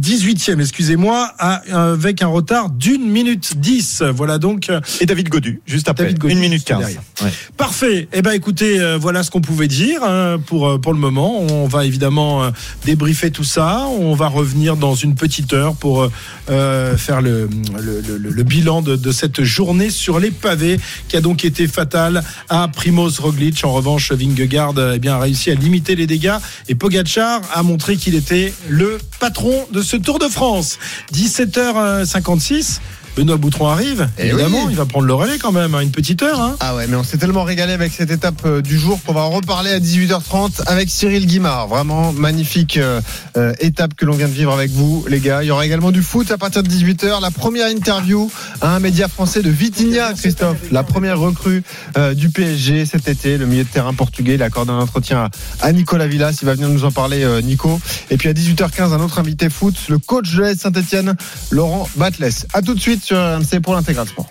18e, 0.00 0.60
excusez-moi, 0.60 1.32
avec 1.38 2.22
un 2.22 2.26
retard 2.26 2.70
d'une 2.70 3.08
minute 3.10 3.58
10. 3.58 4.02
Voilà 4.14 4.38
donc. 4.38 4.68
euh, 4.70 4.80
Et 5.00 5.06
David 5.06 5.28
Godu, 5.28 5.60
juste 5.66 5.88
après. 5.88 6.04
David 6.04 6.18
Godu, 6.18 6.32
Une 6.34 6.38
minute 6.40 6.58
juste 6.58 6.68
15. 6.68 6.78
derrière. 6.80 7.00
Ouais. 7.22 7.30
Parfait. 7.56 8.08
Eh 8.12 8.22
ben, 8.22 8.32
écoutez, 8.32 8.78
euh, 8.80 8.98
voilà 8.98 9.22
ce 9.22 9.30
qu'on 9.30 9.40
pouvait 9.40 9.68
dire 9.68 10.02
hein, 10.04 10.38
pour 10.46 10.68
euh, 10.68 10.78
pour 10.78 10.92
le 10.92 10.98
moment. 10.98 11.40
On 11.40 11.66
va 11.66 11.84
évidemment 11.86 12.44
euh, 12.44 12.50
débriefer 12.84 13.30
tout 13.30 13.44
ça. 13.44 13.86
On 13.88 14.14
va 14.14 14.28
revenir 14.28 14.76
dans 14.76 14.94
une 14.94 15.14
petite 15.14 15.52
heure 15.52 15.74
pour 15.76 16.08
euh, 16.50 16.96
faire 16.96 17.22
le, 17.22 17.48
le, 17.80 18.00
le- 18.18 18.30
le 18.30 18.42
bilan 18.42 18.82
de, 18.82 18.96
de 18.96 19.12
cette 19.12 19.42
journée 19.42 19.90
sur 19.90 20.18
les 20.20 20.30
pavés 20.30 20.78
qui 21.08 21.16
a 21.16 21.20
donc 21.20 21.44
été 21.44 21.66
fatale 21.68 22.22
à 22.48 22.68
Primoz 22.68 23.18
Roglic. 23.18 23.64
En 23.64 23.72
revanche, 23.72 24.12
Vingegaard 24.12 24.74
eh 24.94 24.98
bien, 24.98 25.14
a 25.14 25.18
réussi 25.18 25.50
à 25.50 25.54
limiter 25.54 25.94
les 25.96 26.06
dégâts 26.06 26.34
et 26.68 26.74
Pogacar 26.74 27.40
a 27.54 27.62
montré 27.62 27.96
qu'il 27.96 28.14
était 28.14 28.52
le 28.68 28.98
patron 29.20 29.54
de 29.72 29.82
ce 29.86 29.96
Tour 29.96 30.18
de 30.18 30.28
France. 30.28 30.78
17h56. 31.14 32.80
Benoît 33.16 33.36
Boutron 33.38 33.68
arrive, 33.68 34.08
Eh 34.18 34.26
évidemment, 34.26 34.64
oui. 34.64 34.72
il 34.72 34.76
va 34.76 34.84
prendre 34.84 35.06
le 35.06 35.14
relais 35.14 35.38
quand 35.38 35.52
même, 35.52 35.74
hein, 35.74 35.80
une 35.80 35.90
petite 35.90 36.22
heure. 36.22 36.40
Hein. 36.40 36.56
Ah 36.60 36.74
ouais, 36.76 36.86
mais 36.86 36.96
on 36.96 37.02
s'est 37.02 37.16
tellement 37.16 37.44
régalé 37.44 37.72
avec 37.72 37.92
cette 37.92 38.10
étape 38.10 38.42
euh, 38.44 38.60
du 38.60 38.78
jour 38.78 39.00
qu'on 39.04 39.14
va 39.14 39.22
en 39.22 39.30
reparler 39.30 39.70
à 39.70 39.80
18h30 39.80 40.62
avec 40.66 40.90
Cyril 40.90 41.26
Guimard. 41.26 41.68
Vraiment 41.68 42.12
magnifique 42.12 42.76
euh, 42.76 43.00
euh, 43.36 43.54
étape 43.60 43.94
que 43.94 44.04
l'on 44.04 44.14
vient 44.14 44.28
de 44.28 44.32
vivre 44.34 44.52
avec 44.52 44.70
vous, 44.70 45.04
les 45.08 45.20
gars. 45.20 45.42
Il 45.42 45.46
y 45.46 45.50
aura 45.50 45.64
également 45.64 45.92
du 45.92 46.02
foot 46.02 46.30
à 46.30 46.36
partir 46.38 46.62
de 46.62 46.68
18h. 46.68 47.20
La 47.22 47.30
première 47.30 47.68
interview 47.68 48.30
à 48.60 48.74
un 48.76 48.80
média 48.80 49.08
français 49.08 49.40
de 49.42 49.48
Vitinha, 49.50 50.12
Christophe. 50.12 50.58
La 50.70 50.82
première 50.82 51.18
recrue 51.18 51.62
euh, 51.96 52.12
du 52.14 52.28
PSG 52.28 52.84
cet 52.84 53.08
été, 53.08 53.38
le 53.38 53.46
milieu 53.46 53.64
de 53.64 53.68
terrain 53.68 53.94
portugais. 53.94 54.34
Il 54.34 54.42
a 54.42 54.46
accordé 54.46 54.72
un 54.72 54.78
entretien 54.78 55.30
à, 55.62 55.66
à 55.66 55.72
Nicolas 55.72 56.06
Villas. 56.06 56.36
Il 56.42 56.46
va 56.46 56.52
venir 56.54 56.68
nous 56.68 56.84
en 56.84 56.92
parler, 56.92 57.22
euh, 57.24 57.40
Nico. 57.40 57.80
Et 58.10 58.18
puis 58.18 58.28
à 58.28 58.32
18h15, 58.34 58.92
un 58.92 59.00
autre 59.00 59.18
invité 59.18 59.48
foot, 59.48 59.74
le 59.88 59.98
coach 59.98 60.34
de 60.34 60.42
l'AS 60.42 60.56
Saint-Etienne, 60.58 61.14
Laurent 61.50 61.88
Batles. 61.96 62.28
À 62.52 62.60
tout 62.62 62.74
de 62.74 62.80
suite 62.80 63.05
sur 63.06 63.18
RMC 63.18 63.60
pour 63.62 63.74
l'intégral 63.74 64.08
sport. 64.08 64.26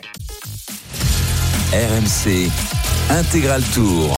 RMC 1.72 2.50
Intégral 3.10 3.64
Tour. 3.74 4.12